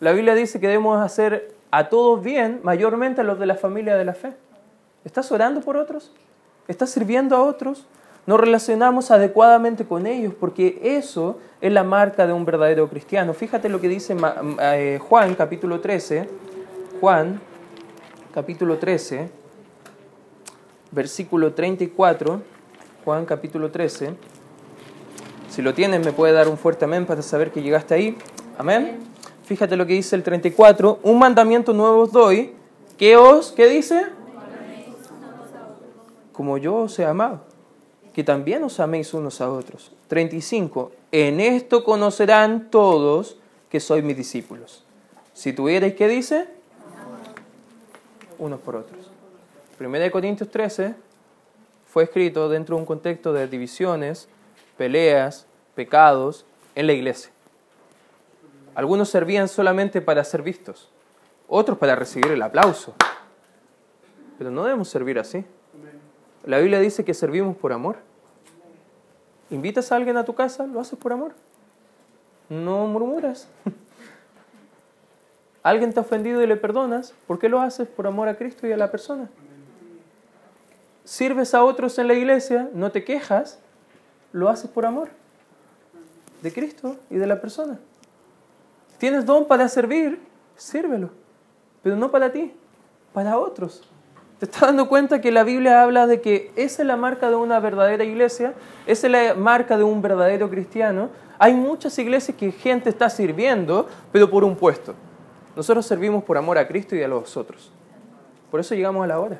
La 0.00 0.12
Biblia 0.12 0.34
dice 0.34 0.58
que 0.58 0.68
debemos 0.68 1.00
hacer 1.00 1.54
a 1.70 1.88
todos 1.90 2.22
bien, 2.22 2.60
mayormente 2.62 3.20
a 3.20 3.24
los 3.24 3.38
de 3.38 3.46
la 3.46 3.56
familia 3.56 3.96
de 3.96 4.04
la 4.04 4.14
fe. 4.14 4.32
¿Estás 5.04 5.30
orando 5.30 5.60
por 5.60 5.76
otros? 5.76 6.12
¿Estás 6.68 6.90
sirviendo 6.90 7.36
a 7.36 7.42
otros? 7.42 7.86
Nos 8.26 8.38
relacionamos 8.38 9.10
adecuadamente 9.10 9.84
con 9.84 10.06
ellos, 10.06 10.32
porque 10.38 10.80
eso 10.82 11.38
es 11.60 11.72
la 11.72 11.82
marca 11.82 12.26
de 12.26 12.32
un 12.32 12.44
verdadero 12.44 12.88
cristiano. 12.88 13.34
Fíjate 13.34 13.68
lo 13.68 13.80
que 13.80 13.88
dice 13.88 14.16
eh, 14.60 15.00
Juan 15.02 15.34
capítulo 15.34 15.80
13, 15.80 16.28
Juan, 17.00 17.40
capítulo 18.32 18.78
13, 18.78 19.28
versículo 20.92 21.52
34. 21.52 22.42
Juan, 23.04 23.24
capítulo 23.24 23.72
13. 23.72 24.14
Si 25.48 25.60
lo 25.60 25.74
tienes, 25.74 26.04
me 26.04 26.12
puede 26.12 26.32
dar 26.32 26.46
un 26.48 26.56
fuerte 26.56 26.84
amén 26.84 27.04
para 27.04 27.22
saber 27.22 27.50
que 27.50 27.60
llegaste 27.60 27.94
ahí. 27.94 28.16
Amén. 28.56 29.00
Fíjate 29.44 29.76
lo 29.76 29.84
que 29.84 29.94
dice 29.94 30.14
el 30.14 30.22
34. 30.22 31.00
Un 31.02 31.18
mandamiento 31.18 31.72
nuevo 31.72 32.02
os 32.02 32.12
doy. 32.12 32.54
¿Qué 32.96 33.16
os? 33.16 33.50
¿Qué 33.50 33.68
dice? 33.68 34.06
Como 36.32 36.56
yo 36.58 36.76
os 36.76 36.98
he 37.00 37.04
amado. 37.04 37.51
Que 38.12 38.24
también 38.24 38.62
os 38.64 38.80
améis 38.80 39.14
unos 39.14 39.40
a 39.40 39.50
otros. 39.50 39.92
35. 40.08 40.92
En 41.12 41.40
esto 41.40 41.84
conocerán 41.84 42.70
todos 42.70 43.38
que 43.70 43.80
sois 43.80 44.04
mis 44.04 44.16
discípulos. 44.16 44.84
Si 45.32 45.52
tuvierais, 45.52 45.94
¿qué 45.94 46.08
dice? 46.08 46.48
Unos 48.38 48.60
por 48.60 48.76
otros. 48.76 49.10
1 49.80 50.10
Corintios 50.10 50.50
13 50.50 50.94
fue 51.86 52.04
escrito 52.04 52.48
dentro 52.48 52.76
de 52.76 52.80
un 52.80 52.86
contexto 52.86 53.32
de 53.32 53.46
divisiones, 53.48 54.28
peleas, 54.76 55.46
pecados 55.74 56.44
en 56.74 56.86
la 56.86 56.92
iglesia. 56.92 57.30
Algunos 58.74 59.10
servían 59.10 59.48
solamente 59.48 60.00
para 60.00 60.24
ser 60.24 60.42
vistos, 60.42 60.88
otros 61.48 61.76
para 61.78 61.94
recibir 61.94 62.32
el 62.32 62.42
aplauso. 62.42 62.94
Pero 64.38 64.50
no 64.50 64.64
debemos 64.64 64.88
servir 64.88 65.18
así. 65.18 65.44
La 66.44 66.58
Biblia 66.58 66.80
dice 66.80 67.04
que 67.04 67.14
servimos 67.14 67.56
por 67.56 67.72
amor. 67.72 67.96
Invitas 69.50 69.92
a 69.92 69.96
alguien 69.96 70.16
a 70.16 70.24
tu 70.24 70.34
casa, 70.34 70.66
lo 70.66 70.80
haces 70.80 70.98
por 70.98 71.12
amor. 71.12 71.34
No 72.48 72.86
murmuras. 72.86 73.48
Alguien 75.62 75.92
te 75.92 76.00
ha 76.00 76.02
ofendido 76.02 76.42
y 76.42 76.46
le 76.46 76.56
perdonas. 76.56 77.14
¿Por 77.26 77.38
qué 77.38 77.48
lo 77.48 77.60
haces? 77.60 77.86
Por 77.86 78.06
amor 78.06 78.28
a 78.28 78.36
Cristo 78.36 78.66
y 78.66 78.72
a 78.72 78.76
la 78.76 78.90
persona. 78.90 79.30
Sirves 81.04 81.54
a 81.54 81.62
otros 81.62 81.98
en 81.98 82.08
la 82.08 82.14
iglesia, 82.14 82.68
no 82.74 82.90
te 82.90 83.04
quejas, 83.04 83.60
lo 84.32 84.48
haces 84.48 84.70
por 84.70 84.86
amor 84.86 85.10
de 86.42 86.52
Cristo 86.52 86.96
y 87.10 87.16
de 87.16 87.26
la 87.26 87.40
persona. 87.40 87.78
Tienes 88.98 89.26
don 89.26 89.46
para 89.46 89.68
servir, 89.68 90.20
sírvelo, 90.56 91.10
pero 91.82 91.96
no 91.96 92.10
para 92.10 92.32
ti, 92.32 92.52
para 93.12 93.38
otros. 93.38 93.82
¿Te 94.42 94.46
estás 94.46 94.62
dando 94.62 94.88
cuenta 94.88 95.20
que 95.20 95.30
la 95.30 95.44
Biblia 95.44 95.84
habla 95.84 96.08
de 96.08 96.20
que 96.20 96.50
esa 96.56 96.82
es 96.82 96.88
la 96.88 96.96
marca 96.96 97.28
de 97.30 97.36
una 97.36 97.60
verdadera 97.60 98.02
iglesia? 98.02 98.54
Esa 98.88 99.06
es 99.06 99.12
la 99.12 99.34
marca 99.34 99.76
de 99.78 99.84
un 99.84 100.02
verdadero 100.02 100.50
cristiano. 100.50 101.10
Hay 101.38 101.54
muchas 101.54 101.96
iglesias 102.00 102.36
que 102.36 102.50
gente 102.50 102.90
está 102.90 103.08
sirviendo, 103.08 103.88
pero 104.10 104.28
por 104.28 104.42
un 104.42 104.56
puesto. 104.56 104.96
Nosotros 105.54 105.86
servimos 105.86 106.24
por 106.24 106.36
amor 106.36 106.58
a 106.58 106.66
Cristo 106.66 106.96
y 106.96 107.04
a 107.04 107.06
los 107.06 107.36
otros. 107.36 107.70
Por 108.50 108.58
eso 108.58 108.74
llegamos 108.74 109.04
a 109.04 109.06
la 109.06 109.20
hora. 109.20 109.38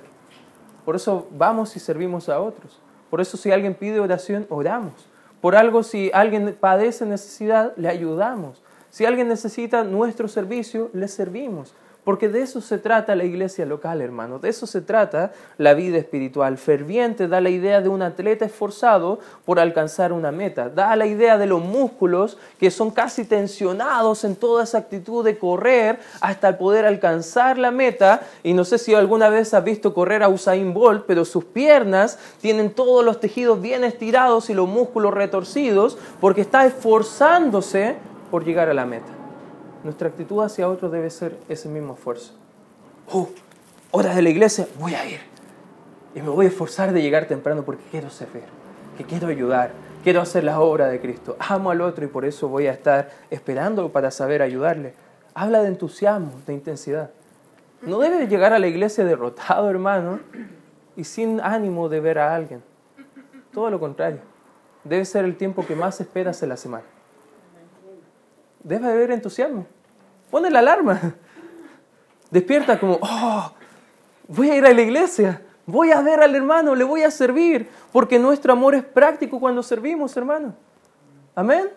Por 0.84 0.94
eso 0.94 1.26
vamos 1.32 1.74
y 1.74 1.80
servimos 1.80 2.28
a 2.28 2.38
otros. 2.40 2.80
Por 3.10 3.20
eso 3.20 3.36
si 3.36 3.50
alguien 3.50 3.74
pide 3.74 3.98
oración, 3.98 4.46
oramos. 4.50 5.08
Por 5.40 5.56
algo, 5.56 5.82
si 5.82 6.12
alguien 6.14 6.56
padece 6.60 7.06
necesidad, 7.06 7.72
le 7.74 7.88
ayudamos. 7.88 8.62
Si 8.88 9.04
alguien 9.04 9.26
necesita 9.26 9.82
nuestro 9.82 10.28
servicio, 10.28 10.90
le 10.92 11.08
servimos. 11.08 11.74
Porque 12.04 12.28
de 12.28 12.42
eso 12.42 12.60
se 12.60 12.78
trata 12.78 13.14
la 13.14 13.22
iglesia 13.22 13.64
local, 13.64 14.00
hermano. 14.00 14.40
De 14.40 14.48
eso 14.48 14.66
se 14.66 14.80
trata 14.80 15.30
la 15.56 15.72
vida 15.74 15.98
espiritual. 15.98 16.58
Ferviente 16.58 17.28
da 17.28 17.40
la 17.40 17.50
idea 17.50 17.80
de 17.80 17.88
un 17.88 18.02
atleta 18.02 18.44
esforzado 18.44 19.20
por 19.44 19.60
alcanzar 19.60 20.12
una 20.12 20.32
meta. 20.32 20.68
Da 20.68 20.96
la 20.96 21.06
idea 21.06 21.38
de 21.38 21.46
los 21.46 21.62
músculos 21.62 22.38
que 22.58 22.72
son 22.72 22.90
casi 22.90 23.24
tensionados 23.24 24.24
en 24.24 24.34
toda 24.34 24.64
esa 24.64 24.78
actitud 24.78 25.24
de 25.24 25.38
correr 25.38 26.00
hasta 26.20 26.58
poder 26.58 26.86
alcanzar 26.86 27.56
la 27.56 27.70
meta. 27.70 28.22
Y 28.42 28.52
no 28.52 28.64
sé 28.64 28.78
si 28.78 28.96
alguna 28.96 29.28
vez 29.28 29.54
has 29.54 29.62
visto 29.62 29.94
correr 29.94 30.24
a 30.24 30.28
Usain 30.28 30.74
Bolt, 30.74 31.04
pero 31.06 31.24
sus 31.24 31.44
piernas 31.44 32.18
tienen 32.40 32.70
todos 32.70 33.04
los 33.04 33.20
tejidos 33.20 33.62
bien 33.62 33.84
estirados 33.84 34.50
y 34.50 34.54
los 34.54 34.68
músculos 34.68 35.14
retorcidos 35.14 35.96
porque 36.20 36.40
está 36.40 36.66
esforzándose 36.66 37.94
por 38.32 38.44
llegar 38.44 38.68
a 38.68 38.74
la 38.74 38.86
meta 38.86 39.21
nuestra 39.84 40.08
actitud 40.08 40.42
hacia 40.42 40.68
otros 40.68 40.92
debe 40.92 41.10
ser 41.10 41.36
ese 41.48 41.68
mismo 41.68 41.94
esfuerzo. 41.94 42.34
Oh, 43.10 43.28
horas 43.90 44.14
de 44.14 44.22
la 44.22 44.30
iglesia, 44.30 44.66
voy 44.78 44.94
a 44.94 45.04
ir. 45.06 45.20
Y 46.14 46.22
me 46.22 46.28
voy 46.28 46.46
a 46.46 46.48
esforzar 46.48 46.92
de 46.92 47.02
llegar 47.02 47.26
temprano 47.26 47.62
porque 47.62 47.82
quiero 47.90 48.10
servir, 48.10 48.44
que 48.96 49.04
quiero 49.04 49.28
ayudar, 49.28 49.72
quiero 50.04 50.20
hacer 50.20 50.44
la 50.44 50.60
obra 50.60 50.88
de 50.88 51.00
Cristo. 51.00 51.36
Amo 51.38 51.70
al 51.70 51.80
otro 51.80 52.04
y 52.04 52.08
por 52.08 52.24
eso 52.24 52.48
voy 52.48 52.66
a 52.66 52.72
estar 52.72 53.10
esperando 53.30 53.90
para 53.90 54.10
saber 54.10 54.42
ayudarle. 54.42 54.94
Habla 55.34 55.62
de 55.62 55.68
entusiasmo, 55.68 56.32
de 56.46 56.52
intensidad. 56.52 57.10
No 57.80 57.98
debes 57.98 58.28
llegar 58.28 58.52
a 58.52 58.58
la 58.58 58.68
iglesia 58.68 59.04
derrotado, 59.04 59.68
hermano, 59.68 60.20
y 60.96 61.04
sin 61.04 61.40
ánimo 61.40 61.88
de 61.88 62.00
ver 62.00 62.18
a 62.18 62.34
alguien. 62.34 62.62
Todo 63.52 63.70
lo 63.70 63.80
contrario. 63.80 64.20
Debe 64.84 65.04
ser 65.04 65.24
el 65.24 65.36
tiempo 65.36 65.66
que 65.66 65.74
más 65.74 66.00
esperas 66.00 66.42
en 66.42 66.50
la 66.50 66.56
semana 66.56 66.84
debe 68.62 68.88
haber 68.88 69.10
entusiasmo. 69.10 69.66
Pone 70.30 70.50
la 70.50 70.60
alarma. 70.60 71.14
Despierta 72.30 72.78
como, 72.80 72.98
oh, 73.02 73.52
voy 74.28 74.50
a 74.50 74.56
ir 74.56 74.64
a 74.64 74.72
la 74.72 74.80
iglesia, 74.80 75.42
voy 75.66 75.90
a 75.90 76.00
ver 76.00 76.22
al 76.22 76.34
hermano, 76.34 76.74
le 76.74 76.84
voy 76.84 77.02
a 77.02 77.10
servir, 77.10 77.68
porque 77.92 78.18
nuestro 78.18 78.54
amor 78.54 78.74
es 78.74 78.82
práctico 78.82 79.38
cuando 79.38 79.62
servimos, 79.62 80.16
hermano. 80.16 80.54
Amén. 81.34 81.68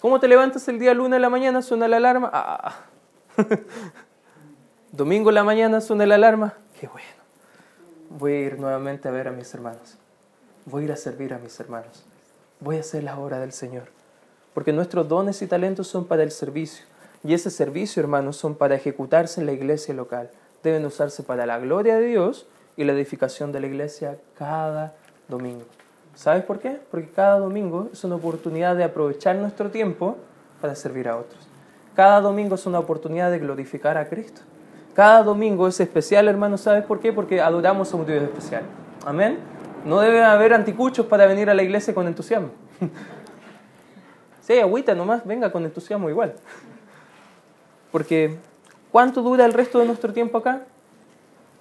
¿Cómo 0.00 0.20
te 0.20 0.28
levantas 0.28 0.68
el 0.68 0.78
día 0.78 0.92
lunes 0.92 1.12
de 1.12 1.20
la 1.20 1.30
mañana? 1.30 1.62
Suena 1.62 1.88
la 1.88 1.96
alarma. 1.96 2.30
Ah. 2.32 2.74
Domingo 4.92 5.30
en 5.30 5.34
la 5.34 5.44
mañana 5.44 5.80
suena 5.80 6.04
la 6.04 6.16
alarma. 6.16 6.54
Qué 6.78 6.86
bueno. 6.86 7.08
Voy 8.10 8.32
a 8.32 8.40
ir 8.40 8.60
nuevamente 8.60 9.08
a 9.08 9.10
ver 9.10 9.28
a 9.28 9.32
mis 9.32 9.52
hermanos. 9.54 9.96
Voy 10.66 10.82
a 10.82 10.84
ir 10.84 10.92
a 10.92 10.96
servir 10.96 11.32
a 11.32 11.38
mis 11.38 11.58
hermanos. 11.58 12.04
Voy 12.60 12.76
a 12.76 12.80
hacer 12.80 13.04
la 13.04 13.18
obra 13.18 13.40
del 13.40 13.52
Señor 13.52 13.88
porque 14.56 14.72
nuestros 14.72 15.06
dones 15.06 15.42
y 15.42 15.46
talentos 15.46 15.86
son 15.86 16.06
para 16.06 16.22
el 16.22 16.30
servicio. 16.30 16.86
Y 17.22 17.34
ese 17.34 17.50
servicio, 17.50 18.02
hermanos, 18.02 18.38
son 18.38 18.54
para 18.54 18.74
ejecutarse 18.74 19.38
en 19.38 19.44
la 19.44 19.52
iglesia 19.52 19.92
local. 19.92 20.30
Deben 20.62 20.86
usarse 20.86 21.22
para 21.22 21.44
la 21.44 21.58
gloria 21.58 21.96
de 21.96 22.06
Dios 22.06 22.46
y 22.74 22.84
la 22.84 22.94
edificación 22.94 23.52
de 23.52 23.60
la 23.60 23.66
iglesia 23.66 24.16
cada 24.38 24.94
domingo. 25.28 25.66
¿Sabes 26.14 26.42
por 26.42 26.58
qué? 26.58 26.80
Porque 26.90 27.10
cada 27.10 27.38
domingo 27.38 27.90
es 27.92 28.02
una 28.04 28.14
oportunidad 28.14 28.76
de 28.76 28.84
aprovechar 28.84 29.36
nuestro 29.36 29.68
tiempo 29.68 30.16
para 30.62 30.74
servir 30.74 31.06
a 31.10 31.18
otros. 31.18 31.46
Cada 31.94 32.22
domingo 32.22 32.54
es 32.54 32.64
una 32.64 32.78
oportunidad 32.78 33.30
de 33.30 33.40
glorificar 33.40 33.98
a 33.98 34.08
Cristo. 34.08 34.40
Cada 34.94 35.22
domingo 35.22 35.68
es 35.68 35.78
especial, 35.80 36.28
hermanos. 36.28 36.62
¿Sabes 36.62 36.82
por 36.86 37.00
qué? 37.00 37.12
Porque 37.12 37.42
adoramos 37.42 37.92
a 37.92 37.96
un 37.98 38.06
Dios 38.06 38.22
especial. 38.22 38.62
Amén. 39.04 39.36
No 39.84 40.00
debe 40.00 40.24
haber 40.24 40.54
anticuchos 40.54 41.04
para 41.04 41.26
venir 41.26 41.50
a 41.50 41.54
la 41.54 41.62
iglesia 41.62 41.92
con 41.92 42.06
entusiasmo. 42.06 42.48
Si 44.46 44.56
agüita 44.60 44.94
nomás, 44.94 45.26
venga 45.26 45.50
con 45.50 45.64
entusiasmo 45.64 46.08
igual. 46.08 46.34
Porque, 47.90 48.36
¿cuánto 48.92 49.20
dura 49.22 49.44
el 49.44 49.52
resto 49.52 49.80
de 49.80 49.86
nuestro 49.86 50.12
tiempo 50.12 50.38
acá? 50.38 50.62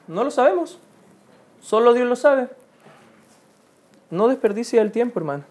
No 0.07 0.23
lo 0.23 0.29
sabemos. 0.29 0.77
Solo 1.61 1.93
Dios 1.93 2.07
lo 2.07 2.15
sabe. 2.15 2.47
No 4.11 4.27
desperdicie 4.27 4.79
el 4.79 4.91
tiempo, 4.91 5.19
hermano. 5.19 5.45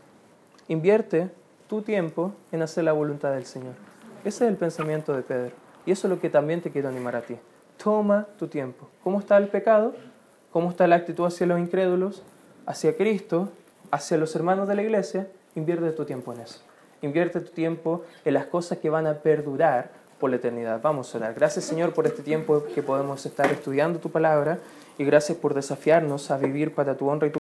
Invierte 0.68 1.28
tu 1.68 1.82
tiempo 1.82 2.32
en 2.52 2.62
hacer 2.62 2.84
la 2.84 2.92
voluntad 2.92 3.32
del 3.32 3.46
Señor. 3.46 3.74
Ese 4.24 4.44
es 4.44 4.50
el 4.50 4.56
pensamiento 4.56 5.12
de 5.12 5.22
Pedro. 5.22 5.56
Y 5.86 5.90
eso 5.90 6.06
es 6.06 6.14
lo 6.14 6.20
que 6.20 6.30
también 6.30 6.62
te 6.62 6.70
quiero 6.70 6.88
animar 6.88 7.16
a 7.16 7.22
ti. 7.22 7.36
Toma 7.82 8.28
tu 8.38 8.46
tiempo. 8.46 8.88
¿Cómo 9.02 9.18
está 9.18 9.38
el 9.38 9.48
pecado? 9.48 9.96
¿Cómo 10.52 10.70
está 10.70 10.86
la 10.86 10.94
actitud 10.94 11.26
hacia 11.26 11.48
los 11.48 11.58
incrédulos? 11.58 12.22
Hacia 12.64 12.96
Cristo, 12.96 13.48
hacia 13.90 14.18
los 14.18 14.36
hermanos 14.36 14.68
de 14.68 14.76
la 14.76 14.82
iglesia. 14.82 15.26
Invierte 15.56 15.90
tu 15.90 16.04
tiempo 16.04 16.32
en 16.32 16.42
eso. 16.42 16.60
Invierte 17.04 17.40
tu 17.40 17.52
tiempo 17.52 18.02
en 18.24 18.34
las 18.34 18.46
cosas 18.46 18.78
que 18.78 18.88
van 18.88 19.06
a 19.06 19.14
perdurar 19.14 19.90
por 20.18 20.30
la 20.30 20.36
eternidad. 20.36 20.80
Vamos 20.82 21.14
a 21.14 21.18
orar. 21.18 21.34
Gracias 21.34 21.66
Señor 21.66 21.92
por 21.92 22.06
este 22.06 22.22
tiempo 22.22 22.64
que 22.74 22.82
podemos 22.82 23.26
estar 23.26 23.50
estudiando 23.52 23.98
tu 23.98 24.10
palabra 24.10 24.58
y 24.96 25.04
gracias 25.04 25.36
por 25.36 25.52
desafiarnos 25.52 26.30
a 26.30 26.38
vivir 26.38 26.74
para 26.74 26.96
tu 26.96 27.08
honra 27.08 27.26
y 27.26 27.30
tu 27.30 27.32